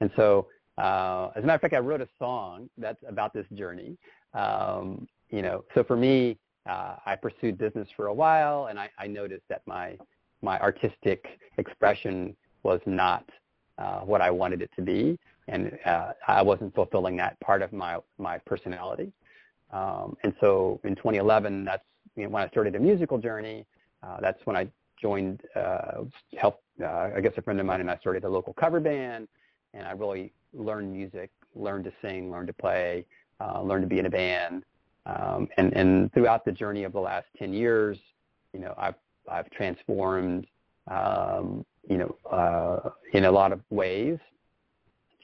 and 0.00 0.10
so, 0.16 0.46
uh, 0.78 1.30
as 1.34 1.42
a 1.42 1.46
matter 1.46 1.56
of 1.56 1.60
fact, 1.60 1.74
I 1.74 1.78
wrote 1.78 2.00
a 2.00 2.08
song 2.18 2.68
that's 2.78 3.02
about 3.08 3.32
this 3.32 3.46
journey. 3.54 3.96
Um, 4.34 5.06
you 5.30 5.42
know, 5.42 5.64
so 5.74 5.82
for 5.84 5.96
me, 5.96 6.38
uh, 6.68 6.96
I 7.04 7.16
pursued 7.16 7.58
business 7.58 7.88
for 7.96 8.06
a 8.06 8.14
while, 8.14 8.66
and 8.66 8.78
I, 8.78 8.90
I 8.98 9.06
noticed 9.06 9.44
that 9.48 9.62
my 9.66 9.96
my 10.42 10.58
artistic 10.60 11.24
expression 11.58 12.36
was 12.62 12.80
not 12.86 13.24
uh, 13.78 14.00
what 14.00 14.20
I 14.20 14.30
wanted 14.30 14.62
it 14.62 14.70
to 14.76 14.82
be. 14.82 15.18
and 15.48 15.76
uh, 15.84 16.12
I 16.28 16.42
wasn't 16.42 16.74
fulfilling 16.74 17.16
that 17.16 17.38
part 17.40 17.62
of 17.62 17.72
my 17.72 17.98
my 18.18 18.38
personality. 18.38 19.12
Um, 19.72 20.16
and 20.22 20.34
so 20.40 20.80
in 20.84 20.94
2011, 20.94 21.64
that's 21.64 21.84
you 22.16 22.24
know, 22.24 22.28
when 22.30 22.42
I 22.42 22.48
started 22.48 22.74
a 22.74 22.80
musical 22.80 23.18
journey. 23.18 23.66
Uh, 24.02 24.18
that's 24.20 24.44
when 24.44 24.56
I 24.56 24.68
joined, 25.00 25.40
uh, 25.56 26.02
helped, 26.36 26.62
uh, 26.82 27.10
I 27.14 27.20
guess 27.20 27.32
a 27.36 27.42
friend 27.42 27.58
of 27.60 27.66
mine 27.66 27.80
and 27.80 27.90
I 27.90 27.96
started 27.98 28.24
a 28.24 28.28
local 28.28 28.52
cover 28.52 28.80
band, 28.80 29.28
and 29.74 29.86
I 29.86 29.92
really 29.92 30.32
learned 30.52 30.92
music, 30.92 31.30
learned 31.54 31.84
to 31.84 31.92
sing, 32.02 32.30
learned 32.30 32.48
to 32.48 32.52
play, 32.52 33.06
uh, 33.40 33.62
learned 33.62 33.82
to 33.82 33.88
be 33.88 33.98
in 33.98 34.06
a 34.06 34.10
band. 34.10 34.64
Um, 35.06 35.48
and, 35.56 35.72
and 35.72 36.12
throughout 36.12 36.44
the 36.44 36.52
journey 36.52 36.84
of 36.84 36.92
the 36.92 37.00
last 37.00 37.26
10 37.38 37.52
years, 37.52 37.98
you 38.52 38.60
know, 38.60 38.74
I've, 38.76 38.94
I've 39.30 39.50
transformed, 39.50 40.46
um, 40.88 41.64
you 41.88 41.98
know, 41.98 42.16
uh, 42.30 42.90
in 43.12 43.24
a 43.24 43.30
lot 43.30 43.52
of 43.52 43.60
ways 43.70 44.18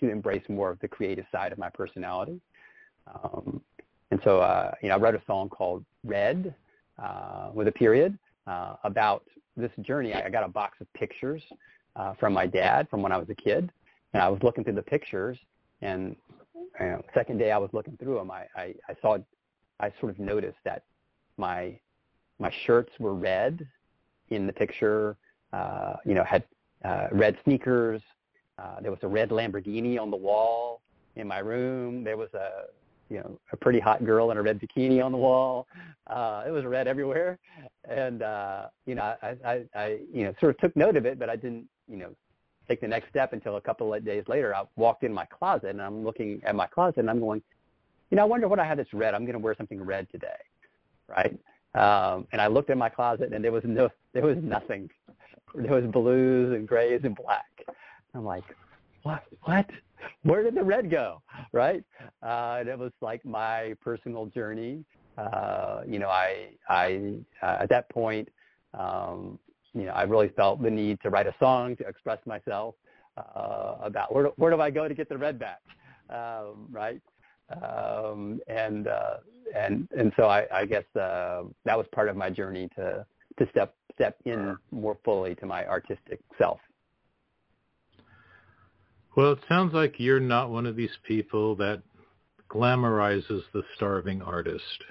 to 0.00 0.10
embrace 0.10 0.42
more 0.48 0.70
of 0.70 0.78
the 0.80 0.88
creative 0.88 1.24
side 1.32 1.52
of 1.52 1.58
my 1.58 1.70
personality. 1.70 2.40
Um, 3.12 3.60
and 4.10 4.20
so, 4.24 4.40
uh, 4.40 4.72
you 4.82 4.88
know, 4.88 4.94
I 4.94 4.98
wrote 4.98 5.14
a 5.14 5.22
song 5.26 5.48
called 5.48 5.84
Red 6.04 6.54
uh, 7.02 7.50
with 7.52 7.68
a 7.68 7.72
period 7.72 8.18
uh, 8.46 8.76
about 8.84 9.24
this 9.56 9.72
journey. 9.80 10.14
I 10.14 10.28
got 10.30 10.44
a 10.44 10.48
box 10.48 10.78
of 10.80 10.92
pictures 10.94 11.42
uh, 11.96 12.14
from 12.14 12.32
my 12.32 12.46
dad 12.46 12.88
from 12.88 13.02
when 13.02 13.12
I 13.12 13.18
was 13.18 13.28
a 13.28 13.34
kid, 13.34 13.70
and 14.12 14.22
I 14.22 14.28
was 14.28 14.40
looking 14.42 14.64
through 14.64 14.74
the 14.74 14.82
pictures. 14.82 15.36
And 15.82 16.16
you 16.80 16.86
know, 16.86 17.04
second 17.14 17.38
day 17.38 17.50
I 17.50 17.58
was 17.58 17.70
looking 17.72 17.96
through 17.96 18.16
them, 18.16 18.30
I, 18.30 18.46
I, 18.56 18.74
I 18.88 18.94
saw, 19.02 19.18
I 19.80 19.92
sort 20.00 20.12
of 20.12 20.18
noticed 20.18 20.58
that 20.64 20.84
my 21.36 21.78
my 22.40 22.52
shirts 22.66 22.92
were 22.98 23.14
red 23.14 23.66
in 24.30 24.46
the 24.46 24.52
picture. 24.52 25.16
Uh, 25.52 25.94
you 26.04 26.14
know, 26.14 26.24
had 26.24 26.44
uh, 26.84 27.08
red 27.12 27.36
sneakers. 27.44 28.02
Uh, 28.58 28.80
there 28.80 28.90
was 28.90 29.00
a 29.02 29.08
red 29.08 29.30
Lamborghini 29.30 29.98
on 30.00 30.10
the 30.10 30.16
wall 30.16 30.80
in 31.16 31.26
my 31.26 31.38
room. 31.38 32.04
There 32.04 32.16
was 32.16 32.32
a 32.34 32.64
you 33.10 33.18
know 33.18 33.38
a 33.52 33.56
pretty 33.56 33.80
hot 33.80 34.04
girl 34.04 34.30
in 34.30 34.36
a 34.36 34.42
red 34.42 34.60
bikini 34.60 35.02
on 35.02 35.12
the 35.12 35.18
wall. 35.18 35.66
Uh, 36.06 36.44
it 36.46 36.50
was 36.50 36.64
red 36.64 36.86
everywhere, 36.86 37.38
and 37.88 38.22
uh, 38.22 38.66
you 38.86 38.94
know 38.94 39.14
I, 39.22 39.36
I 39.44 39.64
I 39.74 39.98
you 40.12 40.24
know 40.24 40.34
sort 40.40 40.54
of 40.54 40.58
took 40.58 40.76
note 40.76 40.96
of 40.96 41.06
it, 41.06 41.18
but 41.18 41.30
I 41.30 41.36
didn't 41.36 41.66
you 41.88 41.96
know 41.96 42.10
take 42.68 42.80
the 42.80 42.88
next 42.88 43.08
step 43.08 43.32
until 43.32 43.56
a 43.56 43.60
couple 43.60 43.92
of 43.92 44.04
days 44.04 44.24
later. 44.28 44.54
I 44.54 44.62
walked 44.76 45.02
in 45.02 45.12
my 45.12 45.24
closet 45.24 45.70
and 45.70 45.82
I'm 45.82 46.04
looking 46.04 46.40
at 46.44 46.54
my 46.54 46.66
closet 46.66 46.98
and 46.98 47.10
I'm 47.10 47.18
going, 47.18 47.42
you 48.10 48.16
know, 48.16 48.22
I 48.22 48.26
wonder 48.26 48.46
what 48.46 48.58
I 48.58 48.66
have 48.66 48.76
that's 48.76 48.92
red. 48.92 49.14
I'm 49.14 49.22
going 49.22 49.32
to 49.32 49.38
wear 49.38 49.54
something 49.56 49.82
red 49.82 50.06
today, 50.12 50.28
right? 51.08 51.38
Um, 51.74 52.26
and 52.32 52.40
I 52.40 52.46
looked 52.46 52.70
in 52.70 52.78
my 52.78 52.90
closet 52.90 53.32
and 53.32 53.42
there 53.42 53.52
was 53.52 53.62
no, 53.64 53.88
there 54.12 54.22
was 54.22 54.36
nothing. 54.42 54.90
There 55.54 55.74
was 55.74 55.84
blues 55.90 56.54
and 56.54 56.66
grays 56.66 57.00
and 57.04 57.14
black. 57.14 57.46
I'm 58.14 58.24
like, 58.24 58.44
what? 59.02 59.24
What? 59.42 59.68
Where 60.22 60.42
did 60.42 60.54
the 60.54 60.62
red 60.62 60.90
go? 60.90 61.22
Right? 61.52 61.82
Uh, 62.22 62.58
and 62.60 62.68
it 62.68 62.78
was 62.78 62.92
like 63.00 63.24
my 63.24 63.74
personal 63.82 64.26
journey. 64.26 64.84
Uh, 65.16 65.82
you 65.86 65.98
know, 65.98 66.08
I, 66.08 66.50
I, 66.68 67.14
uh, 67.42 67.56
at 67.60 67.68
that 67.70 67.88
point, 67.90 68.28
um, 68.74 69.38
you 69.74 69.84
know, 69.84 69.92
I 69.92 70.02
really 70.02 70.28
felt 70.28 70.62
the 70.62 70.70
need 70.70 71.00
to 71.02 71.10
write 71.10 71.26
a 71.26 71.34
song 71.40 71.76
to 71.76 71.86
express 71.86 72.18
myself 72.26 72.74
uh, 73.16 73.76
about 73.82 74.14
where 74.14 74.24
do, 74.24 74.32
where 74.36 74.50
do 74.50 74.60
I 74.60 74.70
go 74.70 74.88
to 74.88 74.94
get 74.94 75.08
the 75.08 75.18
red 75.18 75.38
back, 75.38 75.60
um, 76.10 76.66
right? 76.70 77.00
Um, 77.62 78.40
and 78.46 78.88
uh, 78.88 79.16
and 79.56 79.88
and 79.96 80.12
so 80.16 80.24
I, 80.24 80.46
I 80.52 80.66
guess 80.66 80.84
uh, 80.94 81.44
that 81.64 81.76
was 81.76 81.86
part 81.94 82.08
of 82.08 82.16
my 82.16 82.30
journey 82.30 82.68
to 82.76 83.06
to 83.38 83.48
step 83.50 83.74
step 83.94 84.16
in 84.24 84.56
more 84.70 84.96
fully 85.04 85.34
to 85.36 85.46
my 85.46 85.66
artistic 85.66 86.20
self. 86.38 86.60
Well, 89.16 89.32
it 89.32 89.40
sounds 89.48 89.74
like 89.74 89.94
you're 89.98 90.20
not 90.20 90.50
one 90.50 90.66
of 90.66 90.76
these 90.76 90.96
people 91.02 91.56
that 91.56 91.82
glamorizes 92.48 93.42
the 93.52 93.62
starving 93.74 94.22
artist. 94.22 94.84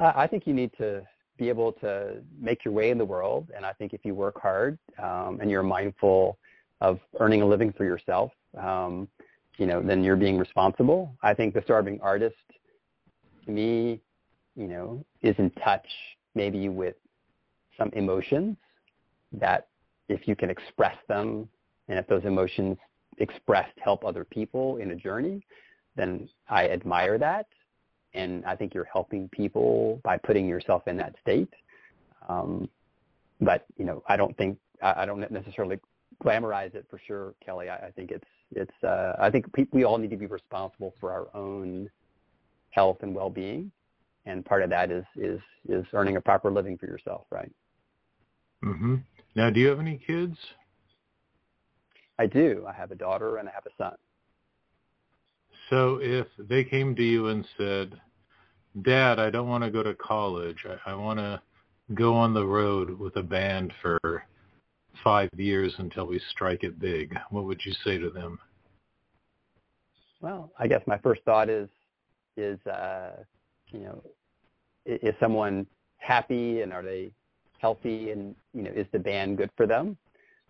I 0.00 0.26
think 0.26 0.46
you 0.46 0.54
need 0.54 0.70
to 0.78 1.02
be 1.38 1.48
able 1.48 1.72
to 1.72 2.22
make 2.40 2.64
your 2.64 2.74
way 2.74 2.90
in 2.90 2.98
the 2.98 3.04
world. 3.04 3.50
And 3.54 3.64
I 3.64 3.72
think 3.72 3.92
if 3.92 4.04
you 4.04 4.14
work 4.14 4.40
hard 4.40 4.78
um, 5.02 5.38
and 5.40 5.50
you're 5.50 5.62
mindful 5.62 6.38
of 6.80 6.98
earning 7.20 7.42
a 7.42 7.46
living 7.46 7.72
for 7.72 7.84
yourself, 7.84 8.32
um, 8.60 9.08
you 9.58 9.66
know, 9.66 9.82
then 9.82 10.02
you're 10.02 10.16
being 10.16 10.38
responsible. 10.38 11.14
I 11.22 11.34
think 11.34 11.54
the 11.54 11.62
starving 11.62 12.00
artist, 12.02 12.36
to 13.44 13.50
me, 13.50 14.00
you 14.56 14.68
know, 14.68 15.04
is 15.22 15.34
in 15.38 15.50
touch 15.64 15.86
maybe 16.34 16.68
with 16.68 16.96
some 17.78 17.90
emotions 17.94 18.56
that 19.32 19.68
if 20.08 20.28
you 20.28 20.36
can 20.36 20.50
express 20.50 20.96
them 21.08 21.48
and 21.88 21.98
if 21.98 22.06
those 22.06 22.24
emotions 22.24 22.76
expressed 23.18 23.76
help 23.82 24.04
other 24.04 24.24
people 24.24 24.76
in 24.76 24.90
a 24.90 24.96
journey, 24.96 25.44
then 25.96 26.28
I 26.48 26.68
admire 26.68 27.18
that 27.18 27.46
and 28.14 28.44
I 28.44 28.56
think 28.56 28.74
you're 28.74 28.88
helping 28.92 29.28
people 29.28 30.00
by 30.04 30.18
putting 30.18 30.46
yourself 30.46 30.86
in 30.86 30.96
that 30.98 31.14
state. 31.20 31.52
Um, 32.28 32.68
but 33.40 33.66
you 33.76 33.84
know, 33.84 34.02
I 34.08 34.16
don't 34.16 34.36
think 34.36 34.58
I, 34.82 35.02
I 35.02 35.06
don't 35.06 35.30
necessarily 35.30 35.78
glamorize 36.22 36.74
it 36.74 36.86
for 36.90 37.00
sure, 37.06 37.34
Kelly. 37.44 37.68
I, 37.68 37.86
I 37.86 37.90
think 37.90 38.10
it's 38.10 38.28
it's 38.54 38.84
uh, 38.84 39.14
I 39.18 39.30
think 39.30 39.52
pe- 39.52 39.66
we 39.72 39.84
all 39.84 39.98
need 39.98 40.10
to 40.10 40.16
be 40.16 40.26
responsible 40.26 40.94
for 41.00 41.10
our 41.10 41.28
own 41.34 41.90
health 42.70 42.98
and 43.02 43.14
well-being, 43.14 43.70
and 44.26 44.44
part 44.44 44.62
of 44.62 44.70
that 44.70 44.90
is 44.90 45.04
is 45.16 45.40
is 45.68 45.84
earning 45.92 46.16
a 46.16 46.20
proper 46.20 46.50
living 46.50 46.78
for 46.78 46.86
yourself, 46.86 47.26
right? 47.30 47.52
Mm-hmm. 48.64 48.96
Now, 49.34 49.50
do 49.50 49.60
you 49.60 49.68
have 49.68 49.80
any 49.80 50.00
kids? 50.06 50.36
I 52.18 52.26
do. 52.26 52.64
I 52.68 52.72
have 52.72 52.90
a 52.90 52.94
daughter 52.94 53.38
and 53.38 53.48
I 53.48 53.52
have 53.52 53.66
a 53.66 53.70
son. 53.76 53.96
So 55.70 55.98
if 56.02 56.26
they 56.38 56.64
came 56.64 56.94
to 56.96 57.02
you 57.02 57.28
and 57.28 57.46
said, 57.56 58.00
Dad, 58.82 59.18
I 59.18 59.30
don't 59.30 59.48
want 59.48 59.64
to 59.64 59.70
go 59.70 59.82
to 59.82 59.94
college. 59.94 60.64
I, 60.68 60.90
I 60.90 60.94
want 60.94 61.18
to 61.18 61.40
go 61.94 62.14
on 62.14 62.34
the 62.34 62.44
road 62.44 62.98
with 62.98 63.16
a 63.16 63.22
band 63.22 63.72
for 63.80 63.98
five 65.02 65.30
years 65.36 65.74
until 65.78 66.06
we 66.06 66.20
strike 66.30 66.62
it 66.62 66.78
big, 66.78 67.16
what 67.30 67.44
would 67.44 67.60
you 67.64 67.72
say 67.84 67.98
to 67.98 68.10
them? 68.10 68.38
Well, 70.20 70.52
I 70.58 70.68
guess 70.68 70.82
my 70.86 70.98
first 70.98 71.22
thought 71.24 71.48
is, 71.48 71.68
is 72.36 72.64
uh, 72.66 73.24
you 73.72 73.80
know, 73.80 74.02
is, 74.86 75.14
someone 75.20 75.66
happy 75.98 76.62
and 76.62 76.72
are 76.72 76.82
they 76.82 77.10
healthy 77.58 78.10
and 78.10 78.34
you 78.54 78.62
know, 78.62 78.70
is 78.70 78.86
the 78.92 78.98
band 78.98 79.38
good 79.38 79.50
for 79.56 79.66
them, 79.66 79.96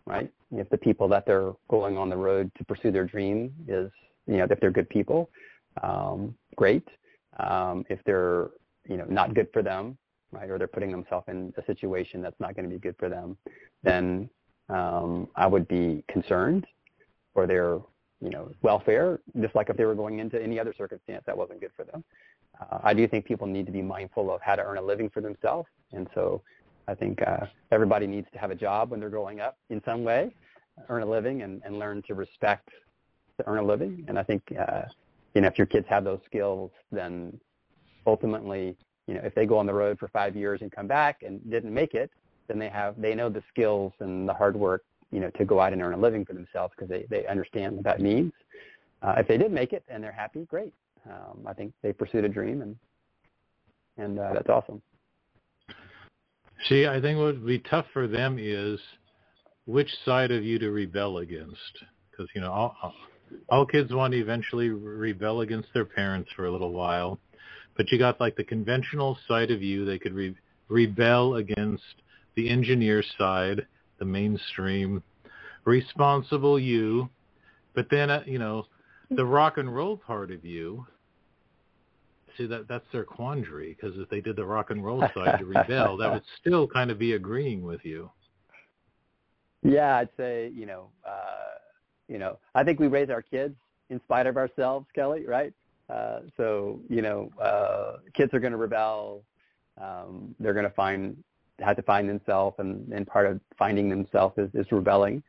right? 0.07 0.31
If 0.51 0.68
the 0.70 0.79
people 0.79 1.09
that 1.09 1.27
they're 1.27 1.53
going 1.68 1.97
on 1.97 2.09
the 2.09 2.16
road 2.16 2.51
to 2.59 2.64
pursue 2.64 2.91
their 2.91 3.05
dream 3.05 3.53
is 3.68 3.91
you 4.27 4.37
know, 4.37 4.47
if 4.49 4.61
they're 4.61 4.70
good 4.70 4.89
people, 4.89 5.31
um, 5.83 6.35
great. 6.57 6.87
Um, 7.39 7.85
if 7.89 7.99
they're, 8.05 8.51
you 8.89 8.97
know, 8.97 9.07
not 9.09 9.35
good 9.35 9.49
for 9.53 9.62
them, 9.62 9.97
right, 10.31 10.51
or 10.51 10.59
they're 10.59 10.66
putting 10.66 10.91
themselves 10.91 11.27
in 11.29 11.53
a 11.57 11.64
situation 11.64 12.23
that's 12.23 12.39
not 12.41 12.55
going 12.55 12.68
to 12.68 12.75
be 12.75 12.81
good 12.81 12.95
for 12.99 13.09
them, 13.09 13.37
then 13.83 14.29
um, 14.68 15.29
I 15.35 15.47
would 15.47 15.66
be 15.68 16.05
concerned 16.09 16.66
for 17.35 17.47
their, 17.47 17.81
you 18.20 18.31
know, 18.31 18.51
welfare, 18.62 19.20
just 19.41 19.55
like 19.55 19.70
if 19.70 19.77
they 19.77 19.85
were 19.85 19.95
going 19.95 20.18
into 20.18 20.41
any 20.41 20.61
other 20.61 20.75
circumstance 20.77 21.25
that 21.27 21.37
wasn't 21.37 21.61
good 21.61 21.73
for 21.77 21.85
them. 21.85 22.05
Uh, 22.61 22.79
I 22.83 22.95
do 22.95 23.07
think 23.09 23.25
people 23.25 23.47
need 23.47 23.67
to 23.67 23.73
be 23.73 23.83
mindful 23.83 24.33
of 24.33 24.41
how 24.43 24.57
to 24.57 24.63
earn 24.63 24.79
a 24.79 24.83
living 24.83 25.11
for 25.11 25.21
themselves, 25.21 25.69
and 25.93 26.09
so 26.15 26.43
I 26.89 26.95
think 26.95 27.23
uh, 27.23 27.47
everybody 27.71 28.07
needs 28.07 28.27
to 28.33 28.39
have 28.39 28.51
a 28.51 28.55
job 28.55 28.91
when 28.91 29.01
they're 29.01 29.11
growing 29.11 29.41
up 29.41 29.57
in 29.71 29.81
some 29.85 30.05
way, 30.05 30.35
earn 30.89 31.03
a 31.03 31.07
living, 31.07 31.43
and, 31.43 31.63
and 31.65 31.79
learn 31.79 32.03
to 32.09 32.15
respect 32.15 32.69
to 33.39 33.49
earn 33.49 33.59
a 33.59 33.63
living. 33.63 34.05
And 34.09 34.19
I 34.19 34.23
think, 34.23 34.43
uh, 34.59 34.83
you 35.35 35.41
know, 35.41 35.49
if 35.49 35.59
your 35.59 35.67
kids 35.67 35.87
have 35.89 36.05
those 36.05 36.21
skills, 36.27 36.71
then 36.91 37.39
ultimately, 38.07 38.77
you 39.07 39.15
know, 39.15 39.21
if 39.25 39.35
they 39.35 39.47
go 39.47 39.59
on 39.59 39.67
the 39.67 39.75
road 39.75 39.99
for 39.99 40.09
five 40.09 40.37
years 40.37 40.61
and 40.63 40.71
come 40.71 40.87
back 40.87 41.23
and 41.23 41.41
didn't 41.51 41.73
make 41.73 41.95
it, 41.95 42.11
then 42.49 42.59
they 42.59 42.69
have, 42.69 43.01
they 43.01 43.15
know 43.15 43.29
the 43.29 43.43
skills 43.49 43.93
and 44.01 44.29
the 44.29 44.35
hard 44.35 44.57
work, 44.57 44.85
you 45.11 45.21
know, 45.21 45.31
to 45.31 45.45
go 45.45 45.61
out 45.61 45.73
and 45.73 45.83
earn 45.83 45.93
a 45.93 45.97
living 45.97 46.25
for 46.25 46.33
themselves 46.33 46.75
because 46.77 46.89
they, 46.89 47.07
they 47.09 47.27
understand 47.27 47.77
what 47.77 47.85
that 47.85 48.01
means. 48.01 48.33
Uh, 49.03 49.15
if 49.19 49.29
they 49.29 49.39
did 49.39 49.53
make 49.53 49.73
it 49.73 49.85
and 49.89 50.03
they're 50.03 50.13
happy, 50.13 50.45
great. 50.45 50.75
Um, 51.09 51.47
I 51.47 51.53
think 51.53 51.73
they 51.83 51.93
pursued 51.93 52.25
a 52.25 52.29
dream 52.29 52.63
and, 52.63 52.77
and 53.99 54.19
uh, 54.19 54.33
that's 54.35 54.49
awesome. 54.49 54.81
See, 56.69 56.87
I 56.87 57.01
think 57.01 57.19
what 57.19 57.27
would 57.27 57.47
be 57.47 57.59
tough 57.59 57.87
for 57.93 58.07
them 58.07 58.39
is 58.41 58.79
which 59.67 59.91
side 60.05 60.31
of 60.31 60.45
you 60.45 60.59
to 60.61 60.71
rebel 60.71 61.19
against. 61.19 61.57
Because, 62.11 62.29
you 62.35 62.41
know, 62.41 62.53
all, 62.53 62.95
all 63.49 63.67
kids 63.67 63.93
want 63.93 64.13
to 64.13 64.21
eventually 64.21 64.69
rebel 64.69 65.41
against 65.41 65.69
their 65.75 65.85
parents 65.85 66.31
for 66.37 66.47
a 66.47 66.53
little 66.53 66.73
while, 66.73 67.19
but 67.77 67.91
you 67.91 67.99
got 67.99 68.21
like 68.21 68.37
the 68.37 68.45
conventional 68.45 69.19
side 69.27 69.51
of 69.51 69.63
you. 69.63 69.85
They 69.85 69.99
could 69.99 70.15
re- 70.15 70.37
rebel 70.69 71.37
against 71.37 71.83
the 72.37 72.49
engineer 72.49 73.03
side, 73.19 73.67
the 73.99 74.05
mainstream, 74.05 75.03
responsible 75.65 76.59
you, 76.59 77.09
but 77.75 77.87
then 77.91 78.11
uh, 78.11 78.23
you 78.27 78.39
know 78.39 78.67
the 79.17 79.25
rock 79.25 79.59
and 79.59 79.75
roll 79.75 79.97
part 79.97 80.31
of 80.31 80.45
you. 80.45 80.87
See 82.39 82.47
that 82.47 82.67
that's 82.67 82.87
their 82.93 83.05
quandary 83.05 83.77
because 83.79 83.99
if 83.99 84.09
they 84.09 84.21
did 84.21 84.37
the 84.37 84.45
rock 84.45 84.71
and 84.71 84.83
roll 84.83 85.03
side 85.15 85.39
to 85.39 85.45
rebel, 85.45 85.97
that 85.99 86.11
would 86.11 86.23
still 86.41 86.67
kind 86.67 86.91
of 86.91 86.99
be 86.99 87.13
agreeing 87.13 87.63
with 87.63 87.85
you. 87.85 88.11
Yeah, 89.63 89.97
I'd 89.97 90.09
say 90.17 90.51
you 90.55 90.67
know. 90.67 90.89
Uh 91.07 91.53
you 92.13 92.19
know, 92.19 92.39
I 92.55 92.63
think 92.63 92.79
we 92.79 92.89
raise 92.89 93.09
our 93.09 93.23
kids 93.23 93.55
in 93.89 93.99
spite 94.05 94.27
of 94.27 94.37
ourselves, 94.37 94.87
Kelly, 94.95 95.25
right? 95.27 95.53
Uh, 95.89 96.21
so, 96.37 96.79
you 96.91 97.01
know, 97.01 97.31
uh, 97.41 97.99
kids 98.15 98.35
are 98.35 98.39
going 98.39 98.53
to 98.53 98.59
rebel. 98.59 99.23
Um, 99.81 100.35
they're 100.39 100.53
going 100.53 100.67
to 100.67 100.75
find, 100.75 101.17
have 101.61 101.77
to 101.77 101.83
find 101.83 102.07
themselves, 102.07 102.57
and, 102.59 102.93
and 102.93 103.07
part 103.07 103.27
of 103.27 103.41
finding 103.59 103.89
themselves 103.89 104.37
is, 104.37 104.51
is 104.53 104.71
rebelling. 104.71 105.23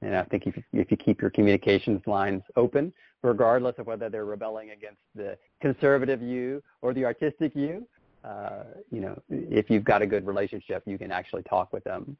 And 0.00 0.16
I 0.16 0.24
think 0.24 0.46
if 0.46 0.56
if 0.72 0.90
you 0.90 0.96
keep 0.96 1.20
your 1.20 1.30
communications 1.30 2.00
lines 2.06 2.42
open, 2.56 2.92
regardless 3.22 3.74
of 3.78 3.86
whether 3.86 4.08
they're 4.08 4.24
rebelling 4.24 4.70
against 4.70 5.00
the 5.14 5.36
conservative 5.60 6.20
you 6.20 6.62
or 6.80 6.92
the 6.92 7.04
artistic 7.04 7.54
you, 7.54 7.86
uh, 8.24 8.64
you 8.90 9.00
know, 9.00 9.20
if 9.28 9.68
you've 9.70 9.84
got 9.84 10.02
a 10.02 10.06
good 10.06 10.26
relationship, 10.26 10.82
you 10.86 10.98
can 10.98 11.10
actually 11.10 11.42
talk 11.42 11.72
with 11.72 11.82
them, 11.84 12.16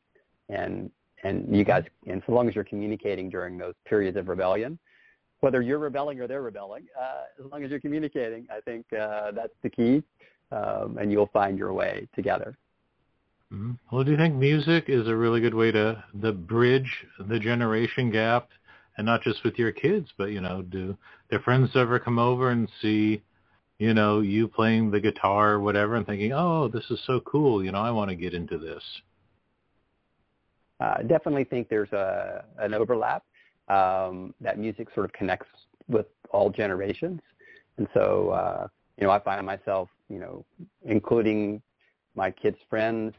and 0.49 0.91
and 1.23 1.55
you 1.55 1.65
guys, 1.65 1.85
and 2.09 2.23
so 2.27 2.33
long 2.33 2.49
as 2.49 2.55
you're 2.55 2.65
communicating 2.65 3.31
during 3.31 3.57
those 3.57 3.75
periods 3.87 4.17
of 4.17 4.27
rebellion, 4.27 4.79
whether 5.41 5.63
you're 5.63 5.79
rebelling 5.79 6.21
or 6.21 6.27
they're 6.27 6.43
rebelling, 6.43 6.85
uh, 7.01 7.23
as 7.39 7.51
long 7.51 7.63
as 7.63 7.71
you're 7.71 7.81
communicating, 7.81 8.47
I 8.51 8.61
think 8.61 8.87
uh, 8.93 9.31
that's 9.31 9.55
the 9.63 9.71
key, 9.71 10.03
um, 10.51 10.99
and 11.01 11.13
you'll 11.13 11.31
find 11.33 11.57
your 11.57 11.73
way 11.73 12.09
together. 12.15 12.57
Mm-hmm. 13.53 13.73
Well, 13.91 14.03
do 14.03 14.11
you 14.11 14.17
think 14.17 14.35
music 14.35 14.85
is 14.89 15.07
a 15.07 15.15
really 15.15 15.41
good 15.41 15.55
way 15.55 15.71
to 15.71 16.03
the 16.15 16.33
bridge 16.33 17.07
the 17.29 17.39
generation 17.39 18.11
gap, 18.11 18.49
and 18.97 19.07
not 19.07 19.23
just 19.23 19.43
with 19.45 19.59
your 19.59 19.73
kids, 19.73 20.09
but 20.19 20.31
you 20.31 20.41
know, 20.41 20.63
do 20.63 20.97
their 21.31 21.41
friends 21.41 21.71
ever 21.75 21.99
come 21.99 22.19
over 22.19 22.51
and 22.51 22.69
see 22.81 23.23
you 23.83 23.95
know, 23.95 24.21
you 24.21 24.47
playing 24.47 24.93
the 24.93 25.01
guitar 25.01 25.55
or 25.55 25.61
whatever 25.61 25.97
and 25.97 26.07
thinking, 26.07 26.33
oh, 26.33 26.69
this 26.69 26.85
is 26.89 27.01
so 27.05 27.19
cool. 27.21 27.65
You 27.65 27.73
know, 27.73 27.81
I 27.81 27.91
want 27.91 28.11
to 28.11 28.15
get 28.15 28.33
into 28.33 28.57
this. 28.57 28.83
Uh, 30.79 30.99
definitely 31.03 31.43
think 31.43 31.69
there's 31.69 31.91
a, 31.91 32.45
an 32.59 32.75
overlap. 32.75 33.25
Um, 33.67 34.35
that 34.41 34.57
music 34.57 34.87
sort 34.95 35.07
of 35.07 35.13
connects 35.13 35.49
with 35.89 36.07
all 36.31 36.49
generations. 36.49 37.21
And 37.77 37.89
so, 37.93 38.31
uh, 38.31 38.69
you 38.99 39.07
know, 39.07 39.11
I 39.11 39.19
find 39.19 39.45
myself, 39.45 39.89
you 40.09 40.21
know, 40.21 40.45
including 40.85 41.61
my 42.15 42.31
kids' 42.31 42.59
friends, 42.71 43.15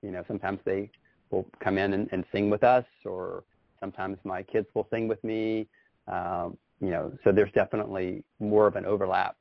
you 0.00 0.12
know, 0.12 0.24
sometimes 0.26 0.60
they 0.64 0.90
will 1.30 1.46
come 1.62 1.76
in 1.76 1.92
and, 1.92 2.08
and 2.10 2.24
sing 2.32 2.48
with 2.48 2.64
us 2.64 2.86
or 3.04 3.44
sometimes 3.80 4.18
my 4.24 4.42
kids 4.42 4.66
will 4.74 4.86
sing 4.90 5.08
with 5.08 5.22
me. 5.24 5.66
Um, 6.08 6.56
you 6.80 6.90
know, 6.90 7.12
so 7.24 7.32
there's 7.32 7.52
definitely 7.52 8.22
more 8.38 8.66
of 8.66 8.76
an 8.76 8.84
overlap 8.84 9.36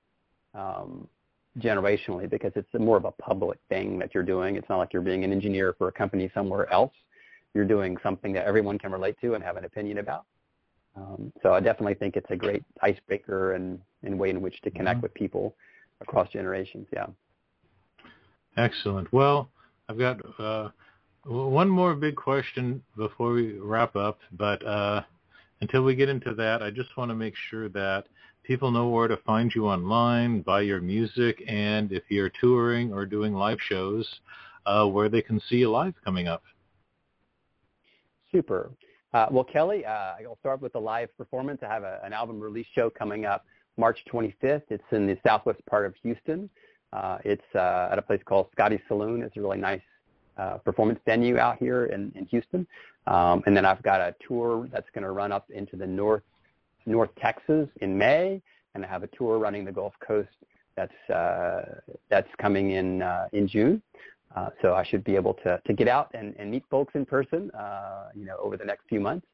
um, 0.53 1.07
generationally 1.59 2.29
because 2.29 2.51
it's 2.55 2.69
more 2.77 2.97
of 2.97 3.05
a 3.05 3.11
public 3.11 3.59
thing 3.69 3.99
that 3.99 4.13
you're 4.13 4.23
doing. 4.23 4.55
It's 4.55 4.67
not 4.69 4.77
like 4.77 4.93
you're 4.93 5.01
being 5.01 5.23
an 5.23 5.31
engineer 5.31 5.75
for 5.77 5.88
a 5.88 5.91
company 5.91 6.31
somewhere 6.33 6.71
else. 6.71 6.93
You're 7.53 7.65
doing 7.65 7.97
something 8.03 8.33
that 8.33 8.45
everyone 8.45 8.77
can 8.77 8.91
relate 8.91 9.15
to 9.21 9.33
and 9.33 9.43
have 9.43 9.57
an 9.57 9.65
opinion 9.65 9.99
about. 9.99 10.25
Um, 10.95 11.31
so 11.43 11.53
I 11.53 11.59
definitely 11.59 11.95
think 11.95 12.15
it's 12.15 12.29
a 12.29 12.36
great 12.36 12.63
icebreaker 12.81 13.53
and, 13.53 13.79
and 14.03 14.17
way 14.17 14.29
in 14.29 14.41
which 14.41 14.61
to 14.61 14.71
connect 14.71 14.97
mm-hmm. 14.97 15.03
with 15.03 15.13
people 15.13 15.55
across 16.01 16.29
generations. 16.29 16.88
Yeah. 16.93 17.07
Excellent. 18.57 19.11
Well, 19.11 19.49
I've 19.89 19.99
got 19.99 20.19
uh, 20.39 20.69
one 21.26 21.69
more 21.69 21.95
big 21.95 22.15
question 22.15 22.84
before 22.95 23.32
we 23.32 23.53
wrap 23.53 23.95
up, 23.95 24.19
but 24.32 24.65
uh, 24.65 25.01
until 25.61 25.84
we 25.84 25.95
get 25.95 26.09
into 26.09 26.34
that, 26.36 26.61
I 26.61 26.69
just 26.69 26.95
want 26.97 27.09
to 27.09 27.15
make 27.15 27.34
sure 27.49 27.67
that 27.69 28.05
people 28.43 28.69
know 28.69 28.89
where 28.89 29.07
to 29.07 29.17
find 29.17 29.51
you 29.53 29.65
online, 29.67 30.41
buy 30.41 30.61
your 30.61 30.82
music, 30.82 31.43
and 31.47 31.91
if 31.91 32.03
you're 32.09 32.32
touring 32.41 32.93
or 32.93 33.05
doing 33.05 33.34
live 33.34 33.57
shows, 33.59 34.07
uh, 34.67 34.86
where 34.86 35.09
they 35.09 35.21
can 35.21 35.41
see 35.49 35.57
you 35.57 35.71
live 35.71 35.95
coming 36.03 36.28
up. 36.28 36.43
Super. 38.32 38.71
Uh, 39.13 39.28
well, 39.32 39.45
Kelly, 39.45 39.86
uh, 39.86 40.13
I'll 40.23 40.38
start 40.41 40.61
with 40.61 40.73
the 40.73 40.80
live 40.80 41.15
performance. 41.17 41.61
I 41.63 41.67
have 41.67 41.84
a, 41.84 42.01
an 42.03 42.13
album 42.13 42.39
release 42.39 42.67
show 42.76 42.89
coming 42.89 43.26
up 43.26 43.45
March 43.78 43.97
25th. 44.11 44.63
It's 44.69 44.84
in 44.91 45.07
the 45.07 45.17
southwest 45.26 45.65
part 45.65 45.86
of 45.86 45.95
Houston. 46.03 46.49
Uh, 46.93 47.17
it's 47.26 47.55
uh, 47.55 47.89
at 47.91 47.97
a 47.97 48.01
place 48.01 48.21
called 48.26 48.47
Scotty 48.51 48.80
Saloon. 48.88 49.23
It's 49.23 49.38
a 49.38 49.41
really 49.41 49.57
nice 49.57 49.82
uh, 50.38 50.57
performance 50.57 50.99
venue 51.05 51.38
out 51.38 51.57
here 51.57 51.86
in, 51.86 52.11
in 52.15 52.25
Houston. 52.25 52.67
Um, 53.07 53.43
and 53.45 53.55
then 53.55 53.65
I've 53.65 53.81
got 53.83 54.01
a 54.01 54.15
tour 54.27 54.67
that's 54.71 54.89
going 54.93 55.03
to 55.03 55.11
run 55.11 55.31
up 55.31 55.49
into 55.49 55.75
the 55.75 55.88
north 55.88 56.23
North 56.88 57.09
Texas 57.19 57.67
in 57.81 57.97
May, 57.97 58.39
and 58.75 58.86
I 58.86 58.88
have 58.88 59.01
a 59.01 59.07
tour 59.07 59.39
running 59.39 59.65
the 59.65 59.71
Gulf 59.71 59.93
Coast 60.05 60.29
that's 60.75 61.09
uh, 61.09 61.79
that's 62.09 62.27
coming 62.39 62.71
in 62.71 63.01
uh, 63.01 63.27
in 63.33 63.47
June. 63.47 63.81
Uh, 64.36 64.49
so 64.61 64.75
I 64.75 64.83
should 64.83 65.03
be 65.03 65.15
able 65.15 65.33
to 65.45 65.59
to 65.65 65.73
get 65.73 65.88
out 65.88 66.11
and, 66.13 66.36
and 66.38 66.51
meet 66.51 66.63
folks 66.69 66.93
in 66.95 67.05
person, 67.05 67.49
uh, 67.51 68.09
you 68.13 68.25
know, 68.25 68.36
over 68.38 68.57
the 68.57 68.65
next 68.65 68.83
few 68.88 68.99
months. 68.99 69.25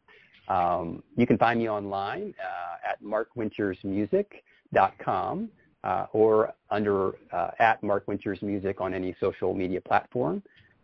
Um, 0.47 1.03
you 1.15 1.27
can 1.27 1.37
find 1.37 1.59
me 1.59 1.69
online 1.69 2.33
uh, 2.41 2.77
at 2.89 3.03
markwintersmusic.com 3.03 5.49
uh, 5.83 6.05
or 6.13 6.53
under 6.69 7.15
uh, 7.31 7.51
at 7.59 7.83
Mark 7.83 8.07
Winters 8.07 8.41
Music 8.41 8.79
on 8.81 8.93
any 8.93 9.15
social 9.19 9.53
media 9.53 9.81
platform. 9.81 10.41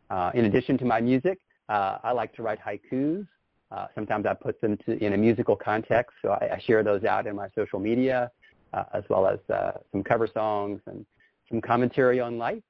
Uh, 0.09 0.31
in 0.33 0.45
addition 0.45 0.77
to 0.77 0.85
my 0.85 1.01
music, 1.01 1.39
uh, 1.69 1.97
I 2.03 2.11
like 2.11 2.33
to 2.35 2.43
write 2.43 2.59
haikus. 2.59 3.27
Uh, 3.71 3.87
sometimes 3.93 4.25
I 4.25 4.33
put 4.33 4.61
them 4.61 4.77
to, 4.85 4.97
in 5.03 5.13
a 5.13 5.17
musical 5.17 5.55
context, 5.55 6.15
so 6.21 6.29
I, 6.29 6.55
I 6.55 6.59
share 6.65 6.83
those 6.83 7.03
out 7.03 7.27
in 7.27 7.35
my 7.35 7.49
social 7.53 7.79
media, 7.79 8.31
uh, 8.73 8.85
as 8.93 9.03
well 9.09 9.27
as 9.27 9.39
uh, 9.53 9.73
some 9.91 10.03
cover 10.03 10.27
songs 10.27 10.79
and 10.85 11.05
some 11.49 11.59
commentary 11.59 12.19
on 12.21 12.37
life. 12.37 12.63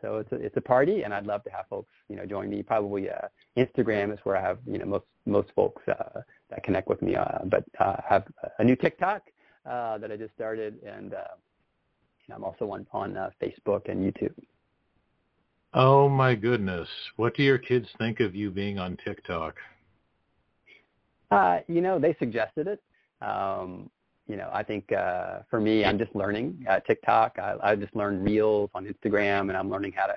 So 0.00 0.16
it's 0.18 0.32
a, 0.32 0.36
it's 0.36 0.56
a 0.56 0.60
party, 0.60 1.02
and 1.02 1.14
I'd 1.14 1.26
love 1.26 1.44
to 1.44 1.50
have 1.50 1.66
folks, 1.68 1.92
you 2.08 2.16
know, 2.16 2.26
join 2.26 2.48
me. 2.50 2.62
Probably 2.62 3.08
Instagram 3.56 4.12
is 4.12 4.18
where 4.24 4.36
I 4.36 4.40
have, 4.40 4.58
you 4.66 4.78
know, 4.78 4.86
most 4.86 5.04
most 5.26 5.50
folks 5.54 5.82
that 5.86 6.62
connect 6.64 6.88
with 6.88 7.02
me. 7.02 7.14
But 7.44 7.64
uh, 7.78 7.96
have 8.08 8.24
a 8.58 8.64
new 8.64 8.74
TikTok 8.74 9.22
that 9.64 10.10
I 10.10 10.16
just 10.16 10.34
started, 10.34 10.82
and, 10.82 11.12
and 11.12 12.34
I'm 12.34 12.42
also 12.42 12.70
on 12.70 12.86
on 12.92 13.14
Facebook 13.40 13.88
and 13.88 14.02
YouTube. 14.02 14.34
Oh 15.74 16.08
my 16.08 16.34
goodness! 16.34 16.88
What 17.16 17.34
do 17.34 17.42
your 17.42 17.58
kids 17.58 17.88
think 17.98 18.20
of 18.20 18.34
you 18.34 18.50
being 18.50 18.78
on 18.78 18.96
TikTok? 19.04 19.56
Uh, 21.30 21.58
you 21.68 21.80
know, 21.80 21.98
they 21.98 22.14
suggested 22.18 22.66
it. 22.66 22.82
Um, 23.20 23.90
you 24.28 24.36
know, 24.36 24.48
I 24.52 24.62
think 24.62 24.90
uh, 24.92 25.40
for 25.50 25.60
me, 25.60 25.84
I'm 25.84 25.98
just 25.98 26.14
learning 26.14 26.64
uh, 26.68 26.80
TikTok. 26.80 27.38
I, 27.38 27.56
I 27.62 27.76
just 27.76 27.94
learned 27.94 28.24
Reels 28.24 28.70
on 28.74 28.86
Instagram, 28.86 29.48
and 29.48 29.56
I'm 29.56 29.70
learning 29.70 29.92
how 29.92 30.06
to 30.06 30.14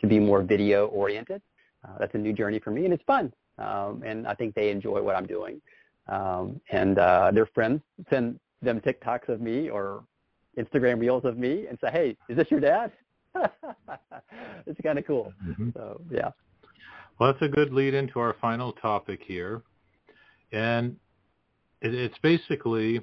to 0.00 0.06
be 0.06 0.18
more 0.18 0.42
video 0.42 0.86
oriented. 0.88 1.40
Uh, 1.86 1.98
that's 1.98 2.14
a 2.14 2.18
new 2.18 2.32
journey 2.32 2.58
for 2.58 2.70
me, 2.70 2.84
and 2.84 2.92
it's 2.92 3.04
fun. 3.04 3.32
Um, 3.58 4.02
and 4.04 4.26
I 4.26 4.34
think 4.34 4.54
they 4.54 4.70
enjoy 4.70 5.00
what 5.00 5.16
I'm 5.16 5.26
doing. 5.26 5.60
Um, 6.08 6.60
and 6.70 6.98
uh, 6.98 7.30
their 7.32 7.46
friends 7.46 7.80
send 8.10 8.38
them 8.62 8.80
TikToks 8.80 9.28
of 9.28 9.40
me 9.40 9.70
or 9.70 10.04
Instagram 10.58 11.00
Reels 11.00 11.24
of 11.24 11.38
me 11.38 11.66
and 11.66 11.78
say, 11.80 11.90
"Hey, 11.90 12.16
is 12.28 12.36
this 12.36 12.50
your 12.50 12.60
dad?" 12.60 12.92
it's 14.66 14.80
kind 14.82 14.98
of 14.98 15.06
cool. 15.06 15.32
Mm-hmm. 15.46 15.70
So 15.74 16.00
yeah. 16.10 16.30
Well, 17.18 17.32
that's 17.32 17.42
a 17.42 17.48
good 17.48 17.72
lead 17.72 17.94
into 17.94 18.18
our 18.18 18.36
final 18.40 18.72
topic 18.72 19.20
here. 19.24 19.62
And 20.52 20.96
it, 21.80 21.94
it's 21.94 22.18
basically 22.22 23.00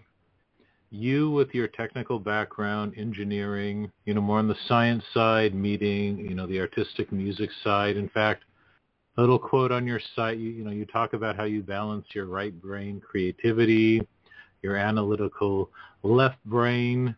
you 0.91 1.31
with 1.31 1.53
your 1.53 1.67
technical 1.67 2.19
background, 2.19 2.93
engineering, 2.95 3.91
you 4.05 4.13
know, 4.13 4.21
more 4.21 4.37
on 4.37 4.47
the 4.47 4.55
science 4.67 5.03
side, 5.13 5.55
meeting, 5.55 6.19
you 6.19 6.35
know, 6.35 6.45
the 6.45 6.59
artistic 6.59 7.11
music 7.11 7.49
side. 7.63 7.97
In 7.97 8.07
fact, 8.09 8.43
a 9.17 9.21
little 9.21 9.39
quote 9.39 9.71
on 9.71 9.87
your 9.87 9.99
site, 10.15 10.37
you, 10.37 10.49
you 10.49 10.63
know, 10.63 10.71
you 10.71 10.85
talk 10.85 11.13
about 11.13 11.35
how 11.35 11.45
you 11.45 11.63
balance 11.63 12.05
your 12.13 12.25
right 12.25 12.59
brain 12.61 13.01
creativity, 13.01 14.07
your 14.61 14.75
analytical 14.75 15.71
left 16.03 16.43
brain, 16.45 17.15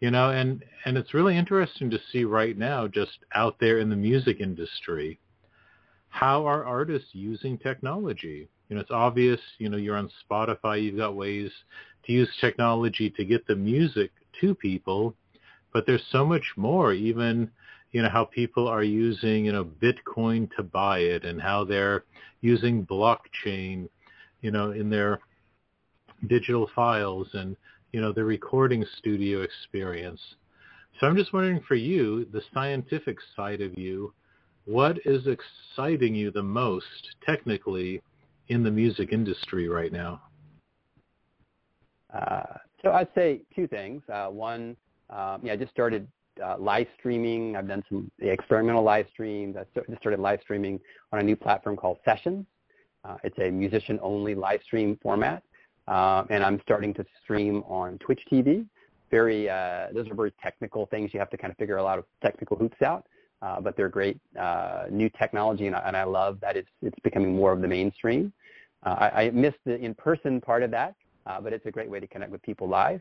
you 0.00 0.10
know, 0.10 0.30
and, 0.30 0.64
and 0.84 0.96
it's 0.96 1.14
really 1.14 1.36
interesting 1.36 1.90
to 1.90 2.00
see 2.10 2.24
right 2.24 2.56
now 2.56 2.88
just 2.88 3.18
out 3.34 3.56
there 3.60 3.78
in 3.78 3.90
the 3.90 3.96
music 3.96 4.40
industry, 4.40 5.18
how 6.08 6.46
are 6.46 6.64
artists 6.64 7.10
using 7.12 7.58
technology? 7.58 8.48
you 8.70 8.76
know, 8.76 8.82
it's 8.82 8.90
obvious, 8.92 9.40
you 9.58 9.68
know, 9.68 9.76
you're 9.76 9.96
on 9.96 10.10
Spotify, 10.30 10.80
you've 10.82 10.96
got 10.96 11.16
ways 11.16 11.50
to 12.06 12.12
use 12.12 12.30
technology 12.40 13.10
to 13.10 13.24
get 13.24 13.46
the 13.46 13.56
music 13.56 14.12
to 14.40 14.54
people, 14.54 15.14
but 15.72 15.84
there's 15.86 16.04
so 16.12 16.24
much 16.24 16.44
more, 16.56 16.92
even, 16.92 17.50
you 17.90 18.00
know, 18.00 18.08
how 18.08 18.24
people 18.24 18.68
are 18.68 18.84
using, 18.84 19.44
you 19.44 19.52
know, 19.52 19.64
Bitcoin 19.64 20.48
to 20.56 20.62
buy 20.62 21.00
it 21.00 21.24
and 21.24 21.42
how 21.42 21.64
they're 21.64 22.04
using 22.42 22.86
blockchain, 22.86 23.88
you 24.40 24.52
know, 24.52 24.70
in 24.70 24.88
their 24.88 25.18
digital 26.28 26.70
files 26.72 27.26
and, 27.34 27.56
you 27.92 28.00
know, 28.00 28.12
the 28.12 28.24
recording 28.24 28.84
studio 28.98 29.42
experience. 29.42 30.20
So 30.98 31.06
I'm 31.06 31.16
just 31.16 31.32
wondering 31.32 31.60
for 31.66 31.74
you, 31.74 32.26
the 32.32 32.42
scientific 32.52 33.18
side 33.36 33.60
of 33.60 33.76
you, 33.78 34.12
what 34.66 34.98
is 35.04 35.26
exciting 35.26 36.14
you 36.14 36.30
the 36.30 36.42
most 36.42 36.84
technically 37.24 38.02
in 38.48 38.62
the 38.62 38.70
music 38.70 39.12
industry 39.12 39.68
right 39.68 39.92
now? 39.92 40.22
Uh, 42.12 42.42
so 42.82 42.92
I'd 42.92 43.08
say 43.14 43.42
two 43.54 43.66
things. 43.66 44.02
Uh, 44.12 44.26
one, 44.26 44.76
um, 45.08 45.40
yeah, 45.42 45.52
I 45.52 45.56
just 45.56 45.70
started 45.70 46.06
uh, 46.44 46.56
live 46.58 46.86
streaming. 46.98 47.56
I've 47.56 47.68
done 47.68 47.82
some 47.88 48.10
experimental 48.20 48.82
live 48.82 49.06
streams. 49.12 49.56
I 49.56 49.64
just 49.74 50.00
started 50.00 50.20
live 50.20 50.40
streaming 50.42 50.80
on 51.12 51.20
a 51.20 51.22
new 51.22 51.36
platform 51.36 51.76
called 51.76 51.98
Sessions. 52.04 52.46
Uh, 53.04 53.16
it's 53.24 53.38
a 53.38 53.50
musician-only 53.50 54.34
live 54.34 54.60
stream 54.62 54.98
format, 55.02 55.42
uh, 55.90 56.24
and 56.30 56.42
I'm 56.42 56.60
starting 56.62 56.94
to 56.94 57.04
stream 57.22 57.62
on 57.66 57.98
Twitch 57.98 58.20
TV. 58.32 58.64
Very, 59.10 59.50
uh, 59.50 59.88
those 59.92 60.08
are 60.08 60.14
very 60.14 60.32
technical 60.42 60.86
things. 60.86 61.10
You 61.12 61.18
have 61.18 61.30
to 61.30 61.36
kind 61.36 61.50
of 61.50 61.58
figure 61.58 61.76
a 61.76 61.82
lot 61.82 61.98
of 61.98 62.04
technical 62.22 62.56
hoops 62.56 62.80
out, 62.80 63.06
uh, 63.42 63.60
but 63.60 63.76
they're 63.76 63.88
great 63.88 64.18
uh, 64.38 64.84
new 64.88 65.10
technology, 65.10 65.66
and 65.66 65.74
I, 65.74 65.80
and 65.80 65.96
I 65.96 66.04
love 66.04 66.38
that 66.40 66.56
it's 66.56 66.70
it's 66.80 66.98
becoming 67.02 67.34
more 67.34 67.52
of 67.52 67.60
the 67.60 67.68
mainstream. 67.68 68.32
Uh, 68.86 68.96
I, 68.98 69.22
I 69.24 69.30
missed 69.30 69.58
the 69.66 69.76
in-person 69.76 70.40
part 70.40 70.62
of 70.62 70.70
that, 70.70 70.94
but 71.42 71.52
it's 71.52 71.66
a 71.66 71.70
great 71.70 71.90
way 71.90 72.00
to 72.00 72.06
connect 72.06 72.30
with 72.30 72.42
people 72.42 72.68
live. 72.68 73.00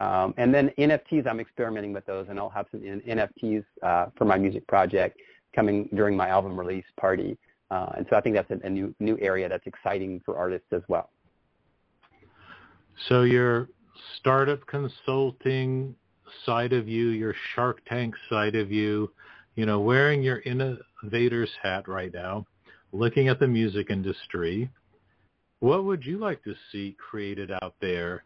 Um, 0.00 0.34
and 0.36 0.52
then 0.52 0.70
NFTs, 0.76 1.26
I'm 1.26 1.40
experimenting 1.40 1.92
with 1.92 2.04
those, 2.04 2.26
and 2.28 2.38
I'll 2.38 2.50
have 2.50 2.66
some 2.72 2.80
NFTs 2.80 3.64
for 4.18 4.24
my 4.24 4.36
music 4.36 4.66
project 4.66 5.18
coming 5.54 5.88
during 5.94 6.16
my 6.16 6.28
album 6.28 6.58
release 6.58 6.84
party. 7.00 7.38
Uh, 7.70 7.92
and 7.96 8.06
so 8.10 8.16
I 8.16 8.20
think 8.20 8.34
that's 8.34 8.50
a, 8.50 8.66
a, 8.66 8.70
new 8.70 8.94
new 9.00 9.16
area 9.20 9.48
that's 9.48 9.66
exciting 9.66 10.20
for 10.24 10.36
artists 10.36 10.66
as 10.72 10.82
well. 10.88 11.10
So 13.08 13.22
your 13.22 13.68
startup 14.16 14.66
consulting 14.66 15.94
side 16.46 16.72
of 16.72 16.88
you, 16.88 17.08
your 17.08 17.34
Shark 17.54 17.80
Tank 17.86 18.14
side 18.30 18.54
of 18.54 18.70
you, 18.70 19.10
you 19.56 19.66
know, 19.66 19.80
wearing 19.80 20.22
your 20.22 20.38
innovator's 20.38 21.50
hat 21.62 21.86
right 21.88 22.12
now, 22.12 22.46
looking 22.92 23.28
at 23.28 23.38
the 23.38 23.46
music 23.46 23.90
industry, 23.90 24.70
what 25.60 25.84
would 25.84 26.04
you 26.04 26.18
like 26.18 26.42
to 26.44 26.54
see 26.70 26.96
created 26.98 27.50
out 27.62 27.74
there 27.80 28.24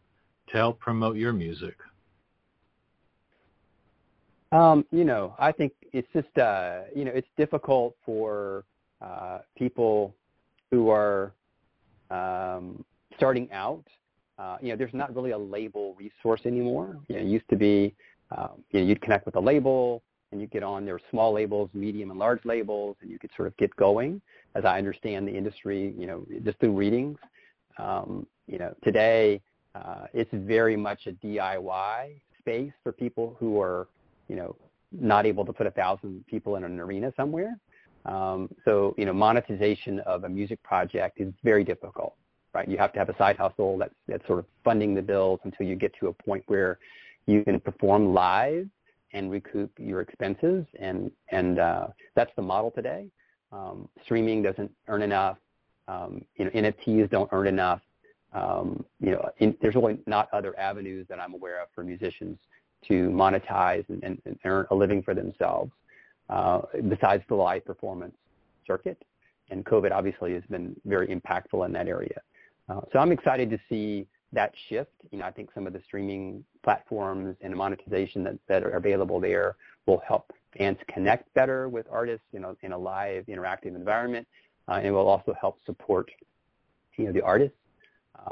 to 0.49 0.57
help 0.57 0.81
promote 0.81 1.17
your 1.17 1.33
music? 1.33 1.77
Um, 4.51 4.85
you 4.91 5.05
know, 5.05 5.35
I 5.39 5.53
think 5.53 5.73
it's 5.93 6.09
just 6.15 6.37
uh, 6.39 6.81
you 6.97 7.05
know 7.05 7.13
it's 7.15 7.29
difficult 7.37 7.95
for 8.05 8.65
uh, 9.03 9.41
people 9.57 10.15
who 10.71 10.89
are 10.89 11.33
um, 12.11 12.83
starting 13.17 13.51
out. 13.53 13.85
Uh, 14.39 14.57
you 14.61 14.69
know, 14.69 14.77
there's 14.77 14.95
not 14.95 15.15
really 15.15 15.33
a 15.33 15.39
label 15.39 15.95
resource 15.99 16.43
anymore. 16.45 16.97
You 17.09 17.17
know, 17.17 17.23
it 17.23 17.27
used 17.27 17.49
to 17.51 17.57
be 17.57 17.95
um, 18.37 18.63
you 18.71 18.81
know 18.81 18.87
you'd 18.87 19.01
connect 19.01 19.27
with 19.27 19.37
a 19.37 19.41
label 19.41 20.03
and 20.31 20.41
you'd 20.41 20.51
get 20.51 20.63
on. 20.63 20.85
There 20.85 20.95
were 20.95 21.03
small 21.11 21.33
labels, 21.33 21.71
medium 21.73 22.11
and 22.11 22.19
large 22.19 22.45
labels, 22.45 22.97
and 23.01 23.11
you 23.11 23.19
could 23.19 23.31
sort 23.37 23.49
of 23.49 23.57
get 23.57 23.75
going. 23.77 24.21
As 24.55 24.65
I 24.65 24.79
understand 24.79 25.27
the 25.27 25.33
industry, 25.33 25.95
you 25.99 26.07
know, 26.07 26.27
just 26.45 26.59
through 26.59 26.75
readings. 26.77 27.19
Um, 27.79 28.27
you 28.47 28.59
know, 28.59 28.75
today 28.83 29.41
uh, 29.75 30.07
it's 30.13 30.31
very 30.33 30.77
much 30.77 31.07
a 31.07 31.13
DIY 31.13 32.21
space 32.41 32.73
for 32.83 32.93
people 32.93 33.37
who 33.39 33.61
are 33.61 33.89
you 34.29 34.37
know, 34.37 34.55
not 34.93 35.27
able 35.27 35.45
to 35.45 35.53
put 35.53 35.67
a 35.67 35.71
thousand 35.71 36.25
people 36.27 36.57
in 36.57 36.65
an 36.65 36.79
arena 36.79 37.13
somewhere. 37.17 37.59
Um, 38.05 38.49
so, 38.65 38.95
you 38.97 39.05
know, 39.05 39.13
monetization 39.13 40.01
of 40.01 40.25
a 40.25 40.29
music 40.29 40.63
project 40.63 41.21
is 41.21 41.33
very 41.43 41.65
difficult, 41.65 42.15
right? 42.55 42.69
You 42.69 42.79
have 42.79 42.93
to 42.95 42.99
have 42.99 43.09
a 43.09 43.17
side 43.17 43.37
hustle 43.37 43.79
that's, 43.79 43.95
that's 44.07 44.27
sort 44.27 44.39
of 44.41 44.47
funding 44.65 44.95
the 44.95 45.03
bills 45.03 45.41
until 45.45 45.67
you 45.67 45.77
get 45.77 45.93
to 46.01 46.09
a 46.09 46.13
point 46.13 46.43
where 46.47 46.79
you 47.27 47.45
can 47.45 47.61
perform 47.61 48.15
live 48.15 48.69
and 49.13 49.31
recoup 49.31 49.71
your 49.79 50.01
expenses. 50.01 50.65
And, 50.79 51.11
and 51.31 51.59
uh, 51.59 51.89
that's 52.15 52.31
the 52.37 52.43
model 52.43 52.71
today. 52.71 53.07
Um, 53.53 53.89
streaming 54.05 54.43
doesn't 54.43 54.71
earn 54.89 55.03
enough. 55.03 55.39
Um, 55.87 56.25
you 56.37 56.45
know, 56.45 56.51
NFTs 56.55 57.11
don't 57.11 57.29
earn 57.33 57.47
enough. 57.47 57.81
Um, 58.35 58.85
you 59.01 59.13
know, 59.13 59.31
in, 59.39 59.57
there's 59.63 59.75
really 59.75 59.99
not 60.07 60.29
other 60.33 60.59
avenues 60.59 61.07
that 61.09 61.19
I'm 61.19 61.33
aware 61.33 61.63
of 61.63 61.69
for 61.75 61.83
musicians 61.83 62.39
to 62.87 63.09
monetize 63.09 63.89
and, 63.89 64.03
and, 64.05 64.21
and 64.27 64.39
earn 64.45 64.67
a 64.71 64.75
living 64.75 65.03
for 65.03 65.15
themselves 65.15 65.73
uh, 66.29 66.61
besides 66.89 67.23
the 67.29 67.35
live 67.35 67.65
performance 67.65 68.15
circuit. 68.67 69.03
And 69.51 69.65
COVID 69.65 69.93
obviously 69.93 70.35
has 70.35 70.43
been 70.51 70.77
very 70.85 71.09
impactful 71.09 71.65
in 71.65 71.73
that 71.73 71.89
area. 71.89 72.21
Uh, 72.69 72.81
so 72.93 72.99
I'm 72.99 73.13
excited 73.13 73.51
to 73.51 73.59
see 73.69 74.07
that 74.33 74.53
shift. 74.69 74.93
You 75.11 75.19
know, 75.19 75.25
I 75.25 75.31
think 75.31 75.51
some 75.55 75.67
of 75.67 75.73
the 75.73 75.81
streaming 75.87 76.45
platforms 76.63 77.37
and 77.41 77.53
the 77.53 77.57
monetization 77.57 78.23
that, 78.25 78.39
that 78.49 78.63
are 78.63 78.77
available 78.77 79.21
there 79.21 79.57
will 79.87 80.03
help 80.07 80.33
fans 80.57 80.77
connect 80.93 81.33
better 81.35 81.69
with 81.69 81.87
artists, 81.91 82.27
you 82.33 82.41
know, 82.41 82.57
in 82.63 82.73
a 82.73 82.79
live 82.79 83.25
interactive 83.27 83.75
environment, 83.75 84.27
uh, 84.69 84.81
and 84.83 84.95
will 84.95 85.09
also 85.09 85.35
help 85.41 85.59
support, 85.65 86.11
you 86.97 87.07
know, 87.07 87.13
the 87.13 87.23
artists. 87.23 87.57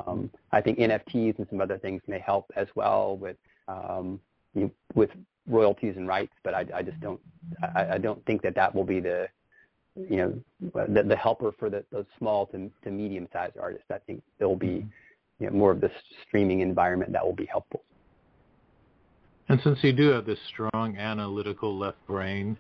Um, 0.07 0.30
I 0.53 0.61
think 0.61 0.78
NFTs 0.78 1.39
and 1.39 1.47
some 1.49 1.61
other 1.61 1.78
things 1.78 2.03
may 2.07 2.18
help 2.18 2.51
as 2.57 2.66
well 2.74 3.16
with 3.16 3.37
um, 3.68 4.20
you, 4.55 4.70
with 4.95 5.11
royalties 5.49 5.95
and 5.97 6.09
rights, 6.09 6.32
but 6.43 6.55
I, 6.55 6.66
I 6.74 6.82
just 6.82 7.01
don't 7.01 7.20
I, 7.62 7.95
I 7.95 7.99
don't 7.99 8.24
think 8.26 8.43
that 8.43 8.55
that 8.57 8.74
will 8.74 8.84
be 8.84 9.01
the 9.01 9.28
you 9.97 10.16
know 10.16 10.86
the, 10.88 11.03
the 11.03 11.16
helper 11.16 11.53
for 11.59 11.70
the, 11.70 11.84
those 11.90 12.05
small 12.18 12.47
to, 12.47 12.70
to 12.84 12.90
medium 12.90 13.28
sized 13.32 13.57
artists. 13.59 13.86
I 13.90 13.99
think 13.99 14.22
there'll 14.38 14.57
be 14.57 14.66
mm-hmm. 14.66 15.44
you 15.44 15.51
know, 15.51 15.57
more 15.57 15.72
of 15.72 15.80
the 15.80 15.90
streaming 16.26 16.61
environment 16.61 17.12
that 17.12 17.24
will 17.24 17.34
be 17.34 17.47
helpful. 17.47 17.82
And 19.49 19.61
since 19.62 19.78
you 19.82 19.92
do 19.92 20.09
have 20.09 20.26
this 20.26 20.38
strong 20.49 20.97
analytical 20.97 21.78
left 21.78 22.05
brain, 22.07 22.59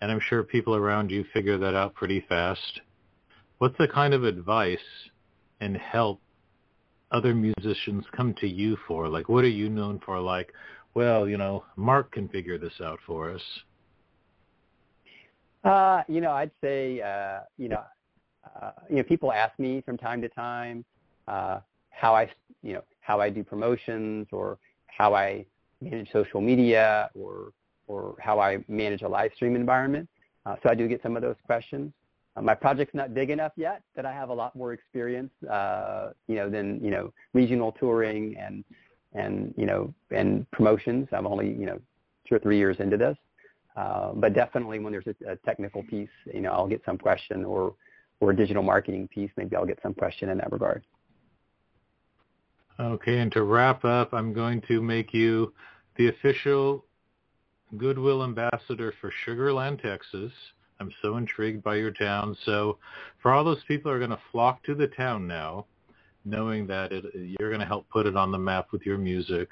and 0.00 0.10
I'm 0.10 0.20
sure 0.28 0.42
people 0.42 0.74
around 0.74 1.10
you 1.10 1.24
figure 1.32 1.58
that 1.58 1.74
out 1.74 1.94
pretty 1.94 2.24
fast, 2.28 2.80
what's 3.58 3.78
the 3.78 3.88
kind 3.88 4.14
of 4.14 4.24
advice 4.24 4.78
and 5.60 5.76
help 5.76 6.20
other 7.12 7.34
musicians 7.34 8.04
come 8.16 8.34
to 8.40 8.48
you 8.48 8.76
for? 8.86 9.08
Like, 9.08 9.28
what 9.28 9.44
are 9.44 9.48
you 9.48 9.68
known 9.68 10.00
for? 10.04 10.20
Like, 10.20 10.52
well, 10.94 11.28
you 11.28 11.38
know, 11.38 11.64
Mark 11.76 12.12
can 12.12 12.28
figure 12.28 12.58
this 12.58 12.80
out 12.82 12.98
for 13.06 13.30
us? 13.30 13.42
Uh, 15.64 16.02
you 16.08 16.20
know, 16.20 16.30
I'd 16.30 16.50
say, 16.62 17.00
uh, 17.00 17.40
you 17.56 17.68
know, 17.68 17.82
uh, 18.60 18.70
you 18.88 18.96
know, 18.96 19.02
people 19.02 19.32
ask 19.32 19.58
me 19.58 19.80
from 19.80 19.96
time 19.96 20.20
to 20.22 20.28
time 20.28 20.84
uh, 21.26 21.60
how 21.90 22.14
I, 22.14 22.30
you 22.62 22.74
know, 22.74 22.82
how 23.00 23.20
I 23.20 23.30
do 23.30 23.42
promotions 23.42 24.28
or 24.32 24.58
how 24.86 25.14
I 25.14 25.46
manage 25.80 26.10
social 26.12 26.40
media 26.40 27.10
or 27.14 27.52
or 27.86 28.16
how 28.20 28.38
I 28.38 28.58
manage 28.68 29.02
a 29.02 29.08
live 29.08 29.32
stream 29.34 29.56
environment. 29.56 30.08
Uh, 30.44 30.56
so 30.62 30.68
I 30.68 30.74
do 30.74 30.86
get 30.86 31.02
some 31.02 31.16
of 31.16 31.22
those 31.22 31.36
questions. 31.44 31.92
Uh, 32.36 32.42
my 32.42 32.54
project's 32.54 32.94
not 32.94 33.14
big 33.14 33.30
enough 33.30 33.52
yet 33.56 33.82
that 33.96 34.04
I 34.06 34.12
have 34.12 34.28
a 34.28 34.34
lot 34.34 34.54
more 34.54 34.72
experience, 34.72 35.32
uh, 35.50 36.10
you 36.26 36.36
know, 36.36 36.48
than 36.48 36.80
you 36.82 36.90
know 36.90 37.12
regional 37.34 37.72
touring 37.72 38.36
and 38.36 38.64
and 39.14 39.54
you 39.56 39.66
know 39.66 39.92
and 40.10 40.48
promotions. 40.50 41.08
I'm 41.12 41.26
only 41.26 41.48
you 41.48 41.66
know 41.66 41.80
two 42.28 42.34
or 42.34 42.38
three 42.38 42.58
years 42.58 42.76
into 42.78 42.96
this, 42.96 43.16
uh, 43.78 44.12
but 44.12 44.34
definitely 44.34 44.80
when 44.80 44.92
there's 44.92 45.06
a, 45.06 45.32
a, 45.32 45.36
technical 45.36 45.84
piece, 45.84 46.08
you 46.32 46.40
know 46.40 46.50
I'll 46.50 46.66
get 46.66 46.82
some 46.84 46.98
question 46.98 47.44
or 47.44 47.74
or 48.20 48.32
a 48.32 48.36
digital 48.36 48.64
marketing 48.64 49.06
piece, 49.08 49.30
maybe 49.36 49.54
I'll 49.54 49.66
get 49.66 49.78
some 49.82 49.94
question 49.94 50.28
in 50.28 50.38
that 50.38 50.50
regard. 50.50 50.82
Okay, 52.80 53.18
and 53.18 53.30
to 53.32 53.44
wrap 53.44 53.84
up, 53.84 54.12
I'm 54.12 54.32
going 54.32 54.60
to 54.68 54.82
make 54.82 55.14
you 55.14 55.52
the 55.96 56.08
official 56.08 56.84
Goodwill 57.76 58.24
ambassador 58.24 58.92
for 59.00 59.12
Sugar 59.24 59.52
Land, 59.52 59.80
Texas. 59.80 60.32
I'm 60.80 60.90
so 61.00 61.16
intrigued 61.16 61.62
by 61.62 61.76
your 61.76 61.92
town. 61.92 62.36
So 62.44 62.78
for 63.22 63.32
all 63.32 63.44
those 63.44 63.62
people 63.68 63.92
are 63.92 63.98
going 63.98 64.10
to 64.10 64.20
flock 64.32 64.64
to 64.64 64.74
the 64.74 64.88
town 64.88 65.28
now, 65.28 65.66
knowing 66.24 66.66
that 66.68 66.90
it, 66.90 67.04
you're 67.14 67.50
going 67.50 67.60
to 67.60 67.66
help 67.66 67.88
put 67.90 68.06
it 68.06 68.16
on 68.16 68.32
the 68.32 68.38
map 68.38 68.68
with 68.72 68.82
your 68.82 68.98
music. 68.98 69.48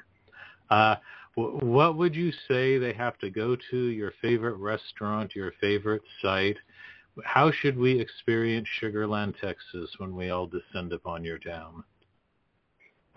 Uh, 0.71 0.97
what 1.37 1.97
would 1.97 2.15
you 2.15 2.33
say 2.49 2.79
they 2.79 2.95
have 2.95 3.19
to 3.19 3.31
go 3.31 3.57
to? 3.71 3.77
Your 3.77 4.13
favorite 4.23 4.57
restaurant, 4.57 5.37
your 5.37 5.53
favorite 5.61 6.03
site? 6.23 6.57
How 7.25 7.51
should 7.51 7.79
we 7.79 7.99
experience 7.99 8.67
Sugar 8.81 9.07
Land, 9.07 9.35
Texas, 9.41 9.91
when 9.99 10.15
we 10.15 10.31
all 10.31 10.47
descend 10.47 10.93
upon 10.93 11.25
your 11.25 11.39
town? 11.39 11.85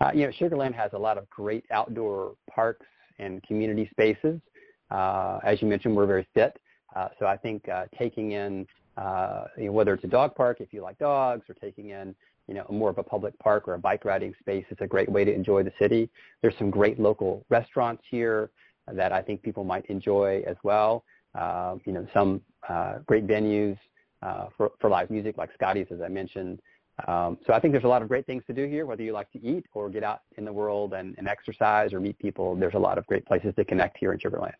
Uh, 0.00 0.10
you 0.14 0.26
know, 0.26 0.32
Sugar 0.32 0.56
Land 0.56 0.74
has 0.74 0.92
a 0.92 0.98
lot 0.98 1.18
of 1.18 1.28
great 1.30 1.64
outdoor 1.70 2.34
parks 2.50 2.86
and 3.18 3.42
community 3.42 3.88
spaces. 3.90 4.40
Uh, 4.90 5.38
as 5.44 5.60
you 5.60 5.68
mentioned, 5.68 5.94
we're 5.94 6.06
very 6.06 6.26
fit, 6.34 6.58
uh, 6.96 7.08
so 7.18 7.26
I 7.26 7.36
think 7.36 7.68
uh, 7.68 7.84
taking 7.98 8.32
in 8.32 8.66
uh, 8.96 9.44
you 9.56 9.66
know, 9.66 9.72
whether 9.72 9.94
it's 9.94 10.04
a 10.04 10.08
dog 10.08 10.34
park 10.34 10.60
if 10.60 10.72
you 10.72 10.82
like 10.82 10.98
dogs, 10.98 11.48
or 11.48 11.54
taking 11.54 11.90
in 11.90 12.14
you 12.50 12.56
know, 12.56 12.66
more 12.68 12.90
of 12.90 12.98
a 12.98 13.02
public 13.04 13.38
park 13.38 13.68
or 13.68 13.74
a 13.74 13.78
bike 13.78 14.04
riding 14.04 14.34
space 14.40 14.64
is 14.72 14.78
a 14.80 14.86
great 14.86 15.08
way 15.08 15.24
to 15.24 15.32
enjoy 15.32 15.62
the 15.62 15.72
city. 15.78 16.10
There's 16.42 16.58
some 16.58 16.68
great 16.68 16.98
local 16.98 17.44
restaurants 17.48 18.02
here 18.10 18.50
that 18.92 19.12
I 19.12 19.22
think 19.22 19.40
people 19.40 19.62
might 19.62 19.86
enjoy 19.86 20.42
as 20.48 20.56
well. 20.64 21.04
Uh, 21.36 21.76
you 21.84 21.92
know, 21.92 22.04
some 22.12 22.40
uh, 22.68 22.98
great 23.06 23.24
venues 23.24 23.78
uh, 24.22 24.46
for, 24.56 24.72
for 24.80 24.90
live 24.90 25.10
music 25.10 25.38
like 25.38 25.50
Scotty's, 25.54 25.86
as 25.92 26.00
I 26.00 26.08
mentioned. 26.08 26.60
Um, 27.06 27.38
so 27.46 27.52
I 27.52 27.60
think 27.60 27.72
there's 27.72 27.84
a 27.84 27.88
lot 27.88 28.02
of 28.02 28.08
great 28.08 28.26
things 28.26 28.42
to 28.48 28.52
do 28.52 28.66
here, 28.66 28.84
whether 28.84 29.04
you 29.04 29.12
like 29.12 29.30
to 29.30 29.42
eat 29.46 29.66
or 29.72 29.88
get 29.88 30.02
out 30.02 30.22
in 30.36 30.44
the 30.44 30.52
world 30.52 30.92
and, 30.92 31.14
and 31.18 31.28
exercise 31.28 31.92
or 31.92 32.00
meet 32.00 32.18
people. 32.18 32.56
There's 32.56 32.74
a 32.74 32.80
lot 32.80 32.98
of 32.98 33.06
great 33.06 33.24
places 33.26 33.54
to 33.54 33.64
connect 33.64 33.96
here 33.96 34.12
in 34.12 34.18
Sugar 34.18 34.40
Land. 34.40 34.56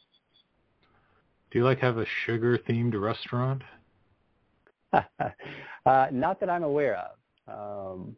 Do 1.50 1.58
you 1.58 1.64
like 1.64 1.80
have 1.80 1.98
a 1.98 2.06
sugar-themed 2.24 2.94
restaurant? 2.94 3.62
uh, 4.92 6.06
not 6.12 6.38
that 6.38 6.48
I'm 6.48 6.62
aware 6.62 6.96
of. 6.96 7.16
Um, 7.50 8.16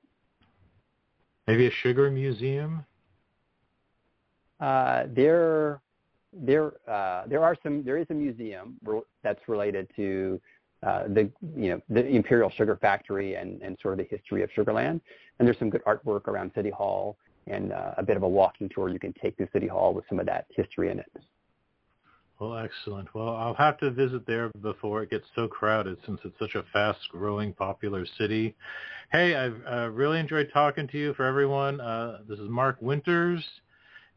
Maybe 1.47 1.67
a 1.67 1.71
sugar 1.83 2.11
museum. 2.11 2.85
Uh, 4.61 5.05
there, 5.09 5.81
there, 6.33 6.73
uh, 6.89 7.27
there 7.27 7.43
are 7.43 7.57
some. 7.63 7.83
There 7.83 7.99
is 7.99 8.07
a 8.11 8.15
museum 8.15 8.79
that's 9.25 9.41
related 9.49 9.89
to 9.97 10.41
uh, 10.85 11.05
the 11.09 11.29
you 11.57 11.71
know 11.71 11.81
the 11.89 12.07
Imperial 12.07 12.51
Sugar 12.51 12.77
Factory 12.77 13.35
and, 13.35 13.61
and 13.61 13.77
sort 13.83 13.99
of 13.99 13.99
the 13.99 14.17
history 14.17 14.45
of 14.45 14.51
Sugar 14.55 14.73
Land. 14.73 15.01
And 15.39 15.47
there's 15.47 15.59
some 15.59 15.69
good 15.69 15.85
artwork 15.85 16.29
around 16.29 16.53
City 16.55 16.71
Hall 16.71 17.17
and 17.49 17.73
uh, 17.73 17.95
a 17.97 18.03
bit 18.05 18.17
of 18.17 18.23
a 18.23 18.29
walking 18.29 18.69
tour 18.69 18.89
you 18.89 19.01
can 19.01 19.13
take 19.21 19.37
to 19.39 19.49
City 19.53 19.67
Hall 19.67 19.93
with 19.95 20.05
some 20.09 20.21
of 20.21 20.27
that 20.27 20.47
history 20.51 20.91
in 20.91 21.01
it. 21.01 21.11
Well, 22.43 22.59
excellent. 22.59 23.15
Well, 23.15 23.37
I'll 23.37 23.55
have 23.55 23.79
to 23.79 23.93
visit 23.93 24.27
there 24.27 24.51
before 24.63 25.05
it 25.05 25.11
gets 25.11 25.27
so 25.37 25.47
crowded 25.47 25.97
since 26.05 26.19
it's 26.25 26.37
such 26.41 26.57
a 26.57 26.65
fast-growing, 26.73 27.53
popular 27.53 28.05
city. 28.19 28.57
Hey, 29.13 29.37
I've 29.37 29.63
uh, 29.65 29.91
really 29.91 30.19
enjoyed 30.19 30.51
talking 30.53 30.89
to 30.89 30.99
you 30.99 31.15
for 31.15 31.25
everyone. 31.25 31.81
Uh, 31.81 32.19
this 32.29 32.41
is 32.41 32.49
Mark 32.49 32.79
Winters. 32.81 33.45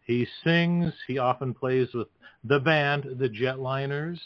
He 0.07 0.26
sings. 0.43 0.91
He 1.05 1.19
often 1.19 1.53
plays 1.53 1.89
with 1.93 2.07
the 2.43 2.59
band, 2.59 3.03
the 3.19 3.30
Jetliners. 3.30 4.17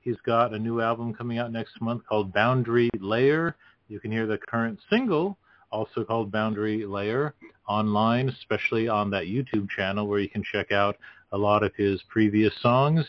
He's 0.00 0.16
got 0.26 0.52
a 0.52 0.58
new 0.58 0.80
album 0.80 1.14
coming 1.14 1.38
out 1.38 1.52
next 1.52 1.80
month 1.80 2.02
called 2.04 2.32
Boundary 2.32 2.90
Layer. 2.98 3.54
You 3.86 4.00
can 4.00 4.10
hear 4.10 4.26
the 4.26 4.38
current 4.38 4.80
single, 4.90 5.38
also 5.70 6.02
called 6.02 6.32
Boundary 6.32 6.84
Layer, 6.84 7.32
online, 7.68 8.28
especially 8.28 8.88
on 8.88 9.08
that 9.10 9.26
YouTube 9.26 9.70
channel 9.70 10.08
where 10.08 10.18
you 10.18 10.28
can 10.28 10.42
check 10.42 10.72
out 10.72 10.96
a 11.32 11.38
lot 11.38 11.62
of 11.62 11.74
his 11.76 12.02
previous 12.08 12.52
songs. 12.60 13.04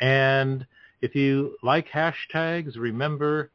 And 0.00 0.66
if 1.00 1.14
you 1.14 1.56
like 1.62 1.88
hashtags, 1.88 2.76
remember 2.76 3.50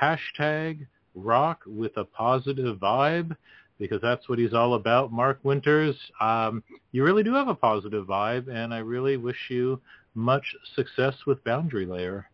hashtag 0.00 0.86
rock 1.14 1.62
with 1.66 1.96
a 1.96 2.04
positive 2.04 2.78
vibe 2.78 3.36
because 3.78 4.00
that's 4.02 4.28
what 4.28 4.38
he's 4.38 4.52
all 4.52 4.74
about. 4.74 5.10
Mark 5.10 5.40
Winters, 5.42 5.96
um, 6.20 6.62
you 6.92 7.02
really 7.02 7.22
do 7.22 7.34
have 7.34 7.48
a 7.48 7.54
positive 7.54 8.06
vibe, 8.06 8.48
and 8.48 8.74
I 8.74 8.78
really 8.78 9.16
wish 9.16 9.48
you 9.48 9.80
much 10.14 10.54
success 10.76 11.14
with 11.26 11.42
Boundary 11.44 11.86
Layer. 11.86 12.28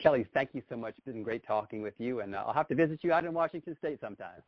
Kelly, 0.00 0.26
thank 0.34 0.50
you 0.52 0.62
so 0.68 0.76
much. 0.76 0.94
It's 0.98 1.06
been 1.06 1.22
great 1.22 1.46
talking 1.46 1.80
with 1.80 1.94
you, 1.98 2.20
and 2.20 2.34
I'll 2.34 2.52
have 2.52 2.66
to 2.68 2.74
visit 2.74 2.98
you 3.02 3.12
out 3.12 3.24
in 3.24 3.32
Washington 3.32 3.76
State 3.78 4.00
sometime. 4.00 4.42